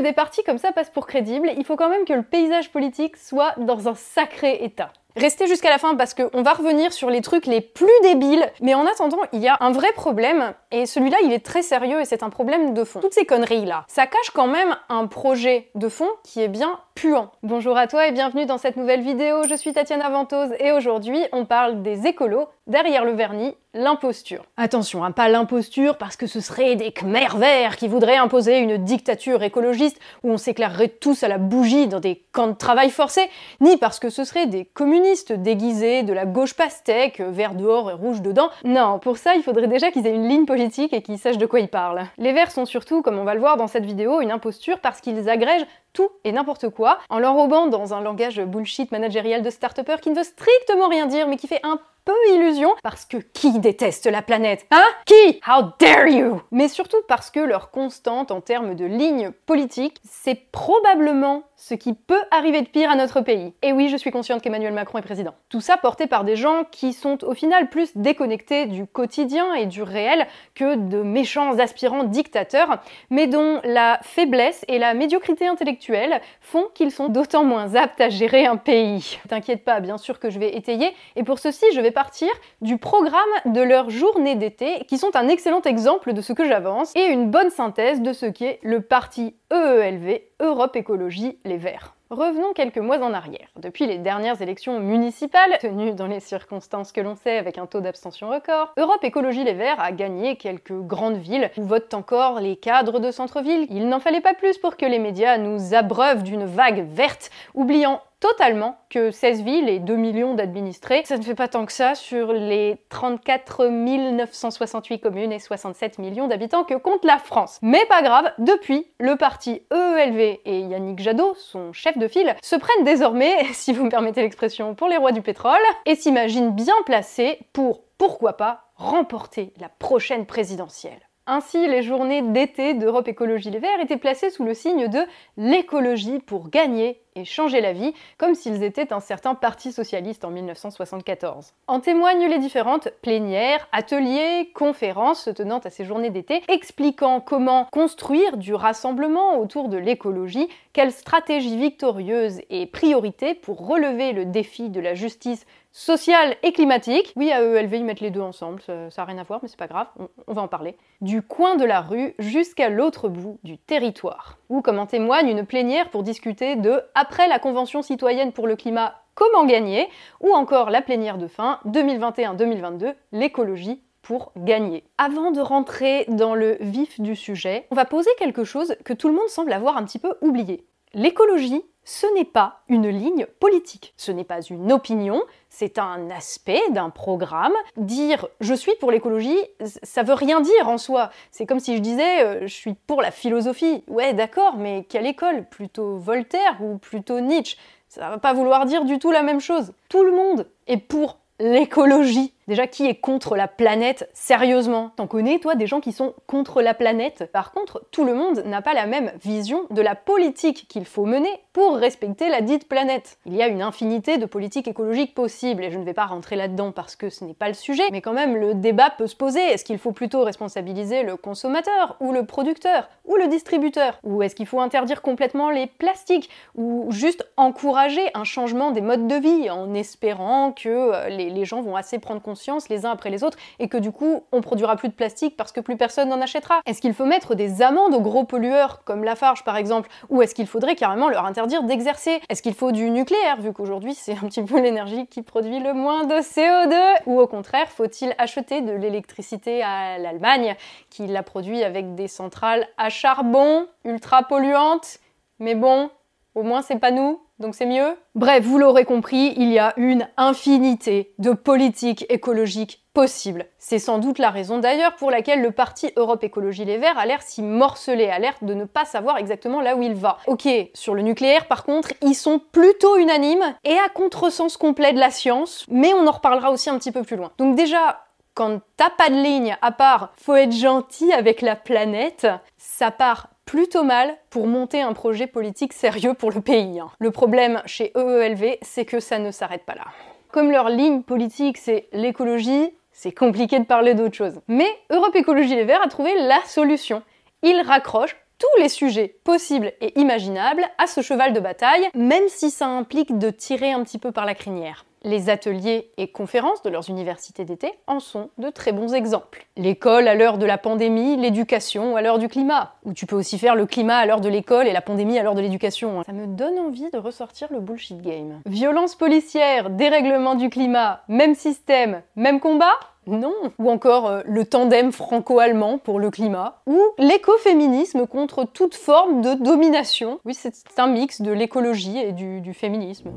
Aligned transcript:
des 0.00 0.12
partis 0.12 0.42
comme 0.44 0.58
ça 0.58 0.72
passent 0.72 0.90
pour 0.90 1.06
crédibles, 1.06 1.50
il 1.56 1.64
faut 1.64 1.76
quand 1.76 1.88
même 1.88 2.04
que 2.04 2.12
le 2.12 2.22
paysage 2.22 2.70
politique 2.70 3.16
soit 3.16 3.54
dans 3.58 3.88
un 3.88 3.94
sacré 3.94 4.58
état. 4.62 4.92
Restez 5.16 5.46
jusqu'à 5.46 5.70
la 5.70 5.78
fin 5.78 5.94
parce 5.94 6.12
qu'on 6.12 6.42
va 6.42 6.52
revenir 6.52 6.92
sur 6.92 7.08
les 7.08 7.22
trucs 7.22 7.46
les 7.46 7.62
plus 7.62 7.88
débiles. 8.02 8.46
Mais 8.60 8.74
en 8.74 8.84
attendant, 8.84 9.16
il 9.32 9.40
y 9.40 9.48
a 9.48 9.56
un 9.60 9.72
vrai 9.72 9.90
problème 9.94 10.52
et 10.70 10.84
celui-là, 10.84 11.16
il 11.24 11.32
est 11.32 11.44
très 11.44 11.62
sérieux 11.62 12.02
et 12.02 12.04
c'est 12.04 12.22
un 12.22 12.28
problème 12.28 12.74
de 12.74 12.84
fond. 12.84 13.00
Toutes 13.00 13.14
ces 13.14 13.24
conneries-là, 13.24 13.86
ça 13.88 14.06
cache 14.06 14.30
quand 14.34 14.46
même 14.46 14.76
un 14.90 15.06
projet 15.06 15.70
de 15.74 15.88
fond 15.88 16.08
qui 16.22 16.42
est 16.42 16.48
bien 16.48 16.78
puant. 16.94 17.30
Bonjour 17.42 17.78
à 17.78 17.86
toi 17.86 18.06
et 18.06 18.12
bienvenue 18.12 18.44
dans 18.44 18.58
cette 18.58 18.76
nouvelle 18.76 19.00
vidéo. 19.00 19.44
Je 19.48 19.54
suis 19.54 19.72
Tatiana 19.72 20.10
Ventose 20.10 20.50
et 20.60 20.72
aujourd'hui, 20.72 21.22
on 21.32 21.46
parle 21.46 21.82
des 21.82 22.06
écolos 22.06 22.48
derrière 22.66 23.06
le 23.06 23.12
vernis, 23.12 23.56
l'imposture. 23.76 24.44
Attention, 24.56 25.04
hein, 25.04 25.12
pas 25.12 25.28
l'imposture 25.28 25.98
parce 25.98 26.16
que 26.16 26.26
ce 26.26 26.40
serait 26.40 26.74
des 26.74 26.90
Khmer 26.90 27.36
verts 27.36 27.76
qui 27.76 27.86
voudraient 27.86 28.16
imposer 28.16 28.58
une 28.58 28.78
dictature 28.78 29.42
écologiste 29.42 30.00
où 30.24 30.30
on 30.30 30.38
s'éclairerait 30.38 30.88
tous 30.88 31.22
à 31.22 31.28
la 31.28 31.38
bougie 31.38 31.86
dans 31.86 32.00
des 32.00 32.24
camps 32.32 32.48
de 32.48 32.54
travail 32.54 32.90
forcés, 32.90 33.28
ni 33.60 33.76
parce 33.76 34.00
que 34.00 34.10
ce 34.10 34.24
serait 34.24 34.46
des 34.46 34.64
communistes 34.64 35.32
déguisés 35.32 36.02
de 36.02 36.12
la 36.12 36.26
gauche 36.26 36.54
pastèque, 36.54 37.20
vert 37.20 37.54
dehors 37.54 37.90
et 37.90 37.94
rouge 37.94 38.22
dedans. 38.22 38.48
Non, 38.64 38.98
pour 38.98 39.18
ça, 39.18 39.34
il 39.34 39.42
faudrait 39.42 39.68
déjà 39.68 39.90
qu'ils 39.90 40.06
aient 40.06 40.14
une 40.14 40.28
ligne 40.28 40.46
politique 40.46 40.92
et 40.92 41.02
qu'ils 41.02 41.18
sachent 41.18 41.38
de 41.38 41.46
quoi 41.46 41.60
ils 41.60 41.68
parlent. 41.68 42.06
Les 42.18 42.32
verts 42.32 42.50
sont 42.50 42.64
surtout, 42.66 43.02
comme 43.02 43.18
on 43.18 43.24
va 43.24 43.34
le 43.34 43.40
voir 43.40 43.56
dans 43.56 43.68
cette 43.68 43.84
vidéo, 43.84 44.20
une 44.20 44.32
imposture 44.32 44.80
parce 44.80 45.00
qu'ils 45.00 45.28
agrègent 45.28 45.66
tout 45.92 46.10
et 46.24 46.32
n'importe 46.32 46.68
quoi 46.70 46.98
en 47.08 47.18
l'enrobant 47.18 47.68
dans 47.68 47.94
un 47.94 48.00
langage 48.00 48.40
bullshit 48.40 48.90
managérial 48.92 49.42
de 49.42 49.50
start 49.50 49.76
qui 50.00 50.10
ne 50.10 50.16
veut 50.16 50.24
strictement 50.24 50.88
rien 50.88 51.06
dire 51.06 51.28
mais 51.28 51.36
qui 51.36 51.46
fait 51.46 51.60
un 51.62 51.78
peu 52.06 52.34
illusion, 52.34 52.70
parce 52.82 53.04
que 53.04 53.18
qui 53.18 53.58
déteste 53.58 54.06
la 54.06 54.22
planète 54.22 54.64
Hein? 54.70 54.84
Qui? 55.04 55.40
How 55.46 55.72
dare 55.78 56.08
you? 56.08 56.40
Mais 56.50 56.68
surtout 56.68 57.02
parce 57.08 57.30
que 57.30 57.40
leur 57.40 57.70
constante 57.70 58.30
en 58.30 58.40
termes 58.40 58.74
de 58.74 58.84
ligne 58.84 59.32
politique, 59.44 59.98
c'est 60.04 60.50
probablement 60.52 61.42
ce 61.56 61.74
qui 61.74 61.94
peut 61.94 62.22
arriver 62.30 62.60
de 62.60 62.68
pire 62.68 62.90
à 62.90 62.96
notre 62.96 63.22
pays. 63.22 63.54
Et 63.62 63.72
oui, 63.72 63.88
je 63.88 63.96
suis 63.96 64.10
consciente 64.10 64.42
qu'Emmanuel 64.42 64.74
Macron 64.74 64.98
est 64.98 65.02
président. 65.02 65.34
Tout 65.48 65.60
ça 65.60 65.78
porté 65.78 66.06
par 66.06 66.24
des 66.24 66.36
gens 66.36 66.64
qui 66.70 66.92
sont 66.92 67.24
au 67.24 67.34
final 67.34 67.70
plus 67.70 67.96
déconnectés 67.96 68.66
du 68.66 68.86
quotidien 68.86 69.54
et 69.54 69.66
du 69.66 69.82
réel 69.82 70.26
que 70.54 70.76
de 70.76 71.02
méchants 71.02 71.58
aspirants 71.58 72.04
dictateurs, 72.04 72.78
mais 73.10 73.26
dont 73.26 73.60
la 73.64 73.98
faiblesse 74.02 74.64
et 74.68 74.78
la 74.78 74.94
médiocrité 74.94 75.46
intellectuelle 75.46 76.20
font 76.40 76.66
qu'ils 76.74 76.90
sont 76.90 77.08
d'autant 77.08 77.42
moins 77.42 77.74
aptes 77.74 78.00
à 78.00 78.10
gérer 78.10 78.46
un 78.46 78.56
pays. 78.56 79.18
T'inquiète 79.28 79.64
pas, 79.64 79.80
bien 79.80 79.96
sûr 79.98 80.20
que 80.20 80.30
je 80.30 80.38
vais 80.38 80.54
étayer, 80.54 80.94
et 81.16 81.24
pour 81.24 81.38
ceci, 81.38 81.64
je 81.74 81.80
vais 81.80 81.90
partir 81.96 82.28
du 82.60 82.76
programme 82.76 83.22
de 83.46 83.62
leur 83.62 83.88
journée 83.88 84.34
d'été, 84.34 84.84
qui 84.86 84.98
sont 84.98 85.16
un 85.16 85.28
excellent 85.28 85.62
exemple 85.62 86.12
de 86.12 86.20
ce 86.20 86.34
que 86.34 86.46
j'avance, 86.46 86.94
et 86.94 87.06
une 87.06 87.30
bonne 87.30 87.48
synthèse 87.48 88.02
de 88.02 88.12
ce 88.12 88.26
qu'est 88.26 88.58
le 88.62 88.82
parti 88.82 89.34
EELV, 89.50 90.20
Europe 90.40 90.76
Écologie 90.76 91.38
Les 91.46 91.56
Verts. 91.56 91.96
Revenons 92.10 92.52
quelques 92.52 92.78
mois 92.78 93.00
en 93.00 93.12
arrière. 93.12 93.48
Depuis 93.56 93.86
les 93.86 93.98
dernières 93.98 94.40
élections 94.40 94.78
municipales, 94.78 95.58
tenues 95.60 95.92
dans 95.92 96.06
les 96.06 96.20
circonstances 96.20 96.92
que 96.92 97.00
l'on 97.00 97.16
sait 97.16 97.36
avec 97.36 97.58
un 97.58 97.66
taux 97.66 97.80
d'abstention 97.80 98.28
record, 98.28 98.72
Europe 98.76 99.02
Écologie 99.02 99.42
Les 99.42 99.54
Verts 99.54 99.80
a 99.80 99.90
gagné 99.90 100.36
quelques 100.36 100.72
grandes 100.72 101.16
villes 101.16 101.50
où 101.56 101.64
votent 101.64 101.94
encore 101.94 102.38
les 102.38 102.54
cadres 102.54 103.00
de 103.00 103.10
centre-ville. 103.10 103.66
Il 103.70 103.88
n'en 103.88 103.98
fallait 103.98 104.20
pas 104.20 104.34
plus 104.34 104.56
pour 104.58 104.76
que 104.76 104.86
les 104.86 105.00
médias 105.00 105.36
nous 105.36 105.74
abreuvent 105.74 106.22
d'une 106.22 106.44
vague 106.44 106.86
verte, 106.88 107.30
oubliant 107.54 108.00
totalement 108.20 108.78
que 108.88 109.10
16 109.10 109.42
villes 109.42 109.68
et 109.68 109.78
2 109.78 109.96
millions 109.96 110.34
d'administrés, 110.34 111.02
ça 111.04 111.18
ne 111.18 111.22
fait 111.22 111.34
pas 111.34 111.48
tant 111.48 111.66
que 111.66 111.72
ça 111.72 111.94
sur 111.94 112.32
les 112.32 112.76
34 112.88 113.66
968 113.68 115.00
communes 115.00 115.32
et 115.32 115.38
67 115.38 115.98
millions 115.98 116.26
d'habitants 116.26 116.64
que 116.64 116.74
compte 116.74 117.04
la 117.04 117.18
France. 117.18 117.58
Mais 117.62 117.84
pas 117.86 118.02
grave, 118.02 118.32
depuis, 118.38 118.86
le 118.98 119.16
parti 119.16 119.62
EELV 119.72 120.40
et 120.44 120.60
Yannick 120.60 121.00
Jadot, 121.00 121.34
son 121.34 121.72
chef 121.72 121.98
de 121.98 122.08
file, 122.08 122.34
se 122.42 122.56
prennent 122.56 122.84
désormais, 122.84 123.44
si 123.52 123.72
vous 123.72 123.84
me 123.84 123.90
permettez 123.90 124.22
l'expression, 124.22 124.74
pour 124.74 124.88
les 124.88 124.96
rois 124.96 125.12
du 125.12 125.22
pétrole 125.22 125.56
et 125.84 125.94
s'imaginent 125.94 126.52
bien 126.52 126.74
placés 126.84 127.38
pour, 127.52 127.82
pourquoi 127.98 128.36
pas, 128.36 128.70
remporter 128.76 129.52
la 129.60 129.68
prochaine 129.68 130.26
présidentielle. 130.26 131.00
Ainsi, 131.28 131.66
les 131.66 131.82
journées 131.82 132.22
d'été 132.22 132.74
d'Europe 132.74 133.08
Écologie 133.08 133.50
Les 133.50 133.58
Verts 133.58 133.80
étaient 133.80 133.96
placées 133.96 134.30
sous 134.30 134.44
le 134.44 134.54
signe 134.54 134.86
de 134.86 135.00
l'écologie 135.36 136.20
pour 136.20 136.50
gagner 136.50 137.02
et 137.16 137.24
changer 137.24 137.60
la 137.60 137.72
vie, 137.72 137.92
comme 138.18 138.34
s'ils 138.34 138.62
étaient 138.62 138.92
un 138.92 139.00
certain 139.00 139.34
parti 139.34 139.72
socialiste 139.72 140.24
en 140.24 140.30
1974. 140.30 141.54
En 141.66 141.80
témoignent 141.80 142.28
les 142.28 142.38
différentes 142.38 142.90
plénières, 143.02 143.66
ateliers, 143.72 144.52
conférences 144.54 145.24
se 145.24 145.30
tenant 145.30 145.58
à 145.58 145.70
ces 145.70 145.84
journées 145.84 146.10
d'été, 146.10 146.42
expliquant 146.48 147.20
comment 147.20 147.66
construire 147.72 148.36
du 148.36 148.54
rassemblement 148.54 149.38
autour 149.40 149.68
de 149.68 149.78
l'écologie, 149.78 150.48
quelle 150.72 150.92
stratégie 150.92 151.56
victorieuse 151.56 152.40
et 152.50 152.66
priorité 152.66 153.34
pour 153.34 153.66
relever 153.66 154.12
le 154.12 154.26
défi 154.26 154.68
de 154.68 154.80
la 154.80 154.94
justice 154.94 155.46
sociale 155.72 156.36
et 156.42 156.52
climatique. 156.52 157.12
Oui, 157.16 157.30
à 157.30 157.42
EELV, 157.42 157.74
ils 157.74 157.84
mettent 157.84 158.00
les 158.00 158.10
deux 158.10 158.22
ensemble, 158.22 158.62
ça 158.62 158.88
n'a 158.96 159.04
rien 159.04 159.18
à 159.18 159.24
voir, 159.24 159.40
mais 159.42 159.48
c'est 159.48 159.58
pas 159.58 159.66
grave, 159.66 159.88
on 160.26 160.32
va 160.32 160.40
en 160.40 160.48
parler. 160.48 160.76
Du 161.02 161.20
coin 161.20 161.56
de 161.56 161.64
la 161.64 161.82
rue 161.82 162.14
jusqu'à 162.18 162.70
l'autre 162.70 163.08
bout 163.08 163.38
du 163.44 163.58
territoire. 163.58 164.38
Ou 164.48 164.62
comme 164.62 164.78
en 164.78 164.86
témoigne 164.86 165.28
une 165.28 165.44
plénière 165.44 165.90
pour 165.90 166.02
discuter 166.02 166.56
de 166.56 166.80
après 166.94 167.28
la 167.28 167.38
Convention 167.38 167.82
citoyenne 167.82 168.32
pour 168.32 168.46
le 168.46 168.56
climat, 168.56 168.94
comment 169.14 169.44
gagner, 169.44 169.88
ou 170.20 170.32
encore 170.32 170.70
la 170.70 170.82
plénière 170.82 171.18
de 171.18 171.26
fin 171.26 171.58
2021-2022, 171.66 172.94
l'écologie 173.12 173.82
pour 174.02 174.30
gagner. 174.36 174.84
Avant 174.98 175.32
de 175.32 175.40
rentrer 175.40 176.04
dans 176.08 176.36
le 176.36 176.58
vif 176.60 177.00
du 177.00 177.16
sujet, 177.16 177.66
on 177.72 177.74
va 177.74 177.84
poser 177.84 178.10
quelque 178.18 178.44
chose 178.44 178.76
que 178.84 178.92
tout 178.92 179.08
le 179.08 179.14
monde 179.14 179.28
semble 179.28 179.52
avoir 179.52 179.76
un 179.76 179.84
petit 179.84 179.98
peu 179.98 180.14
oublié. 180.20 180.64
L'écologie, 180.94 181.64
ce 181.86 182.12
n'est 182.14 182.24
pas 182.24 182.62
une 182.68 182.88
ligne 182.88 183.26
politique, 183.38 183.94
ce 183.96 184.10
n'est 184.10 184.24
pas 184.24 184.42
une 184.42 184.72
opinion, 184.72 185.22
c'est 185.48 185.78
un 185.78 186.10
aspect 186.10 186.60
d'un 186.70 186.90
programme. 186.90 187.52
Dire 187.76 188.26
je 188.40 188.54
suis 188.54 188.74
pour 188.80 188.90
l'écologie, 188.90 189.38
ça 189.62 190.02
veut 190.02 190.14
rien 190.14 190.40
dire 190.40 190.68
en 190.68 190.78
soi. 190.78 191.10
C'est 191.30 191.46
comme 191.46 191.60
si 191.60 191.76
je 191.76 191.80
disais 191.80 192.24
euh, 192.24 192.40
je 192.42 192.52
suis 192.52 192.74
pour 192.74 193.02
la 193.02 193.12
philosophie. 193.12 193.84
Ouais, 193.86 194.14
d'accord, 194.14 194.56
mais 194.56 194.84
quelle 194.88 195.06
école? 195.06 195.44
Plutôt 195.48 195.96
Voltaire 195.96 196.58
ou 196.60 196.76
plutôt 196.76 197.20
Nietzsche? 197.20 197.56
Ça 197.88 198.10
va 198.10 198.18
pas 198.18 198.32
vouloir 198.32 198.66
dire 198.66 198.84
du 198.84 198.98
tout 198.98 199.12
la 199.12 199.22
même 199.22 199.40
chose. 199.40 199.72
Tout 199.88 200.02
le 200.02 200.10
monde 200.10 200.48
est 200.66 200.78
pour 200.78 201.18
l'écologie. 201.38 202.32
Déjà, 202.48 202.68
qui 202.68 202.86
est 202.86 202.94
contre 202.94 203.34
la 203.34 203.48
planète 203.48 204.08
Sérieusement? 204.14 204.92
T'en 204.94 205.08
connais, 205.08 205.40
toi, 205.40 205.56
des 205.56 205.66
gens 205.66 205.80
qui 205.80 205.90
sont 205.90 206.14
contre 206.28 206.62
la 206.62 206.74
planète? 206.74 207.28
Par 207.32 207.50
contre, 207.50 207.82
tout 207.90 208.04
le 208.04 208.14
monde 208.14 208.44
n'a 208.46 208.62
pas 208.62 208.72
la 208.72 208.86
même 208.86 209.10
vision 209.20 209.62
de 209.70 209.82
la 209.82 209.96
politique 209.96 210.66
qu'il 210.68 210.84
faut 210.84 211.06
mener 211.06 211.30
pour 211.52 211.74
respecter 211.74 212.28
la 212.28 212.42
dite 212.42 212.68
planète. 212.68 213.18
Il 213.26 213.34
y 213.34 213.42
a 213.42 213.48
une 213.48 213.62
infinité 213.62 214.16
de 214.16 214.26
politiques 214.26 214.68
écologiques 214.68 215.12
possibles, 215.12 215.64
et 215.64 215.72
je 215.72 215.78
ne 215.78 215.84
vais 215.84 215.92
pas 215.92 216.06
rentrer 216.06 216.36
là-dedans 216.36 216.70
parce 216.70 216.94
que 216.94 217.10
ce 217.10 217.24
n'est 217.24 217.34
pas 217.34 217.48
le 217.48 217.54
sujet, 217.54 217.82
mais 217.90 218.00
quand 218.00 218.12
même, 218.12 218.36
le 218.36 218.54
débat 218.54 218.90
peut 218.90 219.08
se 219.08 219.16
poser. 219.16 219.40
Est-ce 219.40 219.64
qu'il 219.64 219.78
faut 219.78 219.90
plutôt 219.90 220.22
responsabiliser 220.22 221.02
le 221.02 221.16
consommateur, 221.16 221.96
ou 221.98 222.12
le 222.12 222.26
producteur, 222.26 222.88
ou 223.06 223.16
le 223.16 223.26
distributeur? 223.26 223.98
Ou 224.04 224.22
est-ce 224.22 224.36
qu'il 224.36 224.46
faut 224.46 224.60
interdire 224.60 225.02
complètement 225.02 225.50
les 225.50 225.66
plastiques, 225.66 226.30
ou 226.54 226.86
juste 226.90 227.26
encourager 227.36 228.08
un 228.14 228.24
changement 228.24 228.70
des 228.70 228.82
modes 228.82 229.08
de 229.08 229.16
vie 229.16 229.50
en 229.50 229.74
espérant 229.74 230.52
que 230.52 230.68
euh, 230.68 231.08
les, 231.08 231.28
les 231.28 231.44
gens 231.44 231.60
vont 231.60 231.74
assez 231.74 231.98
prendre 231.98 232.22
conscience 232.22 232.35
les 232.68 232.86
uns 232.86 232.90
après 232.90 233.10
les 233.10 233.24
autres 233.24 233.38
et 233.58 233.68
que 233.68 233.76
du 233.76 233.92
coup 233.92 234.24
on 234.32 234.40
produira 234.40 234.76
plus 234.76 234.88
de 234.88 234.94
plastique 234.94 235.36
parce 235.36 235.52
que 235.52 235.60
plus 235.60 235.76
personne 235.76 236.08
n'en 236.08 236.20
achètera. 236.20 236.60
Est-ce 236.66 236.80
qu'il 236.80 236.94
faut 236.94 237.04
mettre 237.04 237.34
des 237.34 237.62
amendes 237.62 237.94
aux 237.94 238.00
gros 238.00 238.24
pollueurs 238.24 238.84
comme 238.84 239.04
Lafarge 239.04 239.44
par 239.44 239.56
exemple 239.56 239.88
ou 240.08 240.22
est-ce 240.22 240.34
qu'il 240.34 240.46
faudrait 240.46 240.76
carrément 240.76 241.08
leur 241.08 241.24
interdire 241.24 241.62
d'exercer? 241.62 242.20
Est-ce 242.28 242.42
qu'il 242.42 242.54
faut 242.54 242.72
du 242.72 242.90
nucléaire 242.90 243.40
vu 243.40 243.52
qu'aujourd'hui 243.52 243.94
c'est 243.94 244.12
un 244.12 244.28
petit 244.28 244.42
peu 244.42 244.60
l'énergie 244.60 245.06
qui 245.06 245.22
produit 245.22 245.58
le 245.60 245.72
moins 245.72 246.04
de 246.04 246.16
CO2 246.16 247.02
Ou 247.06 247.20
au 247.20 247.26
contraire 247.26 247.68
faut-il 247.68 248.14
acheter 248.18 248.60
de 248.60 248.72
l'électricité 248.72 249.62
à 249.62 249.98
l'Allemagne 249.98 250.56
qui 250.90 251.06
la 251.06 251.22
produit 251.22 251.62
avec 251.62 251.94
des 251.94 252.08
centrales 252.08 252.66
à 252.78 252.88
charbon 252.88 253.66
ultra 253.84 254.22
polluantes? 254.22 254.98
Mais 255.38 255.54
bon, 255.54 255.90
au 256.34 256.42
moins 256.42 256.62
c'est 256.62 256.78
pas 256.78 256.90
nous, 256.90 257.20
donc 257.38 257.54
c'est 257.54 257.66
mieux? 257.66 257.96
Bref, 258.14 258.44
vous 258.44 258.58
l'aurez 258.58 258.84
compris, 258.84 259.34
il 259.36 259.52
y 259.52 259.58
a 259.58 259.74
une 259.76 260.08
infinité 260.16 261.14
de 261.18 261.32
politiques 261.32 262.06
écologiques 262.08 262.82
possibles. 262.94 263.46
C'est 263.58 263.78
sans 263.78 263.98
doute 263.98 264.18
la 264.18 264.30
raison 264.30 264.58
d'ailleurs 264.58 264.96
pour 264.96 265.10
laquelle 265.10 265.42
le 265.42 265.50
parti 265.50 265.92
Europe 265.96 266.24
Écologie 266.24 266.64
Les 266.64 266.78
Verts 266.78 266.98
a 266.98 267.04
l'air 267.04 267.20
si 267.20 267.42
morcelé, 267.42 268.08
a 268.08 268.18
l'air 268.18 268.34
de 268.40 268.54
ne 268.54 268.64
pas 268.64 268.86
savoir 268.86 269.18
exactement 269.18 269.60
là 269.60 269.76
où 269.76 269.82
il 269.82 269.94
va. 269.94 270.16
Ok, 270.26 270.48
sur 270.72 270.94
le 270.94 271.02
nucléaire 271.02 271.46
par 271.46 271.64
contre, 271.64 271.92
ils 272.00 272.14
sont 272.14 272.38
plutôt 272.38 272.96
unanimes 272.96 273.54
et 273.64 273.74
à 273.74 273.90
contresens 273.90 274.56
complet 274.56 274.94
de 274.94 274.98
la 274.98 275.10
science, 275.10 275.66
mais 275.68 275.92
on 275.92 276.06
en 276.06 276.12
reparlera 276.12 276.50
aussi 276.50 276.70
un 276.70 276.78
petit 276.78 276.92
peu 276.92 277.02
plus 277.02 277.16
loin. 277.16 277.32
Donc 277.36 277.54
déjà, 277.54 278.06
quand 278.32 278.60
t'as 278.78 278.90
pas 278.90 279.10
de 279.10 279.14
ligne 279.14 279.56
à 279.60 279.72
part 279.72 280.12
faut 280.16 280.34
être 280.34 280.52
gentil 280.52 281.12
avec 281.12 281.42
la 281.42 281.56
planète, 281.56 282.26
ça 282.56 282.90
part 282.90 283.28
plutôt 283.46 283.84
mal 283.84 284.14
pour 284.28 284.46
monter 284.46 284.82
un 284.82 284.92
projet 284.92 285.26
politique 285.26 285.72
sérieux 285.72 286.12
pour 286.12 286.32
le 286.32 286.42
pays. 286.42 286.80
Hein. 286.80 286.90
Le 286.98 287.10
problème 287.10 287.62
chez 287.64 287.92
EELV, 287.96 288.58
c'est 288.60 288.84
que 288.84 289.00
ça 289.00 289.18
ne 289.18 289.30
s'arrête 289.30 289.64
pas 289.64 289.74
là. 289.74 289.86
Comme 290.30 290.50
leur 290.50 290.68
ligne 290.68 291.02
politique, 291.02 291.56
c'est 291.56 291.88
l'écologie, 291.92 292.70
c'est 292.92 293.12
compliqué 293.12 293.58
de 293.58 293.64
parler 293.64 293.94
d'autre 293.94 294.16
chose. 294.16 294.40
Mais 294.48 294.68
Europe 294.90 295.14
Écologie 295.14 295.54
Les 295.54 295.64
Verts 295.64 295.82
a 295.82 295.88
trouvé 295.88 296.10
la 296.18 296.40
solution. 296.46 297.02
Ils 297.42 297.62
raccrochent 297.62 298.16
tous 298.38 298.60
les 298.60 298.68
sujets 298.68 299.16
possibles 299.24 299.72
et 299.80 299.98
imaginables 299.98 300.64
à 300.78 300.86
ce 300.86 301.00
cheval 301.00 301.32
de 301.32 301.40
bataille, 301.40 301.88
même 301.94 302.28
si 302.28 302.50
ça 302.50 302.66
implique 302.66 303.18
de 303.18 303.30
tirer 303.30 303.72
un 303.72 303.84
petit 303.84 303.98
peu 303.98 304.12
par 304.12 304.26
la 304.26 304.34
crinière. 304.34 304.85
Les 305.06 305.30
ateliers 305.30 305.92
et 305.98 306.08
conférences 306.08 306.64
de 306.64 306.68
leurs 306.68 306.90
universités 306.90 307.44
d'été 307.44 307.72
en 307.86 308.00
sont 308.00 308.30
de 308.38 308.50
très 308.50 308.72
bons 308.72 308.92
exemples. 308.92 309.46
L'école 309.56 310.08
à 310.08 310.16
l'heure 310.16 310.36
de 310.36 310.44
la 310.44 310.58
pandémie, 310.58 311.16
l'éducation 311.16 311.94
à 311.94 312.02
l'heure 312.02 312.18
du 312.18 312.26
climat. 312.26 312.72
Ou 312.84 312.92
tu 312.92 313.06
peux 313.06 313.14
aussi 313.14 313.38
faire 313.38 313.54
le 313.54 313.66
climat 313.66 313.98
à 313.98 314.06
l'heure 314.06 314.20
de 314.20 314.28
l'école 314.28 314.66
et 314.66 314.72
la 314.72 314.80
pandémie 314.80 315.16
à 315.16 315.22
l'heure 315.22 315.36
de 315.36 315.40
l'éducation. 315.40 316.02
Ça 316.02 316.12
me 316.12 316.26
donne 316.26 316.58
envie 316.58 316.90
de 316.90 316.98
ressortir 316.98 317.46
le 317.52 317.60
bullshit 317.60 318.02
game. 318.02 318.40
Violence 318.46 318.96
policière, 318.96 319.70
dérèglement 319.70 320.34
du 320.34 320.50
climat, 320.50 321.02
même 321.06 321.36
système, 321.36 322.02
même 322.16 322.40
combat? 322.40 322.74
Non. 323.06 323.32
Ou 323.60 323.70
encore 323.70 324.08
euh, 324.08 324.22
le 324.24 324.44
tandem 324.44 324.90
franco-allemand 324.90 325.78
pour 325.78 326.00
le 326.00 326.10
climat. 326.10 326.62
Ou 326.66 326.82
l'écoféminisme 326.98 328.08
contre 328.08 328.42
toute 328.42 328.74
forme 328.74 329.20
de 329.20 329.34
domination. 329.34 330.18
Oui, 330.24 330.34
c'est 330.34 330.52
un 330.78 330.88
mix 330.88 331.22
de 331.22 331.30
l'écologie 331.30 331.98
et 331.98 332.10
du 332.10 332.54
féminisme. 332.54 333.12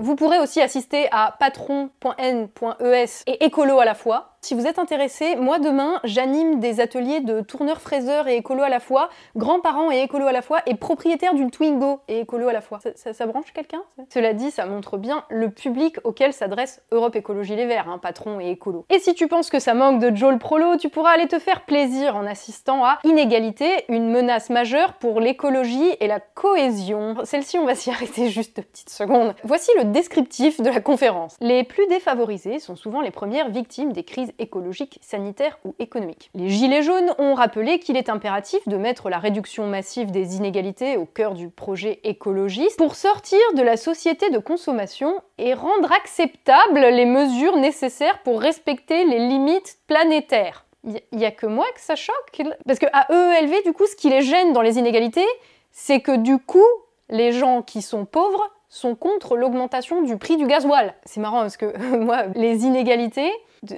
Vous 0.00 0.14
pourrez 0.14 0.38
aussi 0.38 0.60
assister 0.60 1.08
à 1.10 1.34
patron.n.es 1.40 3.04
et 3.26 3.44
écolo 3.44 3.80
à 3.80 3.84
la 3.84 3.94
fois, 3.94 4.37
si 4.48 4.54
vous 4.54 4.66
êtes 4.66 4.78
intéressé, 4.78 5.36
moi 5.36 5.58
demain, 5.58 6.00
j'anime 6.04 6.58
des 6.58 6.80
ateliers 6.80 7.20
de 7.20 7.42
tourneurs-fraiseurs 7.42 8.28
et 8.28 8.36
écolo 8.36 8.62
à 8.62 8.70
la 8.70 8.80
fois, 8.80 9.10
grands-parents 9.36 9.92
et 9.92 10.00
écolo 10.00 10.26
à 10.26 10.32
la 10.32 10.40
fois, 10.40 10.60
et 10.64 10.74
propriétaire 10.74 11.34
d'une 11.34 11.50
Twingo 11.50 12.00
et 12.08 12.20
écolo 12.20 12.48
à 12.48 12.54
la 12.54 12.62
fois. 12.62 12.78
Ça, 12.94 13.26
branche 13.26 13.52
quelqu'un 13.52 13.82
Cela 14.08 14.32
dit, 14.32 14.50
ça 14.50 14.64
montre 14.64 14.96
bien 14.96 15.24
le 15.28 15.50
public 15.50 15.96
auquel 16.02 16.32
s'adresse 16.32 16.80
Europe 16.92 17.14
Écologie 17.14 17.56
Les 17.56 17.66
Verts, 17.66 17.90
hein, 17.90 17.98
patron 17.98 18.40
et 18.40 18.48
écolo. 18.52 18.86
Et 18.88 18.98
si 19.00 19.12
tu 19.12 19.28
penses 19.28 19.50
que 19.50 19.58
ça 19.58 19.74
manque 19.74 20.00
de 20.00 20.16
Joel 20.16 20.38
Prolo, 20.38 20.78
tu 20.78 20.88
pourras 20.88 21.10
aller 21.10 21.28
te 21.28 21.38
faire 21.38 21.66
plaisir 21.66 22.16
en 22.16 22.24
assistant 22.24 22.86
à 22.86 23.00
Inégalité, 23.04 23.68
une 23.90 24.10
menace 24.10 24.48
majeure 24.48 24.94
pour 24.94 25.20
l'écologie 25.20 25.90
et 26.00 26.06
la 26.06 26.20
cohésion. 26.20 27.16
Celle-ci, 27.24 27.58
on 27.58 27.66
va 27.66 27.74
s'y 27.74 27.90
arrêter 27.90 28.30
juste 28.30 28.56
deux 28.56 28.62
petites 28.62 28.88
secondes. 28.88 29.34
Voici 29.44 29.70
le 29.76 29.84
descriptif 29.84 30.58
de 30.62 30.70
la 30.70 30.80
conférence. 30.80 31.36
Les 31.42 31.64
plus 31.64 31.86
défavorisés 31.88 32.60
sont 32.60 32.76
souvent 32.76 33.02
les 33.02 33.10
premières 33.10 33.50
victimes 33.50 33.92
des 33.92 34.04
crises 34.04 34.32
écologique, 34.38 34.98
sanitaire 35.02 35.58
ou 35.64 35.74
économique. 35.78 36.30
Les 36.34 36.48
Gilets 36.48 36.82
jaunes 36.82 37.14
ont 37.18 37.34
rappelé 37.34 37.78
qu'il 37.78 37.96
est 37.96 38.08
impératif 38.08 38.66
de 38.66 38.76
mettre 38.76 39.10
la 39.10 39.18
réduction 39.18 39.66
massive 39.66 40.10
des 40.10 40.36
inégalités 40.36 40.96
au 40.96 41.06
cœur 41.06 41.34
du 41.34 41.48
projet 41.48 42.00
écologiste 42.04 42.78
pour 42.78 42.94
sortir 42.94 43.38
de 43.54 43.62
la 43.62 43.76
société 43.76 44.30
de 44.30 44.38
consommation 44.38 45.20
et 45.38 45.54
rendre 45.54 45.92
acceptables 45.92 46.80
les 46.80 47.06
mesures 47.06 47.56
nécessaires 47.56 48.22
pour 48.22 48.40
respecter 48.40 49.04
les 49.04 49.18
limites 49.18 49.78
planétaires. 49.86 50.64
Il 50.84 51.20
y, 51.20 51.24
a 51.24 51.30
que 51.30 51.46
moi 51.46 51.66
que 51.74 51.80
ça 51.80 51.96
choque? 51.96 52.42
Parce 52.64 52.78
que 52.78 52.86
à 52.92 53.12
EELV, 53.12 53.64
du 53.64 53.72
coup, 53.72 53.86
ce 53.86 53.96
qui 53.96 54.08
les 54.08 54.22
gêne 54.22 54.52
dans 54.52 54.62
les 54.62 54.78
inégalités, 54.78 55.26
c'est 55.72 56.00
que 56.00 56.16
du 56.16 56.38
coup, 56.38 56.64
les 57.10 57.32
gens 57.32 57.62
qui 57.62 57.82
sont 57.82 58.04
pauvres 58.04 58.48
sont 58.68 58.94
contre 58.94 59.36
l'augmentation 59.36 60.02
du 60.02 60.16
prix 60.16 60.36
du 60.36 60.46
gasoil. 60.46 60.94
C'est 61.04 61.20
marrant 61.20 61.40
parce 61.40 61.56
que 61.56 61.76
moi, 61.96 62.24
les 62.34 62.64
inégalités, 62.64 63.30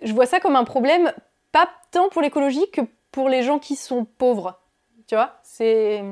je 0.03 0.13
vois 0.13 0.27
ça 0.27 0.41
comme 0.41 0.57
un 0.57 0.65
problème 0.65 1.13
pas 1.53 1.69
tant 1.91 2.09
pour 2.09 2.23
l'écologie 2.23 2.71
que 2.71 2.83
pour 3.11 3.29
les 3.29 3.43
gens 3.43 3.59
qui 3.59 3.77
sont 3.77 4.05
pauvres. 4.05 4.61
Tu 5.07 5.15
vois 5.15 5.39
C'est 5.43 6.05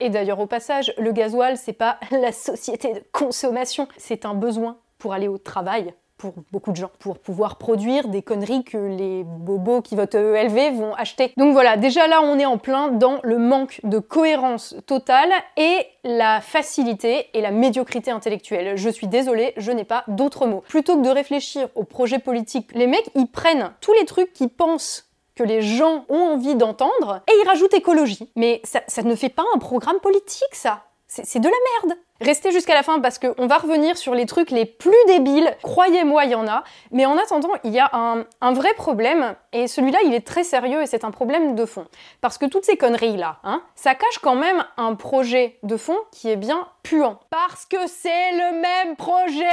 et 0.00 0.10
d'ailleurs 0.10 0.40
au 0.40 0.46
passage, 0.46 0.92
le 0.98 1.12
gasoil 1.12 1.56
c'est 1.56 1.72
pas 1.72 1.98
la 2.10 2.32
société 2.32 2.92
de 2.92 3.02
consommation, 3.12 3.88
c'est 3.96 4.24
un 4.24 4.34
besoin 4.34 4.78
pour 4.98 5.12
aller 5.12 5.28
au 5.28 5.38
travail 5.38 5.94
pour 6.16 6.34
beaucoup 6.52 6.70
de 6.70 6.76
gens, 6.76 6.90
pour 6.98 7.18
pouvoir 7.18 7.56
produire 7.56 8.08
des 8.08 8.22
conneries 8.22 8.64
que 8.64 8.78
les 8.78 9.24
bobos 9.24 9.82
qui 9.82 9.96
votent 9.96 10.14
ELV 10.14 10.76
vont 10.76 10.94
acheter. 10.94 11.32
Donc 11.36 11.52
voilà, 11.52 11.76
déjà 11.76 12.06
là 12.06 12.22
on 12.22 12.38
est 12.38 12.46
en 12.46 12.58
plein 12.58 12.88
dans 12.88 13.20
le 13.22 13.38
manque 13.38 13.80
de 13.84 13.98
cohérence 13.98 14.76
totale 14.86 15.30
et 15.56 15.86
la 16.04 16.40
facilité 16.40 17.28
et 17.34 17.40
la 17.40 17.50
médiocrité 17.50 18.10
intellectuelle. 18.10 18.76
Je 18.76 18.88
suis 18.88 19.08
désolée, 19.08 19.54
je 19.56 19.72
n'ai 19.72 19.84
pas 19.84 20.04
d'autres 20.08 20.46
mots. 20.46 20.62
Plutôt 20.68 20.96
que 20.96 21.02
de 21.02 21.10
réfléchir 21.10 21.68
au 21.74 21.84
projet 21.84 22.18
politique, 22.18 22.70
les 22.74 22.86
mecs 22.86 23.10
ils 23.14 23.26
prennent 23.26 23.72
tous 23.80 23.92
les 23.94 24.04
trucs 24.04 24.32
qu'ils 24.32 24.50
pensent 24.50 25.10
que 25.34 25.42
les 25.42 25.62
gens 25.62 26.04
ont 26.08 26.34
envie 26.34 26.54
d'entendre 26.54 27.22
et 27.28 27.32
ils 27.42 27.48
rajoutent 27.48 27.74
écologie. 27.74 28.30
Mais 28.36 28.60
ça, 28.62 28.82
ça 28.86 29.02
ne 29.02 29.14
fait 29.16 29.28
pas 29.28 29.44
un 29.54 29.58
programme 29.58 29.98
politique 30.00 30.54
ça. 30.54 30.84
C'est 31.06 31.38
de 31.38 31.48
la 31.48 31.88
merde. 31.88 31.98
Restez 32.20 32.52
jusqu'à 32.52 32.74
la 32.74 32.84
fin 32.84 33.00
parce 33.00 33.18
qu'on 33.18 33.48
va 33.48 33.58
revenir 33.58 33.96
sur 33.96 34.14
les 34.14 34.24
trucs 34.24 34.52
les 34.52 34.66
plus 34.66 34.94
débiles. 35.08 35.50
Croyez-moi, 35.62 36.26
il 36.26 36.30
y 36.30 36.34
en 36.36 36.46
a. 36.46 36.62
Mais 36.92 37.06
en 37.06 37.18
attendant, 37.18 37.50
il 37.64 37.72
y 37.72 37.80
a 37.80 37.90
un, 37.92 38.52
vrai 38.52 38.72
problème. 38.74 39.34
Et 39.52 39.66
celui-là, 39.66 39.98
il 40.04 40.14
est 40.14 40.24
très 40.24 40.44
sérieux 40.44 40.80
et 40.80 40.86
c'est 40.86 41.04
un 41.04 41.10
problème 41.10 41.56
de 41.56 41.64
fond. 41.64 41.86
Parce 42.20 42.38
que 42.38 42.46
toutes 42.46 42.64
ces 42.64 42.76
conneries-là, 42.76 43.38
hein, 43.42 43.62
ça 43.74 43.96
cache 43.96 44.18
quand 44.22 44.36
même 44.36 44.64
un 44.76 44.94
projet 44.94 45.58
de 45.64 45.76
fond 45.76 45.96
qui 46.12 46.30
est 46.30 46.36
bien 46.36 46.68
puant. 46.84 47.18
Parce 47.30 47.66
que 47.66 47.88
c'est 47.88 48.30
le 48.32 48.60
même 48.60 48.94
projet 48.94 49.44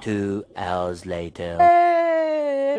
Two 0.00 0.44
hours 0.56 1.04
later. 1.04 1.58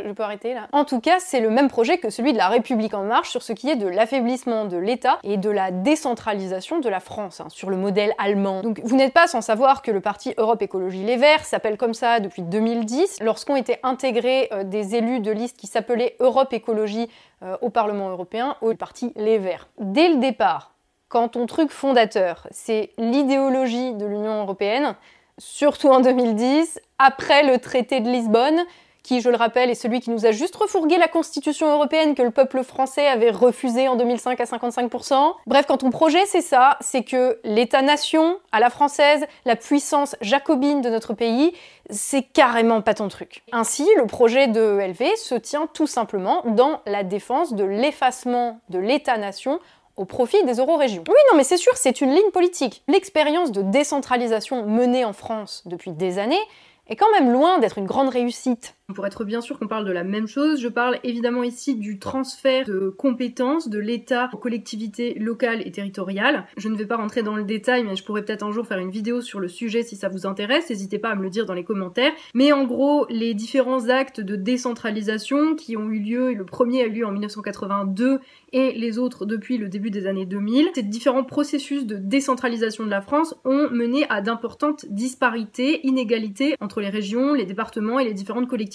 je 0.03 0.11
peux 0.11 0.23
arrêter 0.23 0.55
là. 0.55 0.67
En 0.71 0.85
tout 0.85 0.99
cas, 0.99 1.19
c'est 1.19 1.39
le 1.39 1.51
même 1.51 1.67
projet 1.67 1.99
que 1.99 2.09
celui 2.09 2.33
de 2.33 2.37
la 2.37 2.47
République 2.47 2.95
en 2.95 3.03
marche 3.03 3.29
sur 3.29 3.43
ce 3.43 3.53
qui 3.53 3.69
est 3.69 3.75
de 3.75 3.87
l'affaiblissement 3.87 4.65
de 4.65 4.77
l'État 4.77 5.19
et 5.23 5.37
de 5.37 5.51
la 5.51 5.69
décentralisation 5.69 6.79
de 6.79 6.89
la 6.89 6.99
France, 6.99 7.41
hein, 7.41 7.47
sur 7.49 7.69
le 7.69 7.77
modèle 7.77 8.13
allemand. 8.17 8.61
Donc 8.61 8.79
vous 8.83 9.02
n'êtes 9.03 9.13
pas 9.13 9.27
sans 9.27 9.41
savoir 9.41 9.81
que 9.81 9.91
le 9.91 9.99
parti 9.99 10.33
Europe 10.37 10.61
Écologie 10.61 11.03
Les 11.03 11.17
Verts 11.17 11.43
s'appelle 11.43 11.77
comme 11.77 11.93
ça 11.93 12.19
depuis 12.19 12.41
2010, 12.41 13.19
lorsqu'ont 13.21 13.55
été 13.55 13.77
intégrés 13.83 14.47
euh, 14.51 14.63
des 14.63 14.95
élus 14.95 15.19
de 15.19 15.31
liste 15.31 15.57
qui 15.57 15.67
s'appelaient 15.67 16.15
Europe 16.19 16.53
Écologie 16.53 17.09
euh, 17.43 17.57
au 17.61 17.69
Parlement 17.69 18.09
européen, 18.09 18.55
au 18.61 18.73
parti 18.75 19.11
Les 19.15 19.37
Verts. 19.37 19.67
Dès 19.77 20.07
le 20.07 20.17
départ, 20.17 20.73
quand 21.09 21.29
ton 21.29 21.45
truc 21.45 21.69
fondateur, 21.69 22.47
c'est 22.51 22.91
l'idéologie 22.97 23.93
de 23.93 24.05
l'Union 24.05 24.41
européenne, 24.41 24.95
surtout 25.37 25.89
en 25.89 25.99
2010, 25.99 26.79
après 26.97 27.43
le 27.43 27.59
traité 27.59 27.99
de 27.99 28.09
Lisbonne, 28.09 28.61
qui, 29.03 29.21
je 29.21 29.29
le 29.29 29.35
rappelle, 29.35 29.69
est 29.69 29.75
celui 29.75 29.99
qui 29.99 30.09
nous 30.09 30.25
a 30.25 30.31
juste 30.31 30.55
refourgué 30.55 30.97
la 30.97 31.07
Constitution 31.07 31.71
européenne 31.71 32.15
que 32.15 32.21
le 32.21 32.31
peuple 32.31 32.63
français 32.63 33.05
avait 33.07 33.31
refusé 33.31 33.87
en 33.87 33.95
2005 33.95 34.39
à 34.39 34.45
55%. 34.45 35.33
Bref, 35.45 35.65
quand 35.67 35.77
ton 35.77 35.89
projet 35.89 36.25
c'est 36.25 36.41
ça, 36.41 36.77
c'est 36.79 37.03
que 37.03 37.39
l'État-nation, 37.43 38.37
à 38.51 38.59
la 38.59 38.69
française, 38.69 39.25
la 39.45 39.55
puissance 39.55 40.15
jacobine 40.21 40.81
de 40.81 40.89
notre 40.89 41.13
pays, 41.13 41.53
c'est 41.89 42.23
carrément 42.23 42.81
pas 42.81 42.93
ton 42.93 43.09
truc. 43.09 43.43
Ainsi, 43.51 43.87
le 43.97 44.07
projet 44.07 44.47
de 44.47 44.79
LV 44.79 45.17
se 45.17 45.35
tient 45.35 45.67
tout 45.73 45.87
simplement 45.87 46.41
dans 46.45 46.79
la 46.85 47.03
défense 47.03 47.53
de 47.53 47.65
l'effacement 47.65 48.59
de 48.69 48.79
l'État-nation 48.79 49.59
au 49.95 50.05
profit 50.05 50.43
des 50.45 50.55
euro-régions. 50.55 51.03
Oui, 51.07 51.15
non, 51.31 51.37
mais 51.37 51.43
c'est 51.43 51.57
sûr, 51.57 51.73
c'est 51.75 52.01
une 52.01 52.11
ligne 52.11 52.31
politique. 52.31 52.83
L'expérience 52.87 53.51
de 53.51 53.61
décentralisation 53.61 54.65
menée 54.65 55.05
en 55.05 55.13
France 55.13 55.63
depuis 55.65 55.91
des 55.91 56.17
années 56.19 56.39
est 56.87 56.95
quand 56.95 57.11
même 57.11 57.31
loin 57.31 57.59
d'être 57.59 57.77
une 57.77 57.85
grande 57.85 58.09
réussite. 58.09 58.75
Pour 58.93 59.07
être 59.07 59.23
bien 59.23 59.39
sûr 59.39 59.57
qu'on 59.57 59.67
parle 59.67 59.85
de 59.85 59.93
la 59.93 60.03
même 60.03 60.27
chose, 60.27 60.59
je 60.59 60.67
parle 60.67 60.99
évidemment 61.05 61.43
ici 61.43 61.75
du 61.75 61.99
transfert 61.99 62.65
de 62.65 62.89
compétences 62.89 63.69
de 63.69 63.79
l'État 63.79 64.29
aux 64.33 64.37
collectivités 64.37 65.13
locales 65.13 65.65
et 65.65 65.71
territoriales. 65.71 66.45
Je 66.57 66.67
ne 66.67 66.75
vais 66.75 66.85
pas 66.85 66.97
rentrer 66.97 67.23
dans 67.23 67.37
le 67.37 67.45
détail, 67.45 67.85
mais 67.85 67.95
je 67.95 68.03
pourrais 68.03 68.25
peut-être 68.25 68.43
un 68.43 68.51
jour 68.51 68.67
faire 68.67 68.79
une 68.79 68.91
vidéo 68.91 69.21
sur 69.21 69.39
le 69.39 69.47
sujet 69.47 69.83
si 69.83 69.95
ça 69.95 70.09
vous 70.09 70.27
intéresse. 70.27 70.69
N'hésitez 70.69 70.99
pas 70.99 71.11
à 71.11 71.15
me 71.15 71.23
le 71.23 71.29
dire 71.29 71.45
dans 71.45 71.53
les 71.53 71.63
commentaires. 71.63 72.11
Mais 72.33 72.51
en 72.51 72.65
gros, 72.65 73.05
les 73.09 73.33
différents 73.33 73.87
actes 73.87 74.19
de 74.19 74.35
décentralisation 74.35 75.55
qui 75.55 75.77
ont 75.77 75.89
eu 75.89 75.99
lieu, 75.99 76.33
le 76.33 76.45
premier 76.45 76.81
a 76.81 76.87
eu 76.87 76.91
lieu 76.91 77.05
en 77.05 77.11
1982 77.11 78.19
et 78.51 78.73
les 78.73 78.99
autres 78.99 79.25
depuis 79.25 79.57
le 79.57 79.69
début 79.69 79.91
des 79.91 80.07
années 80.07 80.25
2000, 80.25 80.71
ces 80.75 80.83
différents 80.83 81.23
processus 81.23 81.85
de 81.85 81.95
décentralisation 81.95 82.83
de 82.83 82.89
la 82.89 83.01
France 83.01 83.33
ont 83.45 83.69
mené 83.71 84.05
à 84.09 84.19
d'importantes 84.19 84.85
disparités, 84.89 85.87
inégalités 85.87 86.57
entre 86.59 86.81
les 86.81 86.89
régions, 86.89 87.33
les 87.33 87.45
départements 87.45 87.97
et 87.97 88.03
les 88.03 88.13
différentes 88.13 88.49
collectivités 88.49 88.72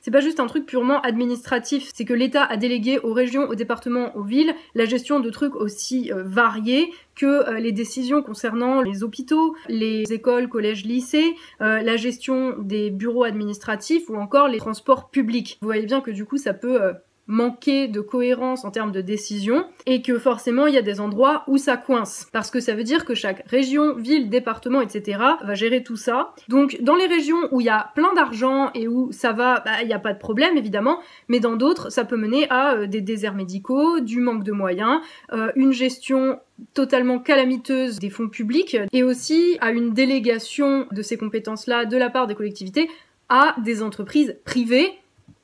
C'est 0.00 0.10
pas 0.10 0.20
juste 0.20 0.40
un 0.40 0.46
truc 0.46 0.66
purement 0.66 1.00
administratif, 1.00 1.90
c'est 1.94 2.04
que 2.04 2.14
l'État 2.14 2.44
a 2.44 2.56
délégué 2.56 2.98
aux 2.98 3.12
régions, 3.12 3.48
aux 3.48 3.54
départements, 3.54 4.16
aux 4.16 4.22
villes 4.22 4.54
la 4.74 4.84
gestion 4.84 5.20
de 5.20 5.30
trucs 5.30 5.56
aussi 5.56 6.12
euh, 6.12 6.22
variés 6.24 6.92
que 7.14 7.26
euh, 7.26 7.58
les 7.58 7.72
décisions 7.72 8.22
concernant 8.22 8.80
les 8.80 9.02
hôpitaux, 9.02 9.56
les 9.68 10.12
écoles, 10.12 10.48
collèges, 10.48 10.84
lycées, 10.84 11.34
euh, 11.60 11.80
la 11.80 11.96
gestion 11.96 12.56
des 12.58 12.90
bureaux 12.90 13.24
administratifs 13.24 14.08
ou 14.08 14.16
encore 14.16 14.48
les 14.48 14.58
transports 14.58 15.10
publics. 15.10 15.58
Vous 15.60 15.66
voyez 15.68 15.86
bien 15.86 16.00
que 16.00 16.10
du 16.10 16.24
coup 16.24 16.36
ça 16.36 16.54
peut 16.54 16.80
manquer 17.28 17.88
de 17.88 18.00
cohérence 18.00 18.64
en 18.64 18.70
termes 18.70 18.90
de 18.90 19.02
décision 19.02 19.66
et 19.86 20.02
que 20.02 20.18
forcément 20.18 20.66
il 20.66 20.74
y 20.74 20.78
a 20.78 20.82
des 20.82 20.98
endroits 20.98 21.44
où 21.46 21.58
ça 21.58 21.76
coince 21.76 22.26
parce 22.32 22.50
que 22.50 22.58
ça 22.58 22.74
veut 22.74 22.84
dire 22.84 23.04
que 23.04 23.14
chaque 23.14 23.44
région, 23.46 23.94
ville, 23.94 24.30
département, 24.30 24.80
etc. 24.80 25.18
va 25.44 25.54
gérer 25.54 25.82
tout 25.82 25.96
ça. 25.96 26.32
Donc 26.48 26.78
dans 26.80 26.96
les 26.96 27.06
régions 27.06 27.48
où 27.52 27.60
il 27.60 27.66
y 27.66 27.70
a 27.70 27.92
plein 27.94 28.14
d'argent 28.14 28.70
et 28.74 28.88
où 28.88 29.12
ça 29.12 29.32
va, 29.32 29.60
bah, 29.60 29.82
il 29.82 29.86
n'y 29.86 29.92
a 29.92 29.98
pas 29.98 30.14
de 30.14 30.18
problème 30.18 30.56
évidemment, 30.56 31.00
mais 31.28 31.38
dans 31.38 31.56
d'autres 31.56 31.92
ça 31.92 32.04
peut 32.04 32.16
mener 32.16 32.48
à 32.50 32.74
euh, 32.74 32.86
des 32.86 33.02
déserts 33.02 33.34
médicaux, 33.34 34.00
du 34.00 34.20
manque 34.20 34.42
de 34.42 34.52
moyens, 34.52 35.00
euh, 35.32 35.52
une 35.54 35.72
gestion 35.72 36.40
totalement 36.72 37.18
calamiteuse 37.18 37.98
des 37.98 38.10
fonds 38.10 38.28
publics 38.28 38.76
et 38.92 39.02
aussi 39.02 39.58
à 39.60 39.70
une 39.70 39.92
délégation 39.92 40.86
de 40.90 41.02
ces 41.02 41.16
compétences-là 41.16 41.84
de 41.84 41.96
la 41.96 42.08
part 42.10 42.26
des 42.26 42.34
collectivités 42.34 42.88
à 43.28 43.54
des 43.62 43.82
entreprises 43.82 44.38
privées 44.44 44.92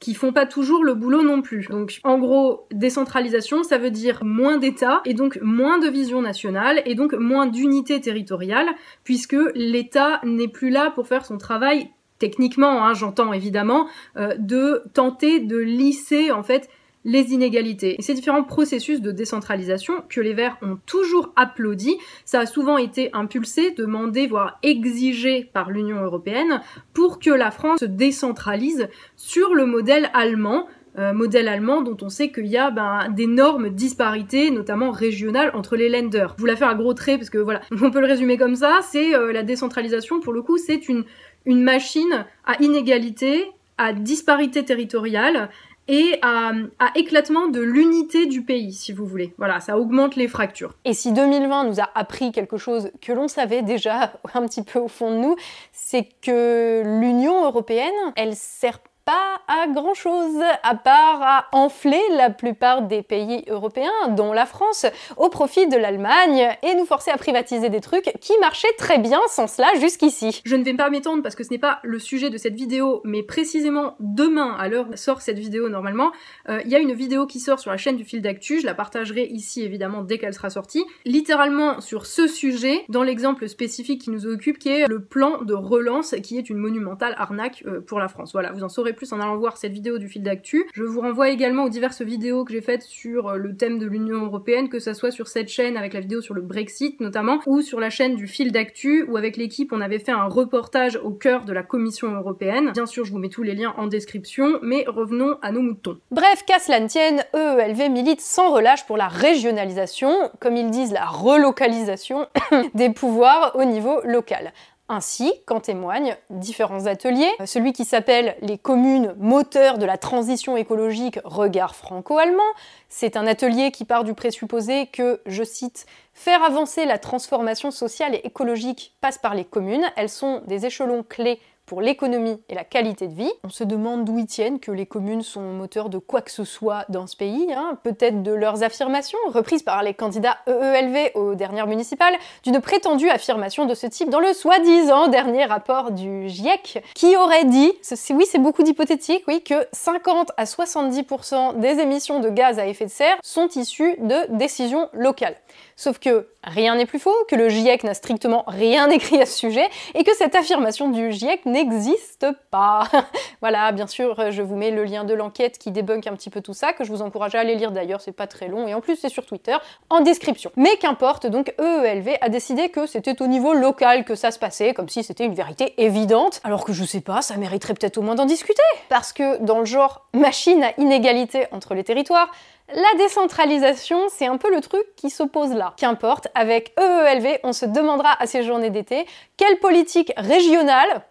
qui 0.05 0.13
font 0.13 0.35
pas 0.35 0.45
toujours 0.45 0.85
le 0.85 0.93
boulot 0.93 1.23
non 1.23 1.41
plus. 1.41 1.67
Donc 1.71 1.99
en 2.05 2.19
gros, 2.19 2.67
décentralisation, 2.71 3.63
ça 3.63 3.79
veut 3.79 3.91
dire 3.91 4.23
moins 4.23 4.59
d'État 4.59 5.01
et 5.07 5.15
donc 5.15 5.39
moins 5.41 5.79
de 5.79 5.89
vision 5.89 6.21
nationale 6.21 6.83
et 6.85 6.95
donc 6.95 7.15
moins 7.15 7.47
d'unité 7.47 8.03
territoriale 8.03 8.67
puisque 9.03 9.37
l'État 9.55 10.21
n'est 10.23 10.49
plus 10.49 10.69
là 10.69 10.91
pour 10.91 11.07
faire 11.07 11.25
son 11.25 11.39
travail 11.39 11.89
techniquement, 12.19 12.85
hein, 12.85 12.93
j'entends 12.93 13.33
évidemment, 13.33 13.89
euh, 14.19 14.35
de 14.39 14.83
tenter 14.93 15.41
de 15.41 15.57
lisser 15.57 16.31
en 16.31 16.43
fait 16.43 16.69
les 17.05 17.33
inégalités. 17.33 17.97
Et 17.99 18.03
ces 18.03 18.15
différents 18.15 18.45
processus 18.45 19.01
de 19.01 19.11
décentralisation 19.11 19.95
que 20.09 20.21
les 20.21 20.33
Verts 20.33 20.57
ont 20.63 20.79
toujours 20.87 21.33
applaudi, 21.37 21.97
ça 22.25 22.41
a 22.41 22.47
souvent 22.47 22.79
été 22.79 23.11
impulsé, 23.13 23.73
demandé, 23.73 24.27
voire 24.27 24.59
exigé 24.63 25.51
par 25.53 25.71
l'Union 25.71 26.03
européenne 26.03 26.61
pour 26.93 27.19
que 27.19 27.31
la 27.31 27.51
France 27.51 27.81
se 27.81 27.85
décentralise 27.85 28.89
sur 29.17 29.55
le 29.55 29.67
modèle 29.67 30.11
allemand, 30.15 30.67
euh, 30.99 31.13
modèle 31.13 31.49
allemand 31.49 31.83
dont 31.83 31.97
on 32.03 32.09
sait 32.09 32.31
qu'il 32.31 32.47
y 32.47 32.57
a 32.57 32.71
ben, 32.71 33.11
d'énormes 33.11 33.69
disparités, 33.69 34.51
notamment 34.51 34.91
régionales, 34.91 35.51
entre 35.55 35.77
les 35.77 35.89
lenders. 35.89 36.35
Je 36.37 36.41
vous 36.41 36.47
la 36.47 36.57
fais 36.57 36.65
à 36.65 36.75
gros 36.75 36.95
traits 36.95 37.19
parce 37.19 37.31
que 37.31 37.39
voilà, 37.39 37.61
on 37.83 37.91
peut 37.91 38.01
le 38.01 38.07
résumer 38.07 38.39
comme 38.39 38.55
ça, 38.55 38.81
c'est 38.83 39.15
euh, 39.15 39.33
la 39.33 39.43
décentralisation 39.43 40.21
pour 40.21 40.33
le 40.33 40.41
coup, 40.41 40.57
c'est 40.57 40.89
une, 40.89 41.05
une 41.45 41.63
machine 41.63 42.25
à 42.47 42.63
inégalité, 42.63 43.45
à 43.77 43.93
disparité 43.93 44.65
territoriale 44.65 45.51
et 45.89 46.19
à, 46.23 46.53
éclatement 46.95 47.49
de 47.49 47.61
l'unité 47.61 48.27
du 48.27 48.43
pays, 48.43 48.73
si 48.73 48.93
vous 48.93 49.07
voulez. 49.07 49.35
Voilà, 49.39 49.61
ça 49.61 49.79
augmente 49.79 50.17
les 50.17 50.29
fractures. 50.29 50.75
Et 50.85 50.95
si 50.95 51.13
2020 51.13 51.65
nous 51.65 51.81
a 51.81 51.91
appris 51.95 52.33
quelque 52.33 52.57
chose 52.57 52.91
que 53.01 53.13
l'on 53.13 53.29
savait 53.29 53.63
déjà 53.63 54.13
un 54.35 54.47
petit 54.47 54.63
peu 54.63 54.79
au 54.79 54.89
fond 54.89 55.11
de 55.11 55.17
nous, 55.17 55.37
c'est 55.73 56.09
que 56.23 56.83
l'Union 57.01 57.45
européenne, 57.45 57.93
elle 58.17 58.35
sert 58.35 58.81
pas 59.05 59.41
à 59.49 59.67
grand 59.69 59.95
chose, 59.95 60.41
à 60.63 60.75
part 60.75 61.23
à 61.23 61.47
enfler 61.53 62.01
la 62.17 62.31
plupart 62.31 62.83
des 62.83 63.03
pays 63.03 63.45
européens, 63.49 63.91
dont 64.11 64.33
la 64.33 64.47
France, 64.47 64.87
au 65.17 65.29
profit 65.29 65.67
de 65.67 65.77
l'Allemagne 65.77 66.49
et 66.63 66.75
nous 66.75 66.87
forcer 66.87 67.11
à 67.11 67.19
privatiser 67.19 67.69
des 67.69 67.81
trucs 67.81 68.13
qui 68.21 68.33
marchaient 68.41 68.73
très 68.79 68.99
bien 68.99 69.21
sans 69.29 69.47
cela 69.47 69.69
jusqu'ici. 69.79 70.41
Je 70.45 70.57
ne 70.57 70.65
vais 70.65 70.75
pas 70.75 70.89
m'étendre 70.89 71.23
parce 71.23 71.35
que 71.35 71.45
ce 71.45 71.51
n'est 71.51 71.59
pas 71.59 71.81
le 71.83 71.99
sujet 71.99 72.31
de 72.31 72.39
cette 72.39 72.55
vidéo, 72.55 73.03
mais 73.05 73.23
précisément 73.23 73.97
demain, 74.01 74.57
à 74.59 74.69
l'heure 74.69 74.87
où 74.91 74.97
sort 74.97 75.21
cette 75.21 75.39
vidéo 75.39 75.69
normalement, 75.69 76.11
euh, 76.49 76.61
il 76.65 76.71
y 76.71 76.75
a 76.75 76.79
une 76.79 76.95
vidéo 76.95 77.27
qui 77.27 77.41
sort 77.41 77.59
sur 77.61 77.71
la 77.71 77.77
chaîne 77.77 77.97
du 77.97 78.05
fil 78.05 78.23
d'actu, 78.23 78.61
je 78.61 78.67
la 78.67 78.75
partagerai 78.75 79.27
ici 79.27 79.63
évidemment 79.63 80.03
dès 80.03 80.19
qu'elle 80.19 80.35
sera 80.35 80.49
sortie, 80.49 80.85
littéralement 81.05 81.81
sur 81.81 82.07
ce 82.07 82.27
sujet, 82.27 82.85
dans 82.89 83.03
l'exemple 83.03 83.49
spécifique 83.49 84.01
qui 84.01 84.11
nous 84.11 84.27
occupe, 84.27 84.59
qui 84.59 84.71
est 84.71 84.87
le 84.87 85.05
plan 85.05 85.43
de 85.43 85.55
relance, 85.55 86.15
qui 86.23 86.39
est 86.39 86.49
une 86.49 86.59
monumentale 86.59 87.15
arnaque 87.19 87.63
euh, 87.67 87.81
pour 87.81 87.99
la 87.99 88.09
France. 88.09 88.33
Voilà, 88.33 88.53
vous 88.53 88.65
en 88.65 88.69
saurez 88.69 88.94
plus 88.95 89.13
en 89.13 89.21
allant 89.21 89.37
voir 89.37 89.57
cette 89.57 89.73
vidéo 89.73 89.99
du 89.99 90.09
fil 90.09 90.23
d'actu. 90.23 90.65
Je 90.75 90.85
vous 90.85 91.01
renvoie 91.01 91.31
également 91.31 91.65
aux 91.65 91.69
diverses 91.69 92.03
vidéos 92.03 92.45
que 92.45 92.53
j'ai 92.53 92.61
faites 92.61 92.83
sur 92.83 93.29
euh, 93.29 93.37
le 93.37 93.57
thème 93.57 93.79
de 93.79 93.87
l'Union 93.87 94.25
Européenne, 94.25 94.69
que 94.69 94.79
ça 94.79 94.95
soit 94.95 95.11
sur 95.11 95.29
cette 95.29 95.49
chaîne 95.49 95.77
avec 95.77 95.93
la 95.93 96.01
vidéo 96.01 96.21
sur 96.21 96.35
le 96.35 96.43
Brexit 96.43 97.01
notamment, 97.01 97.41
ou 97.47 97.61
sur 97.61 97.81
la 97.81 97.91
chaîne 97.91 98.17
du 98.17 98.27
fil 98.27 98.53
d'actu, 98.53 99.05
où 99.09 99.17
avec 99.17 99.37
l'équipe 99.37 99.73
on 99.73 99.81
avait 99.81 99.99
fait 99.99 100.13
un 100.13 100.25
reportage 100.25 100.97
au 101.03 101.11
cœur 101.11 101.45
de 101.45 101.53
la 101.53 101.63
Commission 101.63 102.13
Européenne. 102.13 102.73
Bien 102.73 102.87
sûr, 102.87 103.05
je 103.05 103.13
vous 103.13 103.19
mets 103.19 103.29
tous 103.29 103.43
les 103.43 103.55
liens 103.55 103.75
en 103.77 103.87
description, 103.87 104.59
mais 104.63 104.85
revenons 104.87 105.37
à 105.43 105.53
nos 105.53 105.63
moutons. 105.63 105.99
Bref, 106.11 106.45
qu'à 106.47 106.59
cela 106.59 106.81
ne 106.81 106.89
tienne, 106.89 107.25
EELV 107.35 107.91
milite 107.91 108.21
sans 108.21 108.53
relâche 108.53 108.87
pour 108.87 108.97
la 108.97 109.09
régionalisation, 109.09 110.13
comme 110.41 110.57
ils 110.57 110.71
disent 110.71 110.93
la 110.93 111.07
relocalisation 111.07 112.27
des 112.75 112.91
pouvoirs 112.91 113.53
au 113.55 113.65
niveau 113.65 114.01
local. 114.05 114.53
Ainsi 114.89 115.33
qu'en 115.47 115.61
témoignent 115.61 116.15
différents 116.29 116.87
ateliers. 116.87 117.31
Celui 117.47 117.73
qui 117.73 117.87
s'appelle 117.87 118.37
Les 118.43 118.59
communes 118.59 119.15
moteurs 119.19 119.79
de 119.79 119.87
la 119.87 119.97
transition 119.97 120.59
écologique 120.59 121.19
regard 121.25 121.75
franco-allemand, 121.75 122.43
c'est 122.91 123.17
un 123.17 123.27
atelier 123.27 123.71
qui 123.71 123.87
part 123.87 124.05
du 124.05 124.13
présupposé 124.13 124.87
que, 124.89 125.23
je 125.25 125.43
cite, 125.43 125.87
faire 126.13 126.43
avancer 126.45 126.85
la 126.85 126.99
transformation 126.99 127.71
sociale 127.71 128.15
et 128.15 128.27
écologique 128.27 128.95
passe 129.01 129.17
par 129.17 129.35
les 129.35 129.45
communes. 129.45 129.91
Elles 129.97 130.11
sont 130.11 130.43
des 130.47 130.67
échelons 130.67 131.03
clés 131.03 131.41
pour 131.67 131.81
l'économie 131.81 132.43
et 132.49 132.55
la 132.55 132.65
qualité 132.65 133.09
de 133.09 133.15
vie. 133.15 133.33
On 133.45 133.49
se 133.49 133.65
demande 133.65 134.05
d'où 134.05 134.19
ils 134.19 134.27
tiennent 134.27 134.61
que 134.61 134.71
les 134.71 134.87
communes 134.87 135.23
sont 135.23 135.43
moteurs 135.43 135.89
de 135.89 135.99
quoi 135.99 136.23
que 136.23 136.31
ce 136.31 136.45
soit 136.45 136.85
dans 136.89 137.07
ce 137.07 137.17
pays, 137.17 137.53
hein. 137.55 137.79
peut-être 137.83 138.23
de 138.23 138.33
leurs 138.33 138.63
affirmations, 138.63 139.19
reprises 139.29 139.63
par 139.63 139.83
les 139.83 139.95
candidats 139.95 140.39
EELV 140.47 141.13
aux 141.15 141.35
dernières 141.35 141.67
municipales, 141.67 142.15
d'une 142.43 142.61
prétendue 142.61 143.09
affirmation 143.09 143.67
de 143.67 143.75
ce 143.75 143.87
type 143.87 144.11
dans 144.11 144.21
le 144.21 144.33
soi-disant 144.33 145.09
dernier 145.09 145.45
rapport 145.45 145.91
du 145.91 146.29
GIEC, 146.29 146.83
qui 146.95 147.17
aurait 147.17 147.45
dit, 147.45 147.73
oui 148.11 148.25
c'est 148.31 148.39
beaucoup 148.39 148.63
d'hypothétiques, 148.63 149.25
oui, 149.29 149.43
que 149.43 149.67
50 149.73 150.33
à 150.37 150.45
70% 150.45 151.59
des 151.59 151.81
émissions 151.81 152.21
de 152.21 152.29
gaz 152.29 152.59
à 152.59 152.67
effet 152.67 152.87
de 152.87 152.91
serre 152.91 153.17
sont 153.23 153.49
issues 153.57 153.97
de 153.99 154.37
décisions 154.37 154.89
locales. 154.93 155.37
Sauf 155.77 155.99
que 155.99 156.29
rien 156.43 156.77
n'est 156.77 156.87
plus 156.87 156.99
faux, 156.99 157.15
que 157.29 157.37
le 157.37 157.49
GIEC 157.49 157.85
n'a 157.85 157.95
strictement 157.95 158.45
rien 158.47 158.89
écrit 158.91 159.21
à 159.21 159.27
ce 159.27 159.37
sujet, 159.37 159.69
et 159.95 160.05
que 160.05 160.15
cette 160.15 160.35
affirmation 160.35 160.89
du 160.89 161.13
GIEC 161.13 161.47
n'existe 161.47 162.27
pas. 162.51 162.89
voilà, 163.41 163.73
bien 163.73 163.87
sûr, 163.87 164.31
je 164.31 164.43
vous 164.43 164.57
mets 164.57 164.71
le 164.71 164.85
lien 164.85 165.05
de 165.05 165.15
l'enquête 165.15 165.59
qui 165.59 165.71
débunk 165.71 166.07
un 166.07 166.15
petit 166.15 166.31
peu 166.31 166.41
tout 166.41 166.55
ça, 166.55 166.73
que 166.73 166.85
je 166.85 166.91
vous 166.91 167.03
encourage 167.03 167.35
à 167.35 167.41
aller 167.41 167.55
lire 167.55 167.73
d'ailleurs, 167.73 168.01
c'est 168.01 168.13
pas 168.13 168.27
très 168.27 168.49
long, 168.49 168.69
et 168.69 168.75
en 168.75 168.81
plus 168.81 168.97
c'est 168.97 169.09
sur 169.09 169.27
Twitter, 169.27 169.57
en 169.91 170.01
description. 170.01 170.51
Mais 170.57 170.77
qu'importe, 170.77 171.27
donc 171.27 171.55
EELV 171.59 172.19
a 172.21 172.29
décidé 172.29 172.69
que 172.69 172.87
c'était 172.87 173.21
au 173.23 173.27
niveau 173.27 173.53
local 173.55 174.05
que 174.05 174.15
ça 174.15 174.31
se 174.31 174.39
passait, 174.39 174.75
comme 174.75 174.89
si 174.89 175.03
c'était 175.03 175.25
une 175.25 175.35
vérité 175.35 175.75
évidente, 175.79 176.41
alors 176.45 176.65
que 176.65 176.73
je 176.73 176.85
sais 176.85 177.01
pas, 177.01 177.23
ça 177.23 177.37
mériterait 177.37 177.75
peut-être 177.75 177.99
au 177.99 178.03
moins 178.03 178.15
d'en 178.15 178.27
discuter. 178.27 178.63
Parce 178.89 179.13
que 179.13 179.39
dans 179.39 179.59
le 179.59 179.65
genre 179.65 180.07
machine 180.13 180.63
à 180.63 180.73
inégalité 180.79 181.47
entre 181.53 181.75
les 181.75 181.85
territoires, 181.85 182.31
la 182.73 182.99
décentralisation, 182.99 184.09
c'est 184.09 184.27
un 184.27 184.37
peu 184.37 184.55
le 184.55 184.61
truc 184.61 184.85
qui 184.97 185.11
s'oppose 185.11 185.53
là. 185.53 185.75
Qu'importe, 185.77 186.29
avec 186.35 186.75
EELV, 186.79 187.41
on 187.45 187.53
se 187.53 187.67
demandera 187.67 188.21
à 188.21 188.27
ces 188.27 188.43
journées 188.43 188.71
d'été 188.71 189.07
quelle 189.37 189.59
politique 189.59 190.13
régionale 190.17 191.05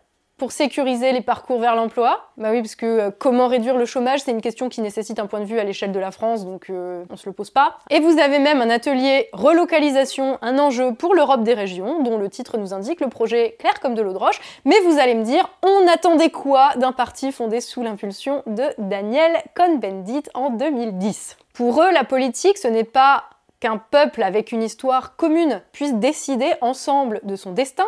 pour 0.44 0.52
sécuriser 0.52 1.14
les 1.14 1.22
parcours 1.22 1.58
vers 1.58 1.74
l'emploi 1.74 2.28
Bah 2.36 2.50
oui, 2.52 2.62
parce 2.62 2.76
que 2.76 2.86
euh, 2.86 3.12
comment 3.18 3.48
réduire 3.48 3.78
le 3.78 3.86
chômage, 3.86 4.20
c'est 4.20 4.32
une 4.32 4.42
question 4.42 4.68
qui 4.68 4.82
nécessite 4.82 5.18
un 5.18 5.26
point 5.26 5.40
de 5.40 5.46
vue 5.46 5.58
à 5.58 5.64
l'échelle 5.64 5.94
de 5.94 6.00
la 6.00 6.12
France, 6.12 6.44
donc 6.44 6.70
euh, 6.70 7.06
on 7.10 7.16
se 7.16 7.30
le 7.30 7.32
pose 7.32 7.50
pas. 7.50 7.78
Et 7.90 8.02
vous 8.02 8.20
avez 8.20 8.40
même 8.40 8.60
un 8.60 8.70
atelier 8.70 9.30
relocalisation, 9.32 10.40
un 10.42 10.60
enjeu 10.60 10.96
pour 10.96 11.16
l'Europe 11.16 11.44
des 11.44 11.54
régions, 11.54 12.04
dont 12.04 12.18
le 12.18 12.28
titre 12.28 12.58
nous 12.58 12.74
indique 12.74 13.00
le 13.00 13.08
projet 13.08 13.56
clair 13.58 13.80
comme 13.80 13.96
de 13.96 14.02
l'eau 14.02 14.12
de 14.12 14.18
roche. 14.18 14.42
Mais 14.66 14.76
vous 14.82 15.00
allez 15.00 15.16
me 15.16 15.24
dire, 15.24 15.50
on 15.64 15.88
attendait 15.88 16.30
quoi 16.30 16.72
d'un 16.76 16.92
parti 16.92 17.32
fondé 17.32 17.62
sous 17.62 17.82
l'impulsion 17.82 18.44
de 18.46 18.66
Daniel 18.80 19.32
Cohn-Bendit 19.56 20.24
en 20.34 20.50
2010 20.50 21.38
Pour 21.54 21.82
eux, 21.82 21.92
la 21.94 22.04
politique, 22.04 22.58
ce 22.58 22.68
n'est 22.68 22.84
pas 22.84 23.24
qu'un 23.62 23.78
peuple 23.78 24.24
avec 24.24 24.52
une 24.52 24.62
histoire 24.62 25.16
commune 25.16 25.62
puisse 25.72 25.94
décider 25.94 26.52
ensemble 26.60 27.22
de 27.24 27.38
son 27.38 27.54
destin, 27.54 27.86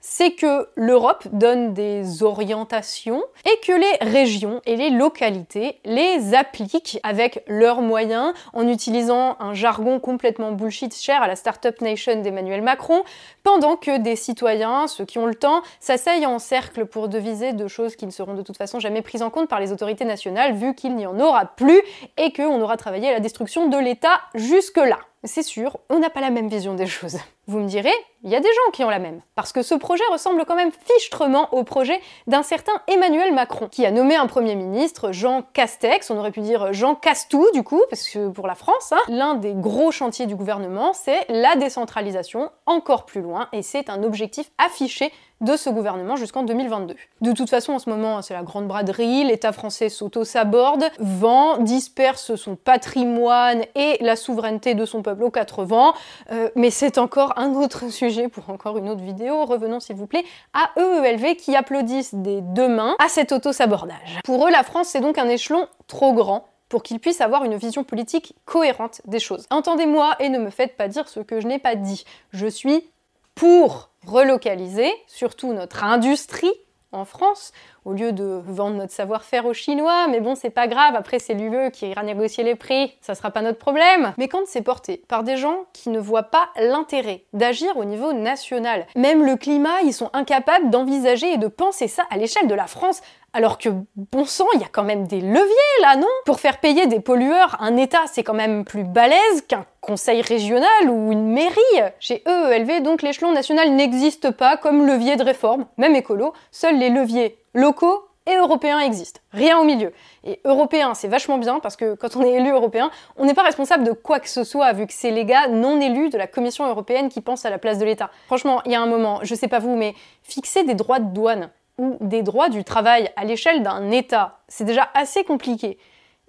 c'est 0.00 0.32
que 0.32 0.68
l'Europe 0.76 1.26
donne 1.32 1.74
des 1.74 2.22
orientations 2.22 3.22
et 3.44 3.66
que 3.66 3.72
les 3.72 4.10
régions 4.10 4.60
et 4.64 4.76
les 4.76 4.90
localités 4.90 5.80
les 5.84 6.34
appliquent 6.34 7.00
avec 7.02 7.42
leurs 7.48 7.82
moyens 7.82 8.32
en 8.52 8.68
utilisant 8.68 9.36
un 9.40 9.54
jargon 9.54 9.98
complètement 9.98 10.52
bullshit 10.52 10.94
cher 10.94 11.22
à 11.22 11.26
la 11.26 11.36
Startup 11.36 11.78
Nation 11.80 12.22
d'Emmanuel 12.22 12.62
Macron, 12.62 13.02
pendant 13.42 13.76
que 13.76 13.98
des 13.98 14.16
citoyens, 14.16 14.86
ceux 14.86 15.04
qui 15.04 15.18
ont 15.18 15.26
le 15.26 15.34
temps, 15.34 15.62
s'asseyent 15.80 16.26
en 16.26 16.38
cercle 16.38 16.86
pour 16.86 17.08
deviser 17.08 17.52
de 17.52 17.66
choses 17.66 17.96
qui 17.96 18.06
ne 18.06 18.10
seront 18.10 18.34
de 18.34 18.42
toute 18.42 18.56
façon 18.56 18.78
jamais 18.80 19.02
prises 19.02 19.22
en 19.22 19.30
compte 19.30 19.48
par 19.48 19.60
les 19.60 19.72
autorités 19.72 20.04
nationales 20.04 20.54
vu 20.54 20.74
qu'il 20.74 20.94
n'y 20.94 21.06
en 21.06 21.18
aura 21.18 21.46
plus 21.46 21.82
et 22.16 22.32
qu'on 22.32 22.60
aura 22.60 22.76
travaillé 22.76 23.08
à 23.08 23.12
la 23.12 23.20
destruction 23.20 23.68
de 23.68 23.78
l'État 23.78 24.20
jusque-là 24.34 24.98
c'est 25.24 25.42
sûr, 25.42 25.78
on 25.90 25.98
n'a 25.98 26.10
pas 26.10 26.20
la 26.20 26.30
même 26.30 26.48
vision 26.48 26.74
des 26.74 26.86
choses. 26.86 27.18
Vous 27.46 27.58
me 27.58 27.66
direz, 27.66 27.92
il 28.22 28.30
y 28.30 28.36
a 28.36 28.40
des 28.40 28.48
gens 28.48 28.70
qui 28.72 28.84
ont 28.84 28.90
la 28.90 28.98
même. 28.98 29.20
Parce 29.34 29.52
que 29.52 29.62
ce 29.62 29.74
projet 29.74 30.04
ressemble 30.12 30.44
quand 30.44 30.54
même 30.54 30.70
fichtrement 30.70 31.52
au 31.54 31.64
projet 31.64 32.00
d'un 32.26 32.42
certain 32.42 32.72
Emmanuel 32.86 33.34
Macron, 33.34 33.68
qui 33.68 33.86
a 33.86 33.90
nommé 33.90 34.16
un 34.16 34.26
Premier 34.26 34.54
ministre, 34.54 35.12
Jean 35.12 35.42
Castex, 35.54 36.10
on 36.10 36.18
aurait 36.18 36.30
pu 36.30 36.40
dire 36.40 36.72
Jean 36.72 36.94
Castou 36.94 37.46
du 37.54 37.62
coup, 37.62 37.82
parce 37.90 38.08
que 38.08 38.28
pour 38.28 38.46
la 38.46 38.54
France, 38.54 38.92
hein, 38.92 39.00
l'un 39.08 39.34
des 39.34 39.54
gros 39.54 39.90
chantiers 39.90 40.26
du 40.26 40.36
gouvernement, 40.36 40.92
c'est 40.92 41.24
la 41.28 41.56
décentralisation 41.56 42.50
encore 42.66 43.06
plus 43.06 43.22
loin, 43.22 43.48
et 43.52 43.62
c'est 43.62 43.90
un 43.90 44.02
objectif 44.02 44.50
affiché 44.58 45.12
de 45.40 45.56
ce 45.56 45.70
gouvernement 45.70 46.16
jusqu'en 46.16 46.42
2022. 46.42 46.96
De 47.20 47.32
toute 47.32 47.48
façon, 47.48 47.72
en 47.72 47.78
ce 47.78 47.88
moment, 47.88 48.22
c'est 48.22 48.34
la 48.34 48.42
grande 48.42 48.66
braderie, 48.66 49.24
l'État 49.24 49.52
français 49.52 49.88
s'auto-saborde, 49.88 50.84
vend, 50.98 51.58
disperse 51.58 52.34
son 52.34 52.56
patrimoine 52.56 53.62
et 53.74 53.98
la 54.00 54.16
souveraineté 54.16 54.74
de 54.74 54.84
son 54.84 55.02
peuple 55.02 55.22
aux 55.22 55.30
quatre 55.30 55.64
vents, 55.64 55.94
euh, 56.32 56.50
mais 56.56 56.70
c'est 56.70 56.98
encore 56.98 57.38
un 57.38 57.54
autre 57.54 57.88
sujet 57.90 58.28
pour 58.28 58.50
encore 58.50 58.78
une 58.78 58.88
autre 58.88 59.02
vidéo. 59.02 59.44
Revenons 59.44 59.80
s'il 59.80 59.96
vous 59.96 60.06
plaît 60.06 60.24
à 60.54 60.70
EELV 60.80 61.36
qui 61.36 61.54
applaudissent 61.54 62.14
des 62.14 62.40
deux 62.40 62.68
mains 62.68 62.96
à 62.98 63.08
cet 63.08 63.32
auto-sabordage. 63.32 64.20
Pour 64.24 64.46
eux, 64.46 64.50
la 64.50 64.62
France, 64.62 64.88
c'est 64.88 65.00
donc 65.00 65.18
un 65.18 65.28
échelon 65.28 65.66
trop 65.86 66.12
grand 66.12 66.48
pour 66.68 66.82
qu'ils 66.82 67.00
puissent 67.00 67.20
avoir 67.20 67.44
une 67.44 67.56
vision 67.56 67.84
politique 67.84 68.34
cohérente 68.44 69.00
des 69.06 69.20
choses. 69.20 69.46
Entendez-moi 69.50 70.16
et 70.20 70.28
ne 70.28 70.38
me 70.38 70.50
faites 70.50 70.76
pas 70.76 70.88
dire 70.88 71.08
ce 71.08 71.20
que 71.20 71.40
je 71.40 71.46
n'ai 71.46 71.58
pas 71.58 71.76
dit. 71.76 72.04
Je 72.32 72.46
suis 72.46 72.90
pour 73.34 73.87
relocaliser, 74.06 74.90
surtout 75.06 75.52
notre 75.52 75.84
industrie, 75.84 76.52
en 76.92 77.04
France, 77.04 77.52
au 77.84 77.92
lieu 77.92 78.12
de 78.12 78.40
vendre 78.46 78.76
notre 78.76 78.92
savoir-faire 78.92 79.44
aux 79.44 79.52
Chinois, 79.52 80.08
mais 80.08 80.20
bon, 80.20 80.34
c'est 80.34 80.50
pas 80.50 80.66
grave, 80.66 80.94
après 80.96 81.18
c'est 81.18 81.34
l'UE 81.34 81.70
qui 81.70 81.88
ira 81.88 82.02
négocier 82.02 82.44
les 82.44 82.54
prix, 82.54 82.94
ça 83.02 83.14
sera 83.14 83.30
pas 83.30 83.42
notre 83.42 83.58
problème. 83.58 84.14
Mais 84.16 84.28
quand 84.28 84.46
c'est 84.46 84.62
porté 84.62 85.02
par 85.08 85.22
des 85.22 85.36
gens 85.36 85.64
qui 85.74 85.90
ne 85.90 85.98
voient 85.98 86.24
pas 86.24 86.48
l'intérêt 86.56 87.24
d'agir 87.34 87.76
au 87.76 87.84
niveau 87.84 88.12
national, 88.12 88.86
même 88.96 89.24
le 89.24 89.36
climat, 89.36 89.80
ils 89.84 89.92
sont 89.92 90.10
incapables 90.14 90.70
d'envisager 90.70 91.32
et 91.32 91.38
de 91.38 91.48
penser 91.48 91.88
ça 91.88 92.04
à 92.10 92.16
l'échelle 92.16 92.48
de 92.48 92.54
la 92.54 92.66
France, 92.66 93.02
alors 93.32 93.58
que, 93.58 93.68
bon 93.96 94.24
sang, 94.24 94.46
il 94.54 94.60
y 94.60 94.64
a 94.64 94.68
quand 94.70 94.84
même 94.84 95.06
des 95.06 95.20
leviers 95.20 95.80
là, 95.82 95.96
non? 95.96 96.06
Pour 96.24 96.40
faire 96.40 96.58
payer 96.58 96.86
des 96.86 97.00
pollueurs, 97.00 97.56
un 97.60 97.76
État, 97.76 98.02
c'est 98.06 98.22
quand 98.22 98.34
même 98.34 98.64
plus 98.64 98.84
balèze 98.84 99.42
qu'un 99.46 99.66
conseil 99.80 100.22
régional 100.22 100.88
ou 100.88 101.12
une 101.12 101.32
mairie. 101.32 101.92
Chez 102.00 102.22
EELV, 102.26 102.82
donc, 102.82 103.02
l'échelon 103.02 103.32
national 103.32 103.70
n'existe 103.70 104.30
pas 104.30 104.56
comme 104.56 104.86
levier 104.86 105.16
de 105.16 105.24
réforme, 105.24 105.66
même 105.76 105.94
écolo. 105.94 106.32
Seuls 106.50 106.78
les 106.78 106.90
leviers 106.90 107.38
locaux 107.54 108.04
et 108.26 108.36
européens 108.36 108.80
existent. 108.80 109.20
Rien 109.32 109.58
au 109.58 109.64
milieu. 109.64 109.92
Et 110.24 110.40
européen, 110.44 110.94
c'est 110.94 111.08
vachement 111.08 111.38
bien 111.38 111.60
parce 111.60 111.76
que 111.76 111.94
quand 111.94 112.16
on 112.16 112.22
est 112.22 112.32
élu 112.32 112.50
européen, 112.50 112.90
on 113.16 113.24
n'est 113.24 113.34
pas 113.34 113.42
responsable 113.42 113.84
de 113.84 113.92
quoi 113.92 114.20
que 114.20 114.28
ce 114.28 114.44
soit 114.44 114.72
vu 114.72 114.86
que 114.86 114.92
c'est 114.92 115.10
les 115.10 115.24
gars 115.24 115.48
non 115.48 115.80
élus 115.80 116.10
de 116.10 116.18
la 116.18 116.26
Commission 116.26 116.66
européenne 116.66 117.08
qui 117.08 117.20
pensent 117.20 117.46
à 117.46 117.50
la 117.50 117.58
place 117.58 117.78
de 117.78 117.84
l'État. 117.84 118.10
Franchement, 118.26 118.60
il 118.66 118.72
y 118.72 118.74
a 118.74 118.80
un 118.80 118.86
moment, 118.86 119.20
je 119.22 119.34
sais 119.34 119.48
pas 119.48 119.58
vous, 119.58 119.76
mais 119.76 119.94
fixer 120.22 120.64
des 120.64 120.74
droits 120.74 120.98
de 120.98 121.12
douane 121.12 121.50
ou 121.78 121.96
des 122.00 122.22
droits 122.22 122.48
du 122.48 122.64
travail 122.64 123.10
à 123.16 123.24
l'échelle 123.24 123.62
d'un 123.62 123.90
État. 123.90 124.40
C'est 124.48 124.64
déjà 124.64 124.90
assez 124.94 125.24
compliqué. 125.24 125.78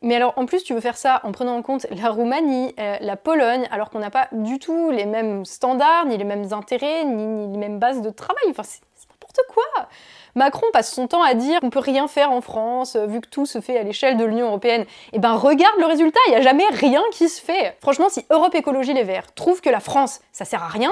Mais 0.01 0.15
alors 0.15 0.33
en 0.37 0.45
plus 0.45 0.63
tu 0.63 0.73
veux 0.73 0.79
faire 0.79 0.97
ça 0.97 1.19
en 1.23 1.31
prenant 1.31 1.57
en 1.57 1.61
compte 1.61 1.85
la 1.91 2.09
Roumanie, 2.09 2.73
euh, 2.79 2.97
la 3.01 3.17
Pologne, 3.17 3.67
alors 3.71 3.89
qu'on 3.89 3.99
n'a 3.99 4.09
pas 4.09 4.29
du 4.31 4.59
tout 4.59 4.91
les 4.91 5.05
mêmes 5.05 5.43
standards, 5.43 6.05
ni 6.05 6.17
les 6.17 6.23
mêmes 6.23 6.53
intérêts, 6.53 7.03
ni, 7.03 7.51
les 7.51 7.57
mêmes 7.57 7.79
bases 7.79 8.01
de 8.01 8.09
travail. 8.09 8.43
Enfin 8.49 8.63
c'est 8.63 8.81
n'importe 9.09 9.39
quoi. 9.53 9.87
Macron 10.35 10.67
passe 10.71 10.93
son 10.93 11.07
temps 11.07 11.23
à 11.23 11.33
dire 11.33 11.59
qu'on 11.59 11.69
peut 11.69 11.79
rien 11.79 12.07
faire 12.07 12.31
en 12.31 12.39
France 12.39 12.95
euh, 12.95 13.07
vu 13.07 13.19
que 13.19 13.27
tout 13.27 13.45
se 13.45 13.59
fait 13.59 13.77
à 13.77 13.83
l'échelle 13.83 14.15
de 14.15 14.23
l'Union 14.23 14.47
européenne. 14.47 14.85
Eh 15.11 15.19
ben 15.19 15.33
regarde 15.33 15.77
le 15.79 15.85
résultat, 15.85 16.19
il 16.27 16.31
n'y 16.31 16.37
a 16.37 16.41
jamais 16.41 16.67
rien 16.71 17.01
qui 17.11 17.27
se 17.27 17.41
fait. 17.41 17.75
Franchement, 17.81 18.07
si 18.09 18.25
Europe 18.29 18.55
Écologie 18.55 18.93
Les 18.93 19.03
Verts 19.03 19.33
trouve 19.33 19.59
que 19.59 19.69
la 19.69 19.81
France 19.81 20.21
ça 20.31 20.45
sert 20.45 20.63
à 20.63 20.69
rien, 20.69 20.91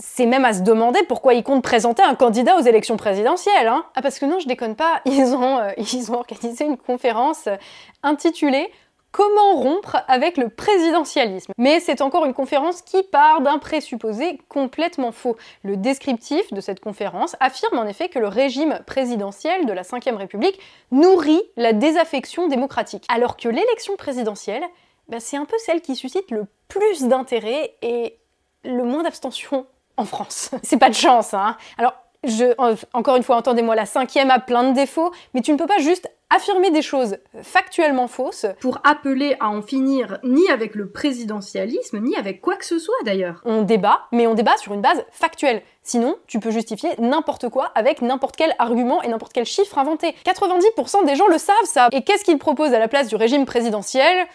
c'est 0.00 0.26
même 0.26 0.44
à 0.44 0.52
se 0.52 0.62
demander 0.62 1.00
pourquoi 1.04 1.34
ils 1.34 1.44
comptent 1.44 1.62
présenter 1.62 2.02
un 2.02 2.14
candidat 2.14 2.56
aux 2.56 2.62
élections 2.62 2.96
présidentielles. 2.96 3.68
Hein. 3.68 3.84
Ah 3.94 4.02
parce 4.02 4.18
que 4.18 4.26
non, 4.26 4.40
je 4.40 4.48
déconne 4.48 4.74
pas, 4.74 5.00
ils 5.04 5.34
ont, 5.34 5.58
euh, 5.58 5.70
ils 5.76 6.10
ont 6.10 6.16
organisé 6.16 6.64
une 6.64 6.76
conférence 6.76 7.46
euh, 7.46 7.56
intitulée 8.02 8.70
Comment 9.12 9.54
rompre 9.56 10.04
avec 10.06 10.36
le 10.36 10.48
présidentialisme? 10.48 11.52
Mais 11.58 11.80
c'est 11.80 12.00
encore 12.00 12.26
une 12.26 12.32
conférence 12.32 12.80
qui 12.80 13.02
part 13.02 13.40
d'un 13.40 13.58
présupposé 13.58 14.38
complètement 14.48 15.10
faux. 15.10 15.36
Le 15.64 15.76
descriptif 15.76 16.52
de 16.52 16.60
cette 16.60 16.78
conférence 16.78 17.34
affirme 17.40 17.78
en 17.78 17.86
effet 17.86 18.08
que 18.08 18.20
le 18.20 18.28
régime 18.28 18.78
présidentiel 18.86 19.66
de 19.66 19.72
la 19.72 19.82
Ve 19.82 20.16
République 20.16 20.60
nourrit 20.92 21.42
la 21.56 21.72
désaffection 21.72 22.46
démocratique, 22.46 23.04
alors 23.08 23.36
que 23.36 23.48
l'élection 23.48 23.96
présidentielle, 23.96 24.62
ben, 25.08 25.18
c'est 25.18 25.36
un 25.36 25.44
peu 25.44 25.56
celle 25.58 25.80
qui 25.80 25.96
suscite 25.96 26.30
le 26.30 26.46
plus 26.68 27.02
d'intérêt 27.02 27.74
et 27.82 28.16
le 28.62 28.84
moins 28.84 29.02
d'abstention 29.02 29.66
en 30.00 30.04
France. 30.04 30.50
C'est 30.62 30.78
pas 30.78 30.88
de 30.88 30.94
chance, 30.94 31.34
hein. 31.34 31.56
Alors, 31.78 31.94
je, 32.24 32.54
encore 32.92 33.16
une 33.16 33.22
fois, 33.22 33.36
entendez-moi, 33.36 33.74
la 33.74 33.86
cinquième 33.86 34.30
a 34.30 34.38
plein 34.38 34.64
de 34.70 34.74
défauts, 34.74 35.10
mais 35.32 35.40
tu 35.40 35.52
ne 35.52 35.56
peux 35.56 35.66
pas 35.66 35.78
juste 35.78 36.10
affirmer 36.28 36.70
des 36.70 36.82
choses 36.82 37.16
factuellement 37.42 38.06
fausses 38.06 38.46
pour 38.60 38.78
appeler 38.84 39.36
à 39.40 39.48
en 39.48 39.62
finir 39.62 40.18
ni 40.22 40.48
avec 40.48 40.74
le 40.74 40.90
présidentialisme, 40.90 41.98
ni 41.98 42.14
avec 42.16 42.40
quoi 42.40 42.56
que 42.56 42.64
ce 42.64 42.78
soit 42.78 42.94
d'ailleurs. 43.04 43.40
On 43.44 43.62
débat, 43.62 44.02
mais 44.12 44.26
on 44.26 44.34
débat 44.34 44.56
sur 44.58 44.72
une 44.74 44.80
base 44.80 45.02
factuelle. 45.10 45.62
Sinon, 45.82 46.16
tu 46.26 46.38
peux 46.38 46.50
justifier 46.50 46.90
n'importe 46.98 47.48
quoi 47.48 47.72
avec 47.74 48.00
n'importe 48.00 48.36
quel 48.36 48.54
argument 48.58 49.02
et 49.02 49.08
n'importe 49.08 49.32
quel 49.32 49.46
chiffre 49.46 49.78
inventé. 49.78 50.14
90% 50.24 51.04
des 51.06 51.16
gens 51.16 51.26
le 51.26 51.38
savent 51.38 51.56
ça. 51.64 51.88
Et 51.90 52.02
qu'est-ce 52.02 52.24
qu'ils 52.24 52.38
proposent 52.38 52.74
à 52.74 52.78
la 52.78 52.86
place 52.86 53.08
du 53.08 53.16
régime 53.16 53.44
présidentiel? 53.44 54.28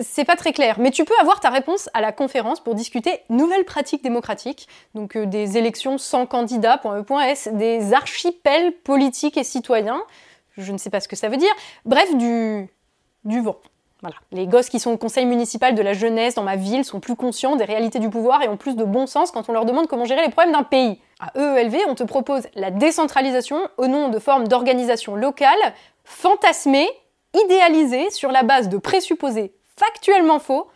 C'est 0.00 0.24
pas 0.24 0.36
très 0.36 0.52
clair, 0.52 0.76
mais 0.78 0.90
tu 0.90 1.04
peux 1.04 1.14
avoir 1.20 1.40
ta 1.40 1.50
réponse 1.50 1.88
à 1.94 2.00
la 2.00 2.12
conférence 2.12 2.60
pour 2.60 2.74
discuter 2.74 3.20
nouvelles 3.28 3.64
pratiques 3.64 4.02
démocratiques, 4.02 4.68
donc 4.94 5.16
euh, 5.16 5.26
des 5.26 5.58
élections 5.58 5.98
sans 5.98 6.26
candidat, 6.26 6.80
.e.s, 6.84 7.48
des 7.52 7.92
archipels 7.92 8.72
politiques 8.72 9.36
et 9.36 9.44
citoyens, 9.44 10.02
je 10.56 10.72
ne 10.72 10.78
sais 10.78 10.90
pas 10.90 11.00
ce 11.00 11.08
que 11.08 11.16
ça 11.16 11.28
veut 11.28 11.36
dire, 11.36 11.52
bref, 11.84 12.14
du, 12.16 12.68
du 13.24 13.40
vent. 13.40 13.56
Voilà. 14.02 14.16
Les 14.30 14.46
gosses 14.46 14.68
qui 14.68 14.78
sont 14.78 14.90
au 14.90 14.98
conseil 14.98 15.24
municipal 15.24 15.74
de 15.74 15.82
la 15.82 15.94
jeunesse 15.94 16.34
dans 16.34 16.42
ma 16.42 16.56
ville 16.56 16.84
sont 16.84 17.00
plus 17.00 17.16
conscients 17.16 17.56
des 17.56 17.64
réalités 17.64 17.98
du 17.98 18.10
pouvoir 18.10 18.42
et 18.42 18.48
ont 18.48 18.58
plus 18.58 18.76
de 18.76 18.84
bon 18.84 19.06
sens 19.06 19.30
quand 19.30 19.48
on 19.48 19.52
leur 19.52 19.64
demande 19.64 19.86
comment 19.86 20.04
gérer 20.04 20.22
les 20.22 20.30
problèmes 20.30 20.52
d'un 20.52 20.64
pays. 20.64 21.00
À 21.18 21.32
EELV, 21.38 21.76
on 21.88 21.94
te 21.94 22.04
propose 22.04 22.42
la 22.54 22.70
décentralisation 22.70 23.68
au 23.78 23.86
nom 23.86 24.08
de 24.10 24.18
formes 24.18 24.48
d'organisation 24.48 25.16
locale, 25.16 25.58
fantasmées, 26.04 26.88
idéalisées 27.44 28.10
sur 28.10 28.30
la 28.30 28.42
base 28.42 28.68
de 28.68 28.76
présupposés 28.76 29.55
factuellement 29.78 30.38
faux, 30.38 30.68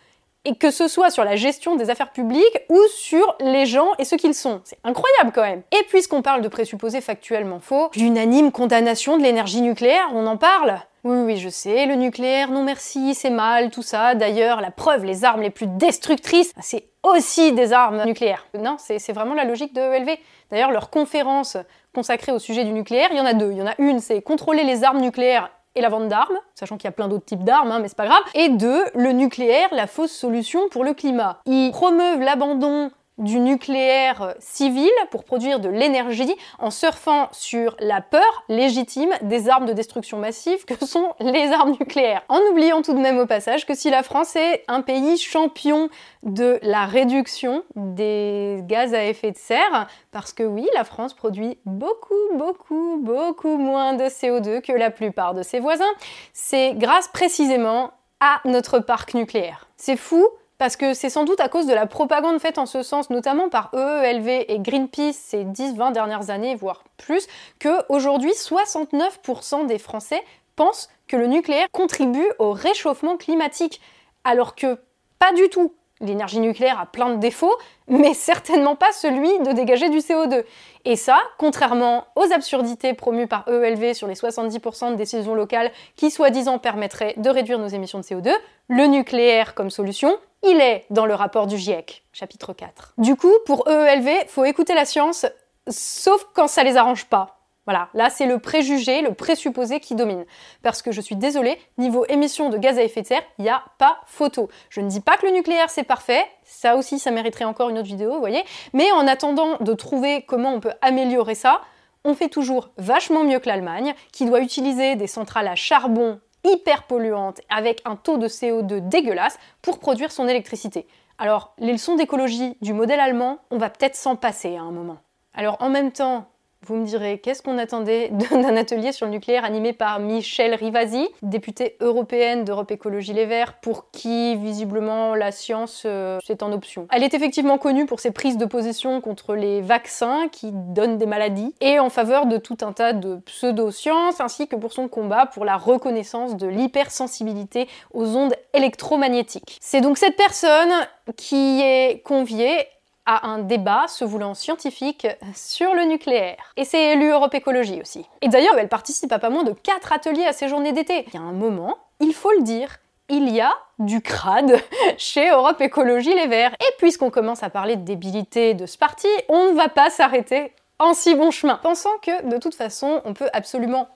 et 0.45 0.55
que 0.55 0.71
ce 0.71 0.89
soit 0.89 1.11
sur 1.11 1.25
la 1.25 1.37
gestion 1.37 1.77
des 1.77 1.91
affaires 1.91 2.13
publiques 2.13 2.61
ou 2.71 2.79
sur 2.95 3.37
les 3.41 3.67
gens 3.67 3.91
et 3.99 4.05
ce 4.05 4.15
qu'ils 4.15 4.35
sont. 4.35 4.63
C'est 4.65 4.79
incroyable 4.85 5.33
quand 5.35 5.43
même. 5.43 5.63
Et 5.73 5.85
puisqu'on 5.89 6.23
parle 6.23 6.41
de 6.41 6.49
présupposés 6.49 7.01
factuellement 7.01 7.61
faux, 7.61 7.91
l'unanime 7.97 8.51
condamnation 8.51 9.19
de 9.19 9.23
l'énergie 9.23 9.61
nucléaire, 9.61 10.09
on 10.15 10.27
en 10.27 10.37
parle 10.37 10.81
oui, 11.03 11.17
oui, 11.25 11.37
je 11.39 11.49
sais, 11.49 11.87
le 11.87 11.95
nucléaire, 11.95 12.51
non 12.51 12.63
merci, 12.63 13.15
c'est 13.15 13.31
mal, 13.31 13.71
tout 13.71 13.83
ça. 13.83 14.15
D'ailleurs, 14.15 14.61
la 14.61 14.71
preuve, 14.71 15.07
les 15.07 15.25
armes 15.25 15.41
les 15.41 15.49
plus 15.49 15.67
destructrices, 15.67 16.53
c'est 16.61 16.91
aussi 17.03 17.53
des 17.55 17.73
armes 17.73 18.05
nucléaires. 18.05 18.47
Non, 18.53 18.77
c'est 18.79 19.13
vraiment 19.13 19.33
la 19.33 19.45
logique 19.45 19.73
de 19.73 19.81
ELV. 19.81 20.19
D'ailleurs, 20.51 20.71
leur 20.71 20.91
conférence 20.91 21.57
consacrée 21.95 22.33
au 22.33 22.39
sujet 22.39 22.65
du 22.65 22.73
nucléaire, 22.73 23.09
il 23.13 23.17
y 23.17 23.21
en 23.21 23.25
a 23.25 23.33
deux. 23.33 23.51
Il 23.51 23.57
y 23.57 23.63
en 23.63 23.67
a 23.67 23.75
une, 23.79 24.01
c'est 24.01 24.21
contrôler 24.21 24.63
les 24.63 24.85
armes 24.85 25.01
nucléaires 25.01 25.51
et 25.75 25.81
la 25.81 25.89
vente 25.89 26.09
d'armes, 26.09 26.39
sachant 26.55 26.77
qu'il 26.77 26.87
y 26.87 26.89
a 26.89 26.93
plein 26.93 27.09
d'autres 27.09 27.25
types 27.25 27.45
d'armes, 27.45 27.71
hein, 27.71 27.79
mais 27.81 27.89
c'est 27.89 27.97
pas 27.97 28.07
grave. 28.07 28.23
Et 28.35 28.49
deux, 28.49 28.85
le 28.95 29.13
nucléaire, 29.13 29.69
la 29.73 29.87
fausse 29.87 30.13
solution 30.13 30.69
pour 30.69 30.85
le 30.85 30.95
climat. 30.95 31.41
Ils 31.47 31.71
promeuvent 31.71 32.21
l'abandon 32.21 32.91
du 33.21 33.39
nucléaire 33.39 34.35
civil 34.41 34.91
pour 35.11 35.25
produire 35.25 35.61
de 35.61 35.69
l'énergie 35.69 36.35
en 36.59 36.71
surfant 36.71 37.29
sur 37.33 37.77
la 37.79 38.01
peur 38.01 38.45
légitime 38.49 39.11
des 39.23 39.49
armes 39.49 39.67
de 39.67 39.73
destruction 39.73 40.19
massive 40.19 40.65
que 40.65 40.85
sont 40.85 41.13
les 41.21 41.53
armes 41.53 41.77
nucléaires. 41.79 42.23
En 42.29 42.41
oubliant 42.51 42.83
tout 42.83 42.95
de 42.95 42.99
même 42.99 43.19
au 43.19 43.27
passage 43.27 43.67
que 43.67 43.75
si 43.75 43.91
la 43.91 44.03
France 44.03 44.35
est 44.37 44.65
un 44.69 44.83
pays 44.83 45.19
champion 45.19 45.89
de 46.23 46.59
la 46.63 46.87
réduction 46.87 47.63
des 47.77 48.61
gaz 48.65 48.95
à 48.95 49.05
effet 49.05 49.31
de 49.31 49.39
serre, 49.39 49.87
parce 50.11 50.33
que 50.33 50.43
oui, 50.43 50.69
la 50.75 50.85
France 50.85 51.15
produit 51.15 51.59
beaucoup, 51.65 52.15
beaucoup, 52.35 52.99
beaucoup 53.03 53.57
moins 53.57 53.95
de 53.95 54.05
CO2 54.05 54.61
que 54.63 54.73
la 54.73 54.91
plupart 54.91 55.35
de 55.35 55.43
ses 55.43 55.61
voisins, 55.61 55.85
c'est 56.33 56.75
grâce 56.75 57.09
précisément 57.09 57.93
à 58.21 58.41
notre 58.45 58.79
parc 58.79 59.15
nucléaire. 59.15 59.69
C'est 59.77 59.97
fou, 59.97 60.27
parce 60.61 60.77
que 60.77 60.93
c'est 60.93 61.09
sans 61.09 61.25
doute 61.25 61.41
à 61.41 61.49
cause 61.49 61.65
de 61.65 61.73
la 61.73 61.87
propagande 61.87 62.39
faite 62.39 62.59
en 62.59 62.67
ce 62.67 62.83
sens, 62.83 63.09
notamment 63.09 63.49
par 63.49 63.71
EELV 63.73 64.45
et 64.47 64.59
Greenpeace 64.59 65.15
ces 65.15 65.43
10-20 65.43 65.93
dernières 65.93 66.29
années, 66.29 66.55
voire 66.55 66.85
plus, 66.99 67.27
que 67.59 67.71
aujourd'hui 67.89 68.33
69% 68.33 69.67
des 69.67 69.79
Français 69.79 70.23
pensent 70.57 70.91
que 71.09 71.17
le 71.17 71.29
nucléaire 71.29 71.67
contribue 71.73 72.27
au 72.39 72.53
réchauffement 72.53 73.17
climatique, 73.17 73.81
alors 74.25 74.55
que 74.55 74.77
pas 75.19 75.33
du 75.33 75.49
tout. 75.49 75.73
L'énergie 76.01 76.41
nucléaire 76.41 76.81
a 76.81 76.87
plein 76.87 77.11
de 77.11 77.21
défauts, 77.21 77.55
mais 77.89 78.15
certainement 78.15 78.77
pas 78.77 78.93
celui 78.93 79.39
de 79.41 79.53
dégager 79.53 79.89
du 79.89 79.99
CO2. 79.99 80.45
Et 80.85 80.97
ça, 80.97 81.19
contrairement 81.39 82.07
aux 82.17 82.33
absurdités 82.33 82.95
promues 82.95 83.27
par 83.27 83.47
EELV 83.49 83.95
sur 83.95 84.07
les 84.07 84.15
70% 84.15 84.93
de 84.93 84.97
décisions 84.97 85.35
locales 85.35 85.71
qui 85.97 86.11
soi-disant 86.11 86.59
permettraient 86.59 87.15
de 87.17 87.31
réduire 87.31 87.59
nos 87.59 87.69
émissions 87.69 87.99
de 87.99 88.05
CO2, 88.05 88.33
le 88.69 88.87
nucléaire 88.87 89.55
comme 89.55 89.71
solution 89.71 90.17
il 90.43 90.61
est 90.61 90.87
dans 90.91 91.07
le 91.07 91.15
rapport 91.15 91.47
du 91.47 91.59
GIEC, 91.59 92.03
chapitre 92.13 92.53
4. 92.53 92.95
Du 92.99 93.17
coup, 93.17 93.33
pour 93.45 93.69
EELV, 93.69 94.27
faut 94.29 94.45
écouter 94.45 94.75
la 94.75 94.85
science, 94.85 95.27
sauf 95.69 96.27
quand 96.35 96.49
ça 96.49 96.65
les 96.65 96.77
arrange 96.77 97.07
pas. 97.07 97.40
Voilà, 97.71 97.89
là 97.95 98.11
c'est 98.11 98.27
le 98.27 98.41
préjugé, 98.41 99.01
le 99.01 99.15
présupposé 99.15 99.79
qui 99.79 99.95
domine. 99.95 100.25
Parce 100.65 100.83
que 100.83 100.91
je 100.91 101.01
suis 101.01 101.15
désolée, 101.15 101.57
niveau 101.79 102.05
émissions 102.09 102.49
de 102.49 102.59
gaz 102.59 102.81
à 102.81 102.83
effet 102.83 103.03
de 103.03 103.07
serre, 103.07 103.23
il 103.39 103.45
n'y 103.45 103.49
a 103.49 103.63
pas 103.79 104.01
photo. 104.07 104.49
Je 104.71 104.81
ne 104.81 104.89
dis 104.89 104.99
pas 104.99 105.17
que 105.17 105.25
le 105.25 105.31
nucléaire 105.31 105.71
c'est 105.71 105.85
parfait, 105.85 106.27
ça 106.43 106.75
aussi 106.75 106.99
ça 106.99 107.13
mériterait 107.13 107.45
encore 107.45 107.71
une 107.71 107.79
autre 107.79 107.87
vidéo, 107.87 108.15
vous 108.15 108.19
voyez. 108.19 108.43
Mais 108.73 108.91
en 108.91 109.07
attendant 109.07 109.57
de 109.61 109.73
trouver 109.73 110.23
comment 110.23 110.53
on 110.53 110.59
peut 110.59 110.73
améliorer 110.83 111.37
ça, 111.37 111.61
on 112.03 112.15
fait 112.15 112.29
toujours 112.29 112.71
vachement 112.77 113.23
mieux 113.23 113.39
que 113.39 113.49
l'Allemagne, 113.49 113.95
qui 114.11 114.27
doit 114.27 114.41
utiliser 114.41 114.97
des 114.97 115.07
centrales 115.07 115.47
à 115.47 115.55
charbon 115.55 116.19
hyper 116.43 116.89
polluante 116.89 117.41
avec 117.51 117.83
un 117.85 117.95
taux 117.95 118.19
de 118.19 118.27
CO2 118.27 118.89
dégueulasse 118.89 119.39
pour 119.63 119.79
produire 119.79 120.11
son 120.11 120.27
électricité. 120.27 120.89
Alors, 121.19 121.55
les 121.59 121.71
leçons 121.71 121.95
d'écologie 121.95 122.57
du 122.63 122.73
modèle 122.73 122.99
allemand, 122.99 123.39
on 123.53 123.59
va 123.59 123.71
peut-être 123.71 123.95
s'en 123.95 124.17
passer 124.17 124.57
à 124.57 124.63
un 124.63 124.73
moment. 124.73 124.99
Alors, 125.35 125.57
en 125.61 125.69
même 125.69 125.93
temps, 125.93 126.27
Vous 126.67 126.77
me 126.77 126.85
direz, 126.85 127.19
qu'est-ce 127.19 127.43
qu'on 127.43 127.57
attendait 127.57 128.09
d'un 128.31 128.55
atelier 128.55 128.93
sur 128.93 129.07
le 129.07 129.13
nucléaire 129.13 129.45
animé 129.45 129.73
par 129.73 129.99
Michel 129.99 130.55
Rivasi, 130.55 131.09
députée 131.23 131.77
européenne 131.81 132.45
d'Europe 132.45 132.71
Écologie 132.71 133.15
Les 133.15 133.25
Verts, 133.25 133.55
pour 133.61 133.91
qui 133.91 134.37
visiblement 134.37 135.15
la 135.15 135.33
science 135.33 135.85
euh, 135.87 136.19
c'est 136.23 136.43
en 136.43 136.53
option. 136.53 136.87
Elle 136.93 137.03
est 137.03 137.15
effectivement 137.15 137.57
connue 137.57 137.87
pour 137.87 137.99
ses 137.99 138.11
prises 138.11 138.37
de 138.37 138.45
position 138.45 139.01
contre 139.01 139.35
les 139.35 139.63
vaccins 139.63 140.29
qui 140.29 140.51
donnent 140.53 140.99
des 140.99 141.07
maladies 141.07 141.55
et 141.63 141.79
en 141.79 141.89
faveur 141.89 142.27
de 142.27 142.37
tout 142.37 142.59
un 142.61 142.73
tas 142.73 142.93
de 142.93 143.17
pseudo-sciences 143.25 144.21
ainsi 144.21 144.47
que 144.47 144.57
pour 144.57 144.75
son 144.75 144.89
combat 144.89 145.25
pour 145.27 145.47
la 145.47 145.57
reconnaissance 145.57 146.37
de 146.37 146.47
l'hypersensibilité 146.47 147.69
aux 147.95 148.17
ondes 148.17 148.35
électromagnétiques. 148.53 149.59
C'est 149.63 149.81
donc 149.81 149.97
cette 149.97 150.17
personne 150.17 150.73
qui 151.17 151.63
est 151.63 152.03
conviée 152.05 152.67
à 153.11 153.27
un 153.27 153.39
débat 153.39 153.89
se 153.89 154.05
voulant 154.05 154.35
scientifique 154.35 155.09
sur 155.35 155.75
le 155.75 155.83
nucléaire. 155.83 156.37
Et 156.57 156.65
c'est 156.65 156.93
élu 156.93 157.11
Europe 157.11 157.35
Écologie 157.35 157.81
aussi. 157.81 158.07
Et 158.23 158.29
d'ailleurs, 158.29 158.57
elle 158.57 158.69
participe 158.69 159.11
à 159.11 159.19
pas 159.19 159.31
moins 159.31 159.43
de 159.43 159.53
4 159.53 159.93
ateliers 159.93 160.27
à 160.27 160.33
ces 160.33 160.49
journées 160.49 160.73
d'été. 160.73 161.07
Il 161.09 161.15
y 161.15 161.17
a 161.17 161.21
un 161.21 161.33
moment, 161.33 161.77
il 161.99 162.15
faut 162.15 162.31
le 162.31 162.43
dire, 162.43 162.77
il 163.09 163.29
y 163.29 163.41
a 163.41 163.53
du 163.81 164.01
crade 164.01 164.61
chez 164.97 165.29
Europe 165.29 165.61
Écologie 165.61 166.15
Les 166.15 166.29
Verts. 166.29 166.55
Et 166.61 166.73
puisqu'on 166.79 167.11
commence 167.11 167.43
à 167.43 167.51
parler 167.51 167.75
de 167.75 167.83
débilité 167.83 168.55
de 168.55 168.67
ce 168.67 168.79
parti, 168.79 169.09
on 169.29 169.51
ne 169.51 169.57
va 169.57 169.69
pas 169.69 169.91
s'arrêter 169.91 170.53
en 170.79 170.95
si 170.95 171.17
bon 171.17 171.33
chemin. 171.33 171.57
Pensant 171.57 171.99
que 172.03 172.29
de 172.31 172.39
toute 172.39 172.55
façon, 172.55 173.03
on 173.05 173.13
peut 173.13 173.29
absolument 173.33 173.89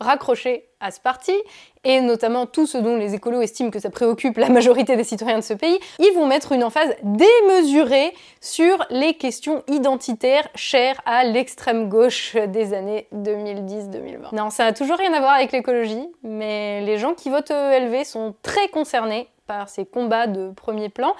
raccrocher 0.00 0.64
à 0.80 0.90
ce 0.90 1.00
parti, 1.00 1.32
et 1.84 2.00
notamment 2.00 2.46
tout 2.46 2.66
ce 2.66 2.78
dont 2.78 2.96
les 2.96 3.14
écolos 3.14 3.40
estiment 3.40 3.70
que 3.70 3.78
ça 3.78 3.90
préoccupe 3.90 4.36
la 4.36 4.48
majorité 4.48 4.96
des 4.96 5.04
citoyens 5.04 5.38
de 5.38 5.44
ce 5.44 5.54
pays, 5.54 5.78
ils 5.98 6.12
vont 6.14 6.26
mettre 6.26 6.52
une 6.52 6.64
emphase 6.64 6.94
démesurée 7.02 8.12
sur 8.40 8.84
les 8.90 9.14
questions 9.14 9.62
identitaires 9.68 10.48
chères 10.54 11.00
à 11.06 11.24
l'extrême 11.24 11.88
gauche 11.88 12.36
des 12.36 12.74
années 12.74 13.08
2010-2020. 13.14 14.34
Non, 14.34 14.50
ça 14.50 14.64
n'a 14.64 14.72
toujours 14.72 14.98
rien 14.98 15.12
à 15.14 15.20
voir 15.20 15.32
avec 15.32 15.52
l'écologie, 15.52 16.06
mais 16.22 16.82
les 16.82 16.98
gens 16.98 17.14
qui 17.14 17.30
votent 17.30 17.50
ELV 17.50 18.04
sont 18.04 18.34
très 18.42 18.68
concernés 18.68 19.28
par 19.46 19.68
ces 19.68 19.86
combats 19.86 20.26
de 20.26 20.50
premier 20.50 20.88
plan 20.88 21.14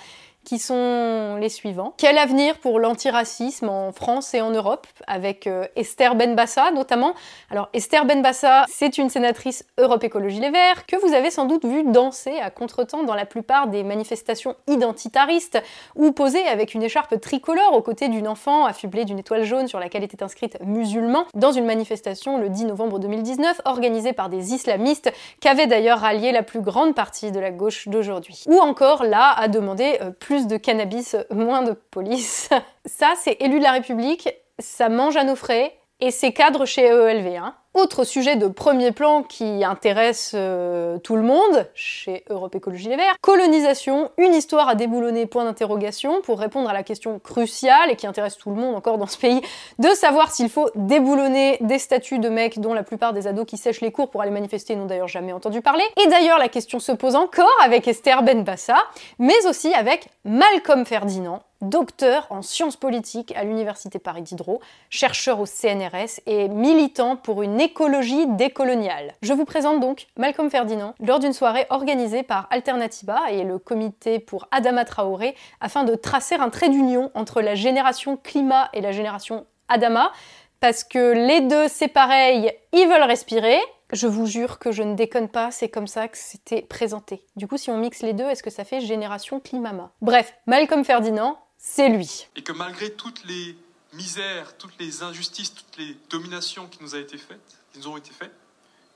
qui 0.46 0.61
sont 0.61 1.37
les 1.40 1.48
suivants. 1.48 1.92
Quel 1.98 2.16
avenir 2.16 2.59
pour 2.59 2.78
l'antiracisme 2.78 3.68
en 3.68 3.90
France 3.90 4.32
et 4.32 4.40
en 4.40 4.50
Europe, 4.50 4.87
avec 5.09 5.48
euh, 5.48 5.66
Esther 5.74 6.14
Benbassa 6.14 6.70
notamment? 6.70 7.14
Alors 7.50 7.68
Esther 7.72 8.04
Benbassa, 8.06 8.64
c'est 8.68 8.96
une 8.96 9.11
sénatrice 9.11 9.66
Europe 9.76 10.04
Écologie 10.04 10.38
Les 10.38 10.50
Verts, 10.50 10.87
que 10.87 10.94
vous 11.04 11.12
avez 11.14 11.30
sans 11.30 11.46
doute 11.46 11.64
vu 11.64 11.82
danser 11.82 12.38
à 12.38 12.50
contretemps 12.50 13.02
dans 13.02 13.16
la 13.16 13.26
plupart 13.26 13.66
des 13.66 13.82
manifestations 13.82 14.54
identitaristes, 14.68 15.61
ou 15.96 16.12
poser 16.12 16.46
avec 16.46 16.74
une 16.74 16.85
écharpe 16.85 17.20
tricolore 17.20 17.72
aux 17.72 17.82
côtés 17.82 18.09
d'une 18.09 18.28
enfant 18.28 18.66
affublée 18.66 19.04
d'une 19.04 19.18
étoile 19.18 19.42
jaune 19.42 19.66
sur 19.66 19.80
laquelle 19.80 20.04
était 20.04 20.22
inscrite 20.22 20.59
musulman, 20.64 21.26
dans 21.35 21.50
une 21.50 21.66
manifestation 21.66 22.38
le 22.38 22.50
10 22.50 22.66
novembre 22.66 23.00
2019, 23.00 23.62
organisée 23.64 24.12
par 24.12 24.28
des 24.28 24.54
islamistes, 24.54 25.12
qu'avait 25.40 25.66
d'ailleurs 25.66 25.98
rallié 25.98 26.30
la 26.30 26.44
plus 26.44 26.61
grande 26.61 26.94
partie 26.94 27.32
de 27.32 27.40
la 27.40 27.50
gauche 27.50 27.88
d'aujourd'hui. 27.88 28.44
Ou 28.46 28.61
encore 28.61 29.02
là, 29.02 29.32
à 29.37 29.48
demander 29.48 29.98
euh, 30.02 30.11
plus 30.11 30.36
de 30.44 30.57
cannabis, 30.57 31.16
moins 31.31 31.62
de 31.62 31.72
police. 31.72 32.51
Ça, 32.85 33.14
c'est 33.16 33.37
élu 33.40 33.59
de 33.59 33.64
la 33.64 33.72
République, 33.72 34.29
ça 34.59 34.88
mange 34.88 35.16
à 35.16 35.25
nos 35.25 35.37
frais, 35.37 35.77
et 36.01 36.11
c'est 36.11 36.33
cadre 36.33 36.66
chez 36.66 36.87
EELV. 36.87 37.37
Hein. 37.37 37.55
Autre 37.76 38.04
sujet 38.04 38.36
de 38.36 38.46
premier 38.46 38.90
plan 38.90 39.22
qui 39.22 39.62
intéresse 39.62 40.32
euh, 40.34 40.96
tout 40.96 41.14
le 41.14 41.20
monde, 41.20 41.68
chez 41.74 42.24
Europe 42.30 42.54
Écologie 42.54 42.88
Les 42.88 42.96
Verts, 42.96 43.16
colonisation, 43.20 44.10
une 44.16 44.32
histoire 44.32 44.70
à 44.70 44.74
déboulonner, 44.74 45.26
point 45.26 45.44
d'interrogation, 45.44 46.22
pour 46.22 46.38
répondre 46.38 46.70
à 46.70 46.72
la 46.72 46.82
question 46.82 47.18
cruciale 47.18 47.90
et 47.90 47.96
qui 47.96 48.06
intéresse 48.06 48.38
tout 48.38 48.48
le 48.48 48.56
monde 48.56 48.74
encore 48.76 48.96
dans 48.96 49.06
ce 49.06 49.18
pays, 49.18 49.42
de 49.78 49.88
savoir 49.90 50.30
s'il 50.30 50.48
faut 50.48 50.70
déboulonner 50.74 51.58
des 51.60 51.78
statuts 51.78 52.18
de 52.18 52.30
mecs 52.30 52.60
dont 52.60 52.72
la 52.72 52.82
plupart 52.82 53.12
des 53.12 53.26
ados 53.26 53.44
qui 53.44 53.58
sèchent 53.58 53.82
les 53.82 53.92
cours 53.92 54.08
pour 54.08 54.22
aller 54.22 54.30
manifester 54.30 54.74
n'ont 54.74 54.86
d'ailleurs 54.86 55.06
jamais 55.06 55.34
entendu 55.34 55.60
parler. 55.60 55.84
Et 56.02 56.08
d'ailleurs 56.08 56.38
la 56.38 56.48
question 56.48 56.78
se 56.78 56.92
pose 56.92 57.14
encore 57.14 57.58
avec 57.62 57.86
Esther 57.86 58.22
Benbassa, 58.22 58.78
mais 59.18 59.46
aussi 59.46 59.74
avec 59.74 60.08
Malcolm 60.24 60.86
Ferdinand, 60.86 61.42
docteur 61.62 62.26
en 62.30 62.42
sciences 62.42 62.76
politiques 62.76 63.34
à 63.36 63.44
l'Université 63.44 63.98
Paris 63.98 64.22
Diderot, 64.22 64.60
chercheur 64.90 65.40
au 65.40 65.46
CNRS 65.46 66.20
et 66.26 66.48
militant 66.48 67.16
pour 67.16 67.42
une 67.42 67.60
écologie 67.66 68.29
décoloniale. 68.29 69.14
Je 69.22 69.33
vous 69.33 69.44
présente 69.44 69.81
donc 69.81 70.07
Malcolm 70.16 70.50
Ferdinand 70.50 70.94
lors 71.00 71.18
d'une 71.18 71.33
soirée 71.33 71.66
organisée 71.68 72.22
par 72.22 72.46
Alternativa 72.52 73.33
et 73.33 73.42
le 73.42 73.59
comité 73.59 74.20
pour 74.20 74.46
Adama 74.52 74.85
Traoré 74.85 75.35
afin 75.61 75.83
de 75.83 75.96
tracer 75.96 76.37
un 76.37 76.48
trait 76.48 76.68
d'union 76.68 77.11
entre 77.14 77.42
la 77.42 77.57
génération 77.57 78.16
climat 78.16 78.70
et 78.72 78.81
la 78.81 78.92
génération 78.92 79.46
Adama 79.68 80.12
parce 80.61 80.85
que 80.85 81.12
les 81.12 81.40
deux 81.40 81.66
c'est 81.66 81.88
pareil, 81.88 82.52
ils 82.72 82.87
veulent 82.87 83.02
respirer. 83.02 83.59
Je 83.92 84.07
vous 84.07 84.26
jure 84.26 84.61
que 84.61 84.70
je 84.70 84.85
ne 84.85 84.94
déconne 84.94 85.29
pas, 85.29 85.50
c'est 85.50 85.68
comme 85.68 85.88
ça 85.88 86.07
que 86.07 86.18
c'était 86.18 86.62
présenté. 86.62 87.24
Du 87.35 87.48
coup, 87.48 87.57
si 87.57 87.70
on 87.70 87.79
mixe 87.79 88.02
les 88.02 88.12
deux, 88.12 88.24
est-ce 88.24 88.44
que 88.44 88.50
ça 88.50 88.64
fait 88.64 88.81
génération 88.81 89.40
Climama 89.40 89.92
Bref, 90.00 90.35
Malcolm 90.46 90.85
Ferdinand, 90.85 91.38
c'est 91.57 91.88
lui. 91.88 92.29
Et 92.37 92.42
que 92.42 92.52
malgré 92.52 92.90
toutes 92.90 93.24
les 93.24 93.57
misères, 93.96 94.56
toutes 94.56 94.78
les 94.78 95.02
injustices, 95.02 95.52
toutes 95.54 95.76
les 95.78 95.94
dominations 96.09 96.68
qui 96.68 96.82
nous, 96.82 96.94
a 96.94 96.98
été 96.98 97.18
faites, 97.18 97.59
qui 97.72 97.78
nous 97.78 97.88
ont 97.88 97.96
été 97.96 98.12
faites, 98.12 98.35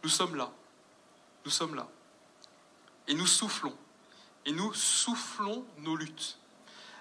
nous 0.02 0.08
sommes 0.08 0.36
là. 0.36 0.50
Nous 1.44 1.50
sommes 1.50 1.74
là. 1.74 1.88
Et 3.08 3.14
nous 3.14 3.26
soufflons. 3.26 3.76
Et 4.46 4.52
nous 4.52 4.72
soufflons 4.72 5.64
nos 5.78 5.96
luttes. 5.96 6.38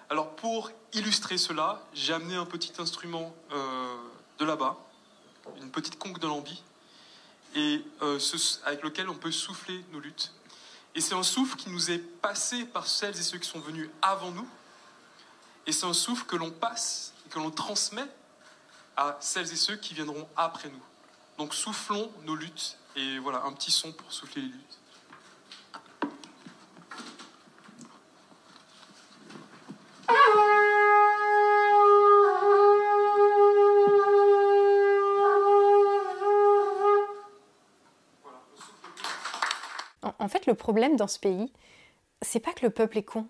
Alors 0.10 0.36
pour 0.36 0.72
illustrer 0.94 1.38
cela, 1.38 1.86
j'ai 1.94 2.14
amené 2.14 2.36
un 2.36 2.46
petit 2.46 2.74
instrument 2.80 3.36
euh, 3.52 3.96
de 4.40 4.46
là-bas, 4.46 4.78
une 5.62 5.70
petite 5.70 6.00
conque 6.00 6.20
de 6.20 6.26
lambi, 6.26 6.64
et 7.56 7.84
euh, 8.02 8.20
avec 8.66 8.82
lequel 8.84 9.10
on 9.10 9.16
peut 9.16 9.32
souffler 9.32 9.84
nos 9.92 10.00
luttes. 10.00 10.34
Et 10.96 11.02
c'est 11.02 11.14
un 11.14 11.24
souffle 11.24 11.56
qui 11.58 11.70
nous 11.70 11.92
est 11.92 12.00
passé 12.00 12.66
par 12.66 12.88
celles 12.88 13.18
et 13.18 13.22
ceux 13.22 13.38
qui 13.38 13.48
sont 13.48 13.60
venus 13.60 13.90
avant 14.02 14.32
nous, 14.32 14.48
et 15.68 15.72
c'est 15.72 15.86
un 15.86 15.94
souffle 15.94 16.26
que 16.26 16.36
l'on 16.36 16.50
passe 16.50 17.14
que 17.30 17.40
l'on 17.40 17.52
transmet 17.52 18.08
à 18.98 19.18
celles 19.20 19.52
et 19.52 19.56
ceux 19.56 19.78
qui 19.78 19.94
viendront 19.94 20.28
après 20.36 20.70
nous. 20.70 20.84
Donc 21.38 21.54
soufflons 21.54 22.12
nos 22.26 22.36
luttes 22.36 22.78
et 22.96 23.20
voilà 23.20 23.44
un 23.44 23.54
petit 23.54 23.72
son 23.72 23.94
pour 23.94 24.12
souffler 24.12 24.42
les 24.42 24.50
luttes. 24.50 24.80
En 40.22 40.28
fait, 40.28 40.46
le 40.46 40.54
problème 40.54 40.96
dans 40.96 41.08
ce 41.08 41.18
pays, 41.18 41.52
c'est 42.22 42.40
pas 42.40 42.54
que 42.54 42.66
le 42.66 42.70
peuple 42.70 42.98
est 43.00 43.04
con 43.04 43.28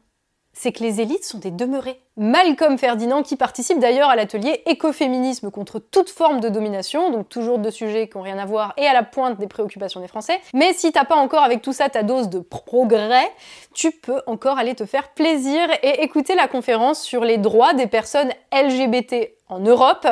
c'est 0.62 0.74
que 0.74 0.84
les 0.84 1.00
élites 1.00 1.24
sont 1.24 1.38
des 1.38 1.52
demeurés. 1.52 2.02
Malcolm 2.18 2.78
Ferdinand, 2.78 3.24
qui 3.24 3.38
participe 3.38 3.80
d'ailleurs 3.80 4.10
à 4.10 4.18
l'atelier 4.18 4.62
écoféminisme 4.66 5.52
contre 5.52 5.80
toute 5.80 6.10
forme 6.10 6.42
de 6.42 6.50
domination, 6.50 7.12
donc 7.12 7.30
toujours 7.30 7.60
de 7.60 7.70
sujets 7.70 8.10
qui 8.10 8.18
n'ont 8.18 8.24
rien 8.26 8.38
à 8.38 8.46
voir 8.46 8.74
et 8.76 8.86
à 8.86 8.92
la 8.92 9.04
pointe 9.04 9.40
des 9.40 9.48
préoccupations 9.48 10.02
des 10.02 10.10
Français. 10.10 10.38
Mais 10.54 10.74
si 10.74 10.92
t'as 10.92 11.06
pas 11.06 11.16
encore 11.16 11.44
avec 11.44 11.62
tout 11.62 11.72
ça 11.72 11.88
ta 11.88 12.04
dose 12.04 12.28
de 12.28 12.40
progrès, 12.40 13.32
tu 13.74 13.92
peux 13.92 14.22
encore 14.28 14.58
aller 14.58 14.76
te 14.76 14.86
faire 14.86 15.14
plaisir 15.14 15.62
et 15.82 16.04
écouter 16.04 16.36
la 16.36 16.50
conférence 16.50 17.02
sur 17.02 17.24
les 17.24 17.38
droits 17.38 17.74
des 17.74 17.88
personnes 17.88 18.34
LGBT 18.52 19.30
en 19.48 19.60
Europe, 19.60 20.08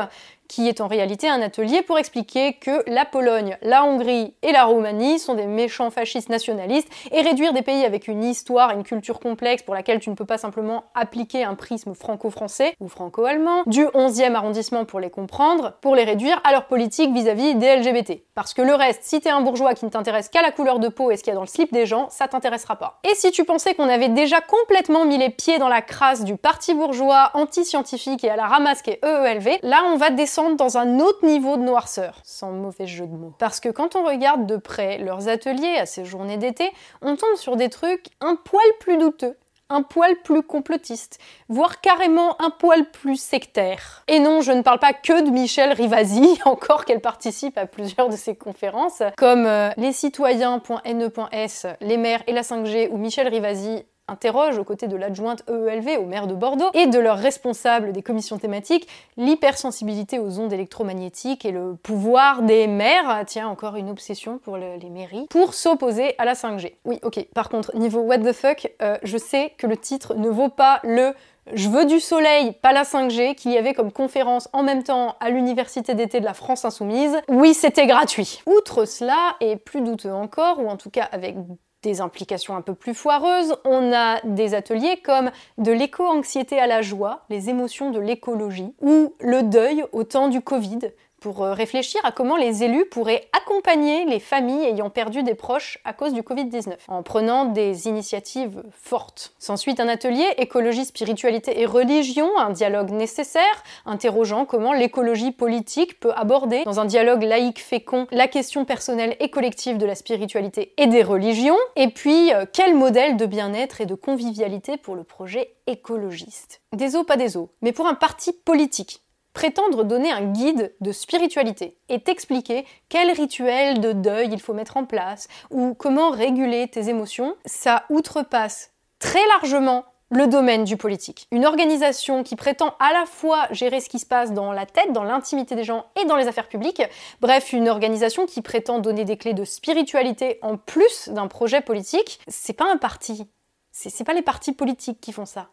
qui 0.47 0.67
est 0.67 0.81
en 0.81 0.87
réalité 0.87 1.27
un 1.27 1.41
atelier 1.41 1.81
pour 1.81 1.99
expliquer 1.99 2.53
que 2.53 2.83
la 2.87 3.05
Pologne, 3.05 3.57
la 3.61 3.83
Hongrie 3.83 4.33
et 4.41 4.51
la 4.51 4.65
Roumanie 4.65 5.19
sont 5.19 5.33
des 5.33 5.45
méchants 5.45 5.91
fascistes 5.91 6.29
nationalistes 6.29 6.89
et 7.11 7.21
réduire 7.21 7.53
des 7.53 7.61
pays 7.61 7.85
avec 7.85 8.07
une 8.07 8.23
histoire 8.23 8.71
une 8.71 8.83
culture 8.83 9.19
complexe 9.19 9.63
pour 9.63 9.75
laquelle 9.75 9.99
tu 9.99 10.09
ne 10.09 10.15
peux 10.15 10.25
pas 10.25 10.37
simplement 10.37 10.85
appliquer 10.95 11.43
un 11.43 11.55
prisme 11.55 11.93
franco-français 11.93 12.73
ou 12.79 12.87
franco-allemand 12.87 13.63
du 13.65 13.85
11e 13.85 14.35
arrondissement 14.35 14.85
pour 14.85 14.99
les 14.99 15.09
comprendre, 15.09 15.73
pour 15.81 15.95
les 15.95 16.03
réduire 16.03 16.39
à 16.43 16.51
leur 16.51 16.65
politique 16.65 17.11
vis-à-vis 17.13 17.55
des 17.55 17.77
LGBT. 17.77 18.21
Parce 18.35 18.53
que 18.53 18.61
le 18.61 18.75
reste, 18.75 19.01
si 19.03 19.19
t'es 19.19 19.29
un 19.29 19.41
bourgeois 19.41 19.73
qui 19.73 19.85
ne 19.85 19.89
t'intéresse 19.89 20.29
qu'à 20.29 20.41
la 20.41 20.51
couleur 20.51 20.79
de 20.79 20.87
peau 20.87 21.11
et 21.11 21.17
ce 21.17 21.23
qu'il 21.23 21.31
y 21.31 21.33
a 21.33 21.35
dans 21.35 21.41
le 21.41 21.47
slip 21.47 21.73
des 21.73 21.85
gens, 21.85 22.09
ça 22.09 22.27
t'intéressera 22.27 22.75
pas. 22.75 22.99
Et 23.03 23.15
si 23.15 23.31
tu 23.31 23.43
pensais 23.43 23.73
qu'on 23.73 23.89
avait 23.89 24.09
déjà 24.09 24.41
complètement 24.41 25.05
mis 25.05 25.17
les 25.17 25.29
pieds 25.29 25.57
dans 25.57 25.69
la 25.69 25.81
crasse 25.81 26.23
du 26.23 26.37
parti 26.37 26.73
bourgeois 26.73 27.31
anti-scientifique 27.33 28.23
et 28.23 28.29
à 28.29 28.35
la 28.35 28.45
ramasse 28.45 28.81
qui 28.81 28.91
est 28.91 29.03
EELV, 29.03 29.59
là 29.63 29.83
on 29.91 29.97
va 29.97 30.09
descendre 30.09 30.36
dans 30.37 30.77
un 30.77 30.99
autre 30.99 31.25
niveau 31.25 31.57
de 31.57 31.63
noirceur, 31.63 32.19
sans 32.23 32.51
mauvais 32.51 32.87
jeu 32.87 33.07
de 33.07 33.15
mots. 33.15 33.33
Parce 33.39 33.59
que 33.59 33.69
quand 33.69 33.95
on 33.95 34.05
regarde 34.05 34.45
de 34.45 34.57
près 34.57 34.97
leurs 34.97 35.27
ateliers 35.27 35.77
à 35.77 35.85
ces 35.85 36.05
journées 36.05 36.37
d'été, 36.37 36.71
on 37.01 37.15
tombe 37.15 37.35
sur 37.35 37.55
des 37.55 37.69
trucs 37.69 38.07
un 38.21 38.35
poil 38.35 38.65
plus 38.79 38.97
douteux 38.97 39.35
un 39.69 39.81
poil 39.81 40.15
plus 40.23 40.43
complotiste, 40.43 41.19
voire 41.49 41.81
carrément 41.81 42.41
un 42.41 42.49
poil 42.49 42.89
plus 42.89 43.19
sectaire. 43.19 44.03
Et 44.07 44.19
non, 44.19 44.41
je 44.41 44.51
ne 44.51 44.61
parle 44.61 44.79
pas 44.79 44.93
que 44.93 45.25
de 45.25 45.29
Michel 45.29 45.73
Rivasi, 45.73 46.39
encore 46.45 46.85
qu'elle 46.85 47.01
participe 47.01 47.57
à 47.57 47.65
plusieurs 47.65 48.09
de 48.09 48.15
ses 48.15 48.35
conférences, 48.35 49.03
comme 49.17 49.45
euh, 49.45 49.69
les 49.77 49.91
citoyens.ne.s, 49.91 51.67
les 51.81 51.97
maires 51.97 52.23
et 52.27 52.31
la 52.31 52.41
5G, 52.41 52.89
où 52.91 52.97
Michel 52.97 53.27
Rivasi 53.27 53.83
interroge 54.07 54.57
aux 54.57 54.63
côtés 54.63 54.87
de 54.87 54.95
l'adjointe 54.95 55.43
EELV 55.49 55.99
au 55.99 56.05
maire 56.05 56.27
de 56.27 56.33
Bordeaux 56.33 56.69
et 56.73 56.87
de 56.87 56.99
leurs 56.99 57.17
responsables 57.17 57.91
des 57.91 58.01
commissions 58.01 58.37
thématiques 58.37 58.87
l'hypersensibilité 59.17 60.19
aux 60.19 60.39
ondes 60.39 60.53
électromagnétiques 60.53 61.45
et 61.45 61.51
le 61.51 61.75
pouvoir 61.75 62.41
des 62.41 62.67
maires, 62.67 63.23
tiens 63.25 63.47
encore 63.47 63.75
une 63.75 63.89
obsession 63.89 64.39
pour 64.39 64.57
les 64.57 64.89
mairies, 64.89 65.27
pour 65.29 65.53
s'opposer 65.53 66.15
à 66.17 66.25
la 66.25 66.33
5G. 66.33 66.73
Oui 66.85 66.99
ok, 67.03 67.25
par 67.33 67.49
contre 67.49 67.75
niveau 67.75 67.99
what 68.01 68.19
the 68.19 68.33
fuck, 68.33 68.71
euh, 68.81 68.97
je 69.03 69.17
sais 69.17 69.53
que 69.57 69.67
le 69.67 69.77
titre 69.77 70.15
ne 70.15 70.29
vaut 70.29 70.49
pas 70.49 70.79
le 70.83 71.13
je 71.53 71.69
veux 71.69 71.85
du 71.85 72.01
soleil, 72.01 72.51
pas 72.61 72.73
la 72.73 72.83
5G, 72.83 73.35
qu'il 73.35 73.51
y 73.51 73.57
avait 73.57 73.73
comme 73.73 73.93
conférence 73.93 74.49
en 74.51 74.63
même 74.63 74.83
temps 74.83 75.15
à 75.21 75.29
l'université 75.29 75.93
d'été 75.93 76.19
de 76.19 76.25
la 76.25 76.33
France 76.33 76.65
Insoumise. 76.65 77.17
Oui, 77.29 77.53
c'était 77.53 77.87
gratuit. 77.87 78.41
Outre 78.45 78.83
cela, 78.83 79.35
et 79.39 79.55
plus 79.55 79.81
douteux 79.81 80.11
encore, 80.11 80.59
ou 80.59 80.67
en 80.67 80.75
tout 80.75 80.89
cas 80.89 81.07
avec 81.11 81.37
des 81.83 82.01
implications 82.01 82.55
un 82.55 82.61
peu 82.61 82.73
plus 82.73 82.93
foireuses, 82.93 83.55
on 83.65 83.93
a 83.93 84.19
des 84.23 84.53
ateliers 84.53 84.99
comme 85.03 85.31
de 85.57 85.71
l'éco-anxiété 85.71 86.59
à 86.59 86.67
la 86.67 86.81
joie, 86.81 87.25
les 87.29 87.49
émotions 87.49 87.91
de 87.91 87.99
l'écologie, 87.99 88.73
ou 88.81 89.13
le 89.19 89.43
deuil 89.43 89.83
au 89.91 90.03
temps 90.03 90.27
du 90.27 90.41
Covid, 90.41 90.79
pour 91.19 91.43
euh, 91.43 91.53
réfléchir 91.53 91.99
à 92.03 92.11
comment 92.11 92.37
les 92.37 92.63
élus 92.63 92.85
pourraient 92.85 93.27
accompagner 93.35 94.05
les 94.05 94.19
familles 94.19 94.65
ayant 94.65 94.89
perdu 94.89 95.23
des 95.23 95.35
proches 95.35 95.79
à 95.85 95.93
cause 95.93 96.13
du 96.13 96.21
Covid-19, 96.21 96.75
en 96.87 97.03
prenant 97.03 97.45
des 97.45 97.87
initiatives 97.87 98.63
fortes. 98.71 99.33
S'ensuit 99.39 99.75
un 99.79 99.87
atelier 99.87 100.25
écologie, 100.37 100.85
spiritualité 100.85 101.59
et 101.59 101.65
religion, 101.65 102.29
un 102.37 102.51
dialogue 102.51 102.91
nécessaire, 102.91 103.63
interrogeant 103.85 104.45
comment 104.45 104.73
l'écologie 104.73 105.31
politique 105.31 105.99
peut 105.99 106.13
aborder, 106.15 106.63
dans 106.65 106.79
un 106.79 106.85
dialogue 106.85 107.23
laïque 107.23 107.59
fécond, 107.59 108.07
la 108.11 108.27
question 108.27 108.65
personnelle 108.65 109.15
et 109.19 109.29
collective 109.29 109.77
de 109.77 109.85
la 109.85 109.95
spiritualité 109.95 110.73
et 110.77 110.87
des 110.87 111.03
religions, 111.03 111.57
et 111.75 111.89
puis 111.89 112.33
euh, 112.33 112.45
quel 112.51 112.75
modèle 112.75 113.17
de 113.17 113.25
bien-être 113.25 113.81
et 113.81 113.85
de 113.85 113.95
convivialité 113.95 114.77
pour 114.77 114.95
le 114.95 115.03
projet 115.03 115.55
écologiste. 115.67 116.61
Des 116.73 116.95
os, 116.95 117.05
pas 117.05 117.17
des 117.17 117.37
os, 117.37 117.47
mais 117.61 117.71
pour 117.71 117.87
un 117.87 117.95
parti 117.95 118.31
politique 118.33 119.01
prétendre 119.37 119.83
donner 119.83 120.11
un 120.11 120.31
guide 120.31 120.73
de 120.81 120.91
spiritualité 120.91 121.77
et 121.89 121.99
t'expliquer 121.99 122.65
quel 122.89 123.11
rituel 123.11 123.79
de 123.79 123.91
deuil 123.91 124.29
il 124.31 124.41
faut 124.41 124.55
mettre 124.55 124.77
en 124.77 124.85
place 124.85 125.27
ou 125.51 125.75
comment 125.75 126.09
réguler 126.09 126.67
tes 126.67 126.89
émotions, 126.89 127.35
ça 127.45 127.83
outrepasse 127.91 128.71
très 128.97 129.23
largement 129.27 129.85
le 130.09 130.25
domaine 130.25 130.63
du 130.63 130.75
politique. 130.75 131.27
Une 131.31 131.45
organisation 131.45 132.23
qui 132.23 132.35
prétend 132.35 132.73
à 132.79 132.91
la 132.93 133.05
fois 133.05 133.45
gérer 133.51 133.79
ce 133.79 133.89
qui 133.89 133.99
se 133.99 134.07
passe 134.07 134.33
dans 134.33 134.51
la 134.53 134.65
tête, 134.65 134.91
dans 134.91 135.03
l'intimité 135.03 135.53
des 135.53 135.63
gens 135.63 135.85
et 136.01 136.05
dans 136.05 136.15
les 136.15 136.27
affaires 136.27 136.47
publiques, 136.47 136.81
bref, 137.21 137.53
une 137.53 137.69
organisation 137.69 138.25
qui 138.25 138.41
prétend 138.41 138.79
donner 138.79 139.05
des 139.05 139.17
clés 139.17 139.35
de 139.35 139.45
spiritualité 139.45 140.39
en 140.41 140.57
plus 140.57 141.09
d'un 141.09 141.27
projet 141.27 141.61
politique, 141.61 142.19
c'est 142.27 142.53
pas 142.53 142.71
un 142.71 142.77
parti. 142.77 143.27
C'est 143.71 144.03
pas 144.03 144.15
les 144.15 144.23
partis 144.23 144.53
politiques 144.53 144.99
qui 144.99 145.11
font 145.11 145.27
ça 145.27 145.49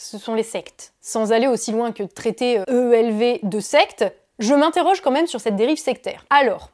ce 0.00 0.16
sont 0.16 0.34
les 0.34 0.42
sectes. 0.42 0.94
Sans 1.02 1.30
aller 1.30 1.46
aussi 1.46 1.72
loin 1.72 1.92
que 1.92 2.02
traiter 2.02 2.62
EELV 2.68 3.40
de 3.42 3.60
secte, 3.60 4.04
je 4.38 4.54
m'interroge 4.54 5.02
quand 5.02 5.10
même 5.10 5.26
sur 5.26 5.40
cette 5.40 5.56
dérive 5.56 5.78
sectaire. 5.78 6.24
Alors, 6.30 6.70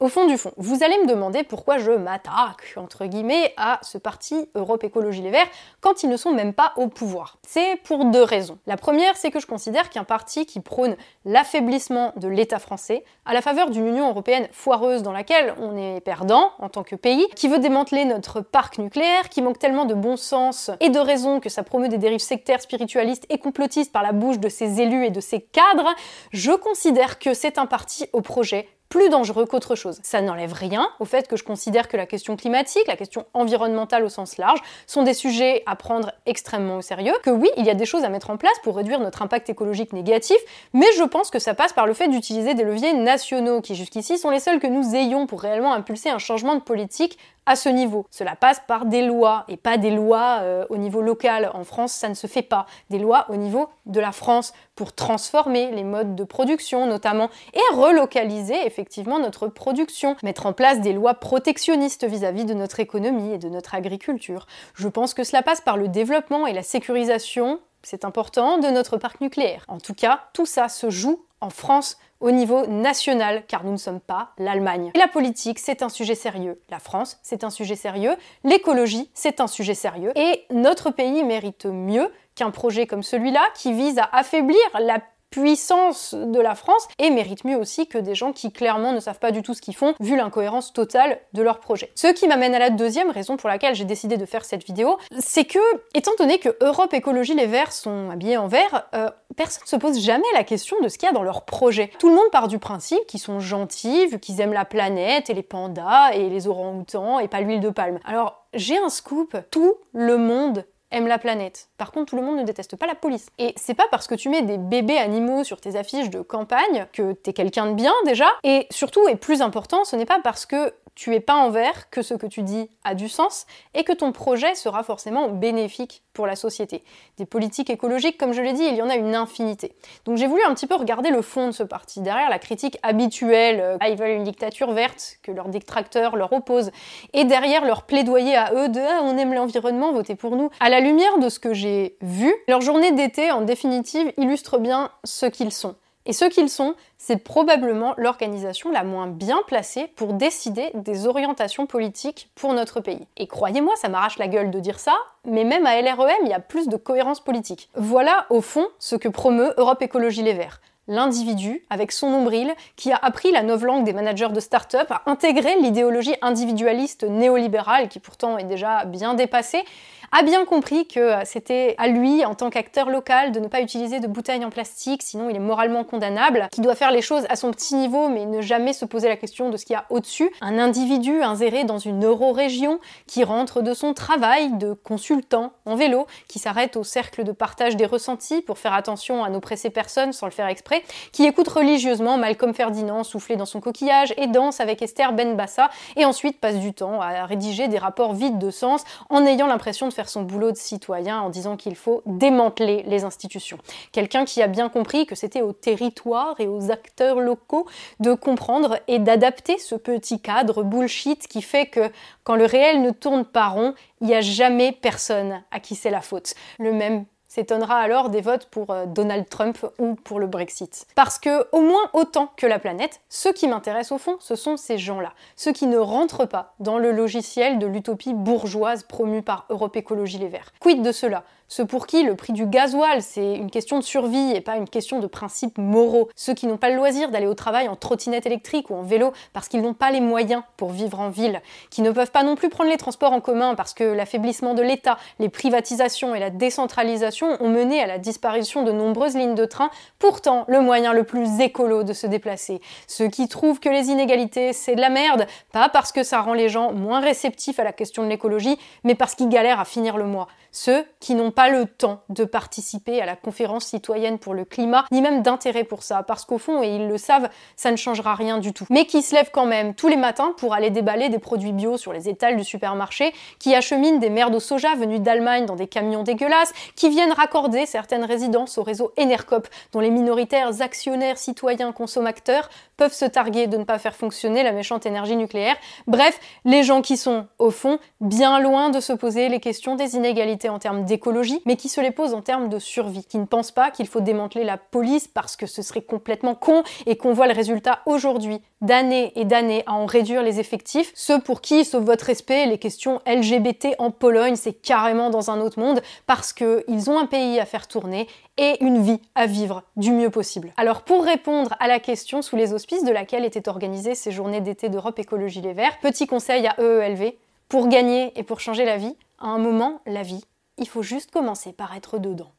au 0.00 0.08
fond 0.08 0.26
du 0.26 0.38
fond, 0.38 0.52
vous 0.56 0.82
allez 0.82 0.96
me 0.98 1.06
demander 1.06 1.42
pourquoi 1.42 1.76
je 1.76 1.92
m'attaque, 1.92 2.74
entre 2.76 3.04
guillemets, 3.04 3.52
à 3.58 3.78
ce 3.82 3.98
parti 3.98 4.48
Europe 4.54 4.82
Écologie 4.82 5.20
Les 5.20 5.30
Verts 5.30 5.48
quand 5.82 6.02
ils 6.02 6.08
ne 6.08 6.16
sont 6.16 6.32
même 6.32 6.54
pas 6.54 6.72
au 6.76 6.88
pouvoir. 6.88 7.36
C'est 7.46 7.76
pour 7.84 8.06
deux 8.06 8.22
raisons. 8.22 8.58
La 8.66 8.78
première, 8.78 9.16
c'est 9.18 9.30
que 9.30 9.40
je 9.40 9.46
considère 9.46 9.90
qu'un 9.90 10.04
parti 10.04 10.46
qui 10.46 10.60
prône 10.60 10.96
l'affaiblissement 11.26 12.14
de 12.16 12.28
l'État 12.28 12.58
français, 12.58 13.04
à 13.26 13.34
la 13.34 13.42
faveur 13.42 13.68
d'une 13.68 13.86
Union 13.86 14.08
européenne 14.08 14.48
foireuse 14.52 15.02
dans 15.02 15.12
laquelle 15.12 15.54
on 15.60 15.76
est 15.76 16.00
perdant 16.00 16.52
en 16.58 16.70
tant 16.70 16.82
que 16.82 16.96
pays, 16.96 17.26
qui 17.36 17.48
veut 17.48 17.58
démanteler 17.58 18.06
notre 18.06 18.40
parc 18.40 18.78
nucléaire, 18.78 19.28
qui 19.28 19.42
manque 19.42 19.58
tellement 19.58 19.84
de 19.84 19.94
bon 19.94 20.16
sens 20.16 20.70
et 20.80 20.88
de 20.88 20.98
raison 20.98 21.40
que 21.40 21.50
ça 21.50 21.62
promeut 21.62 21.88
des 21.88 21.98
dérives 21.98 22.20
sectaires, 22.20 22.62
spiritualistes 22.62 23.26
et 23.28 23.36
complotistes 23.36 23.92
par 23.92 24.02
la 24.02 24.12
bouche 24.12 24.38
de 24.38 24.48
ses 24.48 24.80
élus 24.80 25.04
et 25.04 25.10
de 25.10 25.20
ses 25.20 25.42
cadres, 25.42 25.94
je 26.32 26.52
considère 26.52 27.18
que 27.18 27.34
c'est 27.34 27.58
un 27.58 27.66
parti 27.66 28.06
au 28.14 28.22
projet 28.22 28.66
plus 28.90 29.08
dangereux 29.08 29.46
qu'autre 29.46 29.76
chose. 29.76 30.00
Ça 30.02 30.20
n'enlève 30.20 30.52
rien 30.52 30.90
au 30.98 31.04
fait 31.06 31.28
que 31.28 31.36
je 31.36 31.44
considère 31.44 31.88
que 31.88 31.96
la 31.96 32.06
question 32.06 32.36
climatique, 32.36 32.86
la 32.88 32.96
question 32.96 33.24
environnementale 33.32 34.04
au 34.04 34.08
sens 34.08 34.36
large, 34.36 34.60
sont 34.86 35.04
des 35.04 35.14
sujets 35.14 35.62
à 35.64 35.76
prendre 35.76 36.12
extrêmement 36.26 36.76
au 36.78 36.82
sérieux, 36.82 37.14
que 37.22 37.30
oui, 37.30 37.48
il 37.56 37.64
y 37.64 37.70
a 37.70 37.74
des 37.74 37.86
choses 37.86 38.02
à 38.02 38.08
mettre 38.08 38.30
en 38.30 38.36
place 38.36 38.58
pour 38.64 38.76
réduire 38.76 39.00
notre 39.00 39.22
impact 39.22 39.48
écologique 39.48 39.92
négatif, 39.92 40.36
mais 40.74 40.86
je 40.98 41.04
pense 41.04 41.30
que 41.30 41.38
ça 41.38 41.54
passe 41.54 41.72
par 41.72 41.86
le 41.86 41.94
fait 41.94 42.08
d'utiliser 42.08 42.54
des 42.54 42.64
leviers 42.64 42.92
nationaux 42.92 43.60
qui 43.60 43.76
jusqu'ici 43.76 44.18
sont 44.18 44.30
les 44.30 44.40
seuls 44.40 44.58
que 44.58 44.66
nous 44.66 44.94
ayons 44.96 45.26
pour 45.26 45.40
réellement 45.40 45.72
impulser 45.72 46.10
un 46.10 46.18
changement 46.18 46.56
de 46.56 46.60
politique 46.60 47.16
à 47.46 47.56
ce 47.56 47.68
niveau. 47.68 48.06
Cela 48.10 48.36
passe 48.36 48.60
par 48.66 48.86
des 48.86 49.02
lois 49.02 49.44
et 49.48 49.56
pas 49.56 49.76
des 49.76 49.90
lois 49.90 50.38
euh, 50.40 50.64
au 50.70 50.76
niveau 50.76 51.00
local. 51.00 51.50
En 51.54 51.64
France, 51.64 51.92
ça 51.92 52.08
ne 52.08 52.14
se 52.14 52.26
fait 52.26 52.42
pas. 52.42 52.66
Des 52.90 52.98
lois 52.98 53.26
au 53.28 53.36
niveau 53.36 53.68
de 53.86 54.00
la 54.00 54.12
France 54.12 54.52
pour 54.76 54.92
transformer 54.94 55.70
les 55.72 55.84
modes 55.84 56.14
de 56.14 56.24
production 56.24 56.86
notamment 56.86 57.30
et 57.54 57.74
relocaliser 57.74 58.66
effectivement 58.66 59.18
notre 59.18 59.48
production, 59.48 60.16
mettre 60.22 60.46
en 60.46 60.52
place 60.52 60.80
des 60.80 60.92
lois 60.92 61.14
protectionnistes 61.14 62.04
vis-à-vis 62.04 62.44
de 62.44 62.54
notre 62.54 62.80
économie 62.80 63.34
et 63.34 63.38
de 63.38 63.48
notre 63.48 63.74
agriculture. 63.74 64.46
Je 64.74 64.88
pense 64.88 65.14
que 65.14 65.24
cela 65.24 65.42
passe 65.42 65.60
par 65.60 65.76
le 65.76 65.88
développement 65.88 66.46
et 66.46 66.52
la 66.52 66.62
sécurisation 66.62 67.60
c'est 67.82 68.04
important, 68.04 68.58
de 68.58 68.68
notre 68.68 68.98
parc 68.98 69.20
nucléaire. 69.20 69.64
En 69.68 69.78
tout 69.78 69.94
cas, 69.94 70.24
tout 70.32 70.46
ça 70.46 70.68
se 70.68 70.90
joue 70.90 71.24
en 71.40 71.50
France 71.50 71.98
au 72.20 72.30
niveau 72.30 72.66
national, 72.66 73.44
car 73.48 73.64
nous 73.64 73.72
ne 73.72 73.76
sommes 73.78 74.00
pas 74.00 74.32
l'Allemagne. 74.38 74.92
la 74.94 75.08
politique, 75.08 75.58
c'est 75.58 75.82
un 75.82 75.88
sujet 75.88 76.14
sérieux. 76.14 76.60
La 76.68 76.78
France, 76.78 77.18
c'est 77.22 77.44
un 77.44 77.50
sujet 77.50 77.76
sérieux. 77.76 78.14
L'écologie, 78.44 79.10
c'est 79.14 79.40
un 79.40 79.46
sujet 79.46 79.74
sérieux. 79.74 80.12
Et 80.16 80.44
notre 80.50 80.90
pays 80.90 81.24
mérite 81.24 81.64
mieux 81.64 82.12
qu'un 82.34 82.50
projet 82.50 82.86
comme 82.86 83.02
celui-là 83.02 83.42
qui 83.54 83.72
vise 83.72 83.98
à 83.98 84.08
affaiblir 84.12 84.58
la 84.78 85.00
puissance 85.30 86.14
de 86.14 86.40
la 86.40 86.54
France 86.54 86.88
et 86.98 87.10
mérite 87.10 87.44
mieux 87.44 87.56
aussi 87.56 87.86
que 87.86 87.98
des 87.98 88.14
gens 88.14 88.32
qui 88.32 88.52
clairement 88.52 88.92
ne 88.92 89.00
savent 89.00 89.18
pas 89.18 89.30
du 89.30 89.42
tout 89.42 89.54
ce 89.54 89.62
qu'ils 89.62 89.76
font 89.76 89.94
vu 90.00 90.16
l'incohérence 90.16 90.72
totale 90.72 91.20
de 91.32 91.42
leur 91.42 91.60
projet. 91.60 91.92
Ce 91.94 92.08
qui 92.08 92.26
m'amène 92.26 92.54
à 92.54 92.58
la 92.58 92.70
deuxième 92.70 93.10
raison 93.10 93.36
pour 93.36 93.48
laquelle 93.48 93.74
j'ai 93.74 93.84
décidé 93.84 94.16
de 94.16 94.26
faire 94.26 94.44
cette 94.44 94.64
vidéo, 94.64 94.98
c'est 95.18 95.44
que, 95.44 95.58
étant 95.94 96.12
donné 96.18 96.38
que 96.38 96.56
Europe 96.60 96.92
Écologie 96.94 97.34
Les 97.34 97.46
Verts 97.46 97.72
sont 97.72 98.10
habillés 98.10 98.36
en 98.36 98.48
vert, 98.48 98.88
euh, 98.94 99.08
personne 99.36 99.62
ne 99.64 99.68
se 99.68 99.76
pose 99.76 100.00
jamais 100.00 100.24
la 100.34 100.44
question 100.44 100.76
de 100.82 100.88
ce 100.88 100.98
qu'il 100.98 101.06
y 101.06 101.10
a 101.10 101.14
dans 101.14 101.22
leur 101.22 101.44
projet. 101.44 101.90
Tout 101.98 102.08
le 102.08 102.14
monde 102.14 102.30
part 102.32 102.48
du 102.48 102.58
principe 102.58 103.06
qu'ils 103.06 103.20
sont 103.20 103.40
gentils, 103.40 104.06
vu 104.06 104.18
qu'ils 104.18 104.40
aiment 104.40 104.52
la 104.52 104.64
planète 104.64 105.30
et 105.30 105.34
les 105.34 105.42
pandas 105.42 106.12
et 106.12 106.28
les 106.28 106.48
orang-outans 106.48 107.20
et 107.20 107.28
pas 107.28 107.40
l'huile 107.40 107.60
de 107.60 107.70
palme. 107.70 108.00
Alors, 108.04 108.46
j'ai 108.54 108.78
un 108.78 108.88
scoop, 108.88 109.36
tout 109.50 109.74
le 109.92 110.16
monde 110.16 110.64
aime 110.90 111.06
la 111.06 111.18
planète. 111.18 111.68
Par 111.78 111.92
contre, 111.92 112.10
tout 112.10 112.16
le 112.16 112.22
monde 112.22 112.38
ne 112.38 112.42
déteste 112.42 112.76
pas 112.76 112.86
la 112.86 112.94
police. 112.94 113.28
Et 113.38 113.54
c'est 113.56 113.74
pas 113.74 113.86
parce 113.90 114.06
que 114.06 114.14
tu 114.14 114.28
mets 114.28 114.42
des 114.42 114.58
bébés 114.58 114.98
animaux 114.98 115.44
sur 115.44 115.60
tes 115.60 115.76
affiches 115.76 116.10
de 116.10 116.20
campagne 116.20 116.86
que 116.92 117.12
t'es 117.12 117.32
quelqu'un 117.32 117.66
de 117.66 117.74
bien 117.74 117.92
déjà. 118.04 118.26
Et 118.44 118.66
surtout, 118.70 119.06
et 119.08 119.16
plus 119.16 119.42
important, 119.42 119.84
ce 119.84 119.96
n'est 119.96 120.06
pas 120.06 120.20
parce 120.22 120.46
que 120.46 120.72
tu 120.94 121.14
es 121.14 121.20
pas 121.20 121.36
envers 121.36 121.90
que 121.90 122.02
ce 122.02 122.14
que 122.14 122.26
tu 122.26 122.42
dis 122.42 122.68
a 122.84 122.94
du 122.94 123.08
sens 123.08 123.46
et 123.74 123.84
que 123.84 123.92
ton 123.92 124.12
projet 124.12 124.54
sera 124.54 124.82
forcément 124.82 125.28
bénéfique 125.28 126.02
pour 126.12 126.26
la 126.26 126.36
société. 126.36 126.82
Des 127.16 127.24
politiques 127.24 127.70
écologiques, 127.70 128.18
comme 128.18 128.32
je 128.32 128.42
l'ai 128.42 128.52
dit, 128.52 128.64
il 128.64 128.74
y 128.74 128.82
en 128.82 128.90
a 128.90 128.96
une 128.96 129.14
infinité. 129.14 129.74
Donc 130.04 130.16
j'ai 130.16 130.26
voulu 130.26 130.42
un 130.42 130.54
petit 130.54 130.66
peu 130.66 130.74
regarder 130.74 131.10
le 131.10 131.22
fond 131.22 131.46
de 131.46 131.52
ce 131.52 131.62
parti, 131.62 132.00
derrière 132.00 132.28
la 132.28 132.38
critique 132.38 132.78
habituelle, 132.82 133.60
euh, 133.60 133.78
ils 133.88 133.96
veulent 133.96 134.10
une 134.10 134.24
dictature 134.24 134.72
verte 134.72 135.18
que 135.22 135.32
leurs 135.32 135.48
détracteurs 135.48 136.16
leur 136.16 136.32
opposent, 136.32 136.70
et 137.12 137.24
derrière 137.24 137.64
leur 137.64 137.82
plaidoyer 137.82 138.36
à 138.36 138.52
eux 138.54 138.68
de 138.68 138.80
ah, 138.80 139.00
on 139.02 139.16
aime 139.16 139.32
l'environnement, 139.32 139.92
votez 139.92 140.16
pour 140.16 140.36
nous. 140.36 140.50
À 140.60 140.68
la 140.68 140.80
lumière 140.80 141.18
de 141.18 141.28
ce 141.28 141.38
que 141.38 141.54
j'ai 141.54 141.96
vu, 142.00 142.34
leur 142.48 142.60
journée 142.60 142.92
d'été, 142.92 143.30
en 143.30 143.42
définitive, 143.42 144.12
illustre 144.16 144.58
bien 144.58 144.90
ce 145.04 145.26
qu'ils 145.26 145.52
sont. 145.52 145.76
Et 146.06 146.12
ce 146.12 146.24
qu'ils 146.24 146.48
sont, 146.48 146.74
c'est 146.96 147.22
probablement 147.22 147.94
l'organisation 147.98 148.70
la 148.70 148.84
moins 148.84 149.06
bien 149.06 149.40
placée 149.46 149.86
pour 149.96 150.14
décider 150.14 150.70
des 150.74 151.06
orientations 151.06 151.66
politiques 151.66 152.30
pour 152.34 152.54
notre 152.54 152.80
pays. 152.80 153.06
Et 153.18 153.26
croyez-moi, 153.26 153.74
ça 153.76 153.88
m'arrache 153.88 154.18
la 154.18 154.28
gueule 154.28 154.50
de 154.50 154.60
dire 154.60 154.78
ça, 154.78 154.94
mais 155.26 155.44
même 155.44 155.66
à 155.66 155.80
LREM, 155.80 156.24
il 156.24 156.30
y 156.30 156.34
a 156.34 156.40
plus 156.40 156.68
de 156.68 156.76
cohérence 156.76 157.20
politique. 157.20 157.68
Voilà 157.74 158.26
au 158.30 158.40
fond 158.40 158.66
ce 158.78 158.96
que 158.96 159.08
promeut 159.08 159.52
Europe 159.58 159.82
Écologie 159.82 160.22
Les 160.22 160.32
Verts 160.32 160.60
l'individu, 160.90 161.64
avec 161.70 161.92
son 161.92 162.10
nombril, 162.10 162.52
qui 162.76 162.90
a 162.92 162.96
appris 162.96 163.30
la 163.30 163.42
novlangue 163.42 163.84
des 163.84 163.92
managers 163.92 164.30
de 164.30 164.40
start-up, 164.40 164.90
a 164.90 165.02
intégré 165.06 165.54
l'idéologie 165.60 166.16
individualiste 166.20 167.04
néolibérale, 167.04 167.88
qui 167.88 168.00
pourtant 168.00 168.36
est 168.38 168.44
déjà 168.44 168.84
bien 168.84 169.14
dépassée, 169.14 169.62
a 170.12 170.22
bien 170.22 170.44
compris 170.44 170.88
que 170.88 171.14
c'était 171.24 171.74
à 171.78 171.86
lui, 171.86 172.24
en 172.24 172.34
tant 172.34 172.50
qu'acteur 172.50 172.90
local, 172.90 173.30
de 173.30 173.38
ne 173.38 173.46
pas 173.46 173.60
utiliser 173.60 174.00
de 174.00 174.08
bouteilles 174.08 174.44
en 174.44 174.50
plastique, 174.50 175.02
sinon 175.02 175.30
il 175.30 175.36
est 175.36 175.40
moralement 175.40 175.84
condamnable, 175.84 176.48
qui 176.50 176.60
doit 176.60 176.74
faire 176.74 176.90
les 176.90 177.02
choses 177.02 177.26
à 177.28 177.36
son 177.36 177.52
petit 177.52 177.76
niveau, 177.76 178.08
mais 178.08 178.26
ne 178.26 178.40
jamais 178.40 178.72
se 178.72 178.84
poser 178.84 179.08
la 179.08 179.16
question 179.16 179.50
de 179.50 179.56
ce 179.56 179.64
qu'il 179.64 179.74
y 179.74 179.76
a 179.76 179.84
au-dessus. 179.88 180.30
Un 180.40 180.58
individu 180.58 181.22
inséré 181.22 181.64
dans 181.64 181.78
une 181.78 182.04
euro-région, 182.04 182.80
qui 183.06 183.22
rentre 183.22 183.62
de 183.62 183.72
son 183.72 183.94
travail 183.94 184.52
de 184.54 184.72
consultant 184.72 185.52
en 185.64 185.76
vélo, 185.76 186.06
qui 186.28 186.40
s'arrête 186.40 186.76
au 186.76 186.82
cercle 186.82 187.22
de 187.22 187.32
partage 187.32 187.76
des 187.76 187.86
ressentis 187.86 188.42
pour 188.42 188.58
faire 188.58 188.74
attention 188.74 189.22
à 189.22 189.30
nos 189.30 189.40
pressées 189.40 189.70
personnes 189.70 190.12
sans 190.12 190.26
le 190.26 190.32
faire 190.32 190.48
exprès, 190.48 190.82
qui 191.12 191.24
écoute 191.24 191.48
religieusement 191.48 192.16
Malcolm 192.16 192.52
Ferdinand 192.52 193.04
souffler 193.04 193.36
dans 193.36 193.46
son 193.46 193.60
coquillage 193.60 194.12
et 194.16 194.26
danse 194.26 194.60
avec 194.60 194.82
Esther 194.82 195.12
Benbassa, 195.12 195.70
et 195.96 196.04
ensuite 196.04 196.40
passe 196.40 196.58
du 196.58 196.72
temps 196.72 197.00
à 197.00 197.26
rédiger 197.26 197.68
des 197.68 197.78
rapports 197.78 198.12
vides 198.12 198.38
de 198.38 198.50
sens 198.50 198.82
en 199.08 199.24
ayant 199.24 199.46
l'impression 199.46 199.86
de 199.86 199.92
faire 199.92 199.99
son 200.08 200.22
boulot 200.22 200.52
de 200.52 200.56
citoyen 200.56 201.20
en 201.20 201.28
disant 201.28 201.56
qu'il 201.56 201.76
faut 201.76 202.02
démanteler 202.06 202.82
les 202.86 203.04
institutions. 203.04 203.58
Quelqu'un 203.92 204.24
qui 204.24 204.42
a 204.42 204.46
bien 204.46 204.68
compris 204.68 205.06
que 205.06 205.14
c'était 205.14 205.42
au 205.42 205.52
territoire 205.52 206.40
et 206.40 206.48
aux 206.48 206.70
acteurs 206.70 207.20
locaux 207.20 207.66
de 208.00 208.14
comprendre 208.14 208.78
et 208.88 208.98
d'adapter 208.98 209.58
ce 209.58 209.74
petit 209.74 210.20
cadre 210.20 210.62
bullshit 210.62 211.26
qui 211.28 211.42
fait 211.42 211.66
que 211.66 211.90
quand 212.24 212.36
le 212.36 212.44
réel 212.44 212.82
ne 212.82 212.90
tourne 212.90 213.24
pas 213.24 213.48
rond, 213.48 213.74
il 214.00 214.06
n'y 214.06 214.14
a 214.14 214.20
jamais 214.20 214.72
personne 214.72 215.42
à 215.50 215.60
qui 215.60 215.74
c'est 215.74 215.90
la 215.90 216.00
faute. 216.00 216.34
Le 216.58 216.72
même 216.72 217.04
s'étonnera 217.30 217.76
alors 217.76 218.10
des 218.10 218.20
votes 218.20 218.46
pour 218.46 218.70
euh, 218.70 218.86
Donald 218.86 219.28
Trump 219.28 219.56
ou 219.78 219.94
pour 219.94 220.18
le 220.18 220.26
Brexit. 220.26 220.86
Parce 220.96 221.18
que, 221.18 221.46
au 221.52 221.60
moins 221.60 221.88
autant 221.92 222.32
que 222.36 222.46
la 222.46 222.58
planète, 222.58 223.00
ce 223.08 223.28
qui 223.28 223.46
m'intéresse 223.46 223.92
au 223.92 223.98
fond, 223.98 224.16
ce 224.18 224.34
sont 224.34 224.56
ces 224.56 224.78
gens-là. 224.78 225.12
Ceux 225.36 225.52
qui 225.52 225.68
ne 225.68 225.78
rentrent 225.78 226.26
pas 226.26 226.54
dans 226.58 226.78
le 226.78 226.90
logiciel 226.90 227.60
de 227.60 227.66
l'utopie 227.66 228.14
bourgeoise 228.14 228.82
promue 228.82 229.22
par 229.22 229.46
Europe 229.48 229.76
Écologie 229.76 230.18
Les 230.18 230.28
Verts. 230.28 230.52
Quid 230.58 230.82
de 230.82 230.90
cela? 230.90 231.22
Ceux 231.52 231.66
pour 231.66 231.88
qui 231.88 232.04
le 232.04 232.14
prix 232.14 232.32
du 232.32 232.46
gasoil, 232.46 233.02
c'est 233.02 233.34
une 233.34 233.50
question 233.50 233.80
de 233.80 233.82
survie 233.82 234.30
et 234.36 234.40
pas 234.40 234.54
une 234.54 234.68
question 234.68 235.00
de 235.00 235.08
principes 235.08 235.58
moraux. 235.58 236.08
Ceux 236.14 236.32
qui 236.32 236.46
n'ont 236.46 236.58
pas 236.58 236.70
le 236.70 236.76
loisir 236.76 237.10
d'aller 237.10 237.26
au 237.26 237.34
travail 237.34 237.66
en 237.66 237.74
trottinette 237.74 238.24
électrique 238.24 238.70
ou 238.70 238.76
en 238.76 238.82
vélo 238.82 239.12
parce 239.32 239.48
qu'ils 239.48 239.60
n'ont 239.60 239.74
pas 239.74 239.90
les 239.90 240.00
moyens 240.00 240.44
pour 240.56 240.70
vivre 240.70 241.00
en 241.00 241.08
ville. 241.08 241.42
Qui 241.68 241.82
ne 241.82 241.90
peuvent 241.90 242.12
pas 242.12 242.22
non 242.22 242.36
plus 242.36 242.50
prendre 242.50 242.70
les 242.70 242.76
transports 242.76 243.12
en 243.12 243.20
commun 243.20 243.56
parce 243.56 243.74
que 243.74 243.82
l'affaiblissement 243.82 244.54
de 244.54 244.62
l'État, 244.62 244.96
les 245.18 245.28
privatisations 245.28 246.14
et 246.14 246.20
la 246.20 246.30
décentralisation 246.30 247.36
ont 247.40 247.48
mené 247.48 247.82
à 247.82 247.88
la 247.88 247.98
disparition 247.98 248.62
de 248.62 248.70
nombreuses 248.70 249.16
lignes 249.16 249.34
de 249.34 249.44
train, 249.44 249.70
pourtant 249.98 250.44
le 250.46 250.60
moyen 250.60 250.92
le 250.92 251.02
plus 251.02 251.40
écolo 251.40 251.82
de 251.82 251.94
se 251.94 252.06
déplacer. 252.06 252.60
Ceux 252.86 253.08
qui 253.08 253.26
trouvent 253.26 253.58
que 253.58 253.68
les 253.68 253.88
inégalités, 253.88 254.52
c'est 254.52 254.76
de 254.76 254.80
la 254.80 254.88
merde, 254.88 255.26
pas 255.52 255.68
parce 255.68 255.90
que 255.90 256.04
ça 256.04 256.20
rend 256.20 256.34
les 256.34 256.48
gens 256.48 256.72
moins 256.72 257.00
réceptifs 257.00 257.58
à 257.58 257.64
la 257.64 257.72
question 257.72 258.04
de 258.04 258.08
l'écologie, 258.08 258.56
mais 258.84 258.94
parce 258.94 259.16
qu'ils 259.16 259.28
galèrent 259.28 259.58
à 259.58 259.64
finir 259.64 259.96
le 259.96 260.04
mois. 260.04 260.28
Ceux 260.52 260.84
qui 261.00 261.14
n'ont 261.14 261.30
pas 261.30 261.39
le 261.48 261.66
temps 261.66 262.02
de 262.08 262.24
participer 262.24 263.00
à 263.00 263.06
la 263.06 263.16
conférence 263.16 263.66
citoyenne 263.66 264.18
pour 264.18 264.34
le 264.34 264.44
climat, 264.44 264.84
ni 264.92 265.00
même 265.00 265.22
d'intérêt 265.22 265.64
pour 265.64 265.82
ça, 265.82 266.02
parce 266.02 266.24
qu'au 266.24 266.38
fond, 266.38 266.62
et 266.62 266.68
ils 266.68 266.88
le 266.88 266.98
savent, 266.98 267.28
ça 267.56 267.70
ne 267.70 267.76
changera 267.76 268.14
rien 268.14 268.38
du 268.38 268.52
tout. 268.52 268.66
Mais 268.70 268.84
qui 268.84 269.02
se 269.02 269.14
lèvent 269.14 269.30
quand 269.32 269.46
même 269.46 269.74
tous 269.74 269.88
les 269.88 269.96
matins 269.96 270.34
pour 270.36 270.54
aller 270.54 270.70
déballer 270.70 271.08
des 271.08 271.18
produits 271.18 271.52
bio 271.52 271.76
sur 271.76 271.92
les 271.92 272.08
étals 272.08 272.36
du 272.36 272.44
supermarché, 272.44 273.12
qui 273.38 273.54
acheminent 273.54 273.98
des 273.98 274.10
merdes 274.10 274.34
au 274.34 274.40
soja 274.40 274.74
venues 274.74 275.00
d'Allemagne 275.00 275.46
dans 275.46 275.56
des 275.56 275.66
camions 275.66 276.02
dégueulasses, 276.02 276.52
qui 276.76 276.90
viennent 276.90 277.12
raccorder 277.12 277.66
certaines 277.66 278.04
résidences 278.04 278.58
au 278.58 278.62
réseau 278.62 278.92
Enercop, 278.98 279.48
dont 279.72 279.80
les 279.80 279.90
minoritaires 279.90 280.60
actionnaires 280.60 281.18
citoyens 281.18 281.72
consommateurs 281.72 282.50
peuvent 282.76 282.92
se 282.92 283.04
targuer 283.04 283.46
de 283.46 283.56
ne 283.56 283.64
pas 283.64 283.78
faire 283.78 283.94
fonctionner 283.94 284.42
la 284.42 284.52
méchante 284.52 284.86
énergie 284.86 285.16
nucléaire. 285.16 285.56
Bref, 285.86 286.18
les 286.44 286.62
gens 286.62 286.82
qui 286.82 286.96
sont, 286.96 287.26
au 287.38 287.50
fond, 287.50 287.78
bien 288.00 288.40
loin 288.40 288.70
de 288.70 288.80
se 288.80 288.92
poser 288.92 289.28
les 289.28 289.38
questions 289.38 289.76
des 289.76 289.96
inégalités 289.96 290.48
en 290.48 290.58
termes 290.58 290.84
d'écologie 290.84 291.29
mais 291.46 291.56
qui 291.56 291.68
se 291.68 291.80
les 291.80 291.90
pose 291.90 292.14
en 292.14 292.22
termes 292.22 292.48
de 292.48 292.58
survie, 292.58 293.04
qui 293.04 293.18
ne 293.18 293.24
pense 293.24 293.50
pas 293.50 293.70
qu'il 293.70 293.86
faut 293.86 294.00
démanteler 294.00 294.44
la 294.44 294.56
police 294.56 295.08
parce 295.08 295.36
que 295.36 295.46
ce 295.46 295.62
serait 295.62 295.82
complètement 295.82 296.34
con 296.34 296.62
et 296.86 296.96
qu'on 296.96 297.12
voit 297.12 297.26
le 297.26 297.34
résultat 297.34 297.80
aujourd'hui 297.86 298.40
d'années 298.60 299.12
et 299.16 299.24
d'années 299.24 299.62
à 299.66 299.72
en 299.72 299.86
réduire 299.86 300.22
les 300.22 300.38
effectifs. 300.38 300.92
Ceux 300.94 301.20
pour 301.20 301.40
qui, 301.40 301.64
sauf 301.64 301.82
votre 301.82 302.04
respect, 302.04 302.46
les 302.46 302.58
questions 302.58 303.00
LGBT 303.06 303.68
en 303.78 303.90
Pologne, 303.90 304.36
c'est 304.36 304.52
carrément 304.52 305.10
dans 305.10 305.30
un 305.30 305.40
autre 305.40 305.58
monde 305.58 305.80
parce 306.06 306.32
qu'ils 306.32 306.90
ont 306.90 306.98
un 306.98 307.06
pays 307.06 307.40
à 307.40 307.46
faire 307.46 307.68
tourner 307.68 308.06
et 308.36 308.62
une 308.62 308.82
vie 308.82 309.00
à 309.14 309.26
vivre 309.26 309.62
du 309.76 309.92
mieux 309.92 310.10
possible. 310.10 310.52
Alors 310.56 310.82
pour 310.82 311.04
répondre 311.04 311.54
à 311.60 311.68
la 311.68 311.80
question 311.80 312.22
sous 312.22 312.36
les 312.36 312.52
auspices 312.52 312.84
de 312.84 312.92
laquelle 312.92 313.24
étaient 313.24 313.48
organisées 313.48 313.94
ces 313.94 314.12
journées 314.12 314.40
d'été 314.40 314.68
d'Europe 314.68 314.98
Écologie 314.98 315.40
Les 315.40 315.52
Verts, 315.52 315.78
petit 315.80 316.06
conseil 316.06 316.46
à 316.46 316.54
EELV, 316.60 317.12
pour 317.48 317.68
gagner 317.68 318.12
et 318.16 318.22
pour 318.22 318.40
changer 318.40 318.64
la 318.64 318.76
vie, 318.76 318.94
à 319.18 319.26
un 319.26 319.38
moment, 319.38 319.80
la 319.86 320.02
vie, 320.02 320.24
il 320.60 320.68
faut 320.68 320.82
juste 320.82 321.10
commencer 321.10 321.52
par 321.52 321.74
être 321.74 321.98
dedans. 321.98 322.32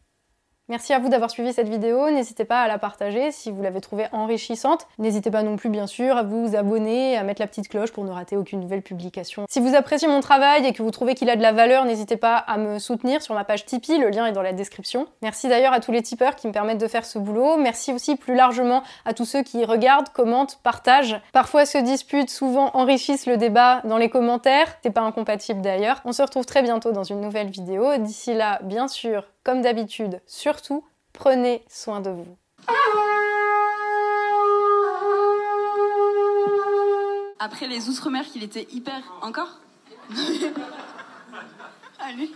Merci 0.71 0.93
à 0.93 0.99
vous 0.99 1.09
d'avoir 1.09 1.29
suivi 1.29 1.51
cette 1.51 1.67
vidéo, 1.67 2.09
n'hésitez 2.11 2.45
pas 2.45 2.61
à 2.61 2.67
la 2.69 2.77
partager 2.77 3.33
si 3.33 3.51
vous 3.51 3.61
l'avez 3.61 3.81
trouvée 3.81 4.05
enrichissante. 4.13 4.87
N'hésitez 4.99 5.29
pas 5.29 5.43
non 5.43 5.57
plus 5.57 5.67
bien 5.67 5.85
sûr 5.85 6.15
à 6.15 6.23
vous 6.23 6.55
abonner, 6.55 7.17
à 7.17 7.23
mettre 7.23 7.41
la 7.41 7.47
petite 7.47 7.67
cloche 7.67 7.91
pour 7.91 8.05
ne 8.05 8.09
rater 8.09 8.37
aucune 8.37 8.61
nouvelle 8.61 8.81
publication. 8.81 9.43
Si 9.49 9.59
vous 9.59 9.75
appréciez 9.75 10.07
mon 10.07 10.21
travail 10.21 10.65
et 10.65 10.71
que 10.71 10.81
vous 10.81 10.91
trouvez 10.91 11.13
qu'il 11.13 11.29
a 11.29 11.35
de 11.35 11.41
la 11.41 11.51
valeur, 11.51 11.83
n'hésitez 11.83 12.15
pas 12.15 12.37
à 12.37 12.57
me 12.57 12.79
soutenir 12.79 13.21
sur 13.21 13.35
ma 13.35 13.43
page 13.43 13.65
Tipeee, 13.65 13.97
le 13.97 14.11
lien 14.11 14.25
est 14.25 14.31
dans 14.31 14.41
la 14.41 14.53
description. 14.53 15.07
Merci 15.21 15.49
d'ailleurs 15.49 15.73
à 15.73 15.81
tous 15.81 15.91
les 15.91 16.01
tipeurs 16.01 16.37
qui 16.37 16.47
me 16.47 16.53
permettent 16.53 16.79
de 16.79 16.87
faire 16.87 17.03
ce 17.03 17.19
boulot. 17.19 17.57
Merci 17.57 17.91
aussi 17.91 18.15
plus 18.15 18.35
largement 18.35 18.81
à 19.03 19.13
tous 19.13 19.25
ceux 19.25 19.43
qui 19.43 19.65
regardent, 19.65 20.07
commentent, 20.07 20.57
partagent. 20.63 21.19
Parfois 21.33 21.65
se 21.65 21.79
disputent, 21.79 22.29
souvent 22.29 22.71
enrichissent 22.75 23.25
le 23.25 23.35
débat 23.35 23.81
dans 23.83 23.97
les 23.97 24.09
commentaires. 24.09 24.77
C'est 24.83 24.91
pas 24.91 25.01
incompatible 25.01 25.59
d'ailleurs. 25.59 25.99
On 26.05 26.13
se 26.13 26.21
retrouve 26.21 26.45
très 26.45 26.61
bientôt 26.61 26.93
dans 26.93 27.03
une 27.03 27.19
nouvelle 27.19 27.49
vidéo. 27.49 27.97
D'ici 27.97 28.33
là, 28.33 28.61
bien 28.63 28.87
sûr, 28.87 29.25
comme 29.43 29.61
d'habitude, 29.63 30.21
surtout, 30.27 30.85
prenez 31.13 31.63
soin 31.67 31.99
de 31.99 32.11
vous. 32.11 32.37
Après 37.39 37.67
les 37.67 37.89
Outre-mer, 37.89 38.23
qu'il 38.25 38.43
était 38.43 38.67
hyper. 38.71 39.01
Encore? 39.23 39.59
Allez. 41.99 42.29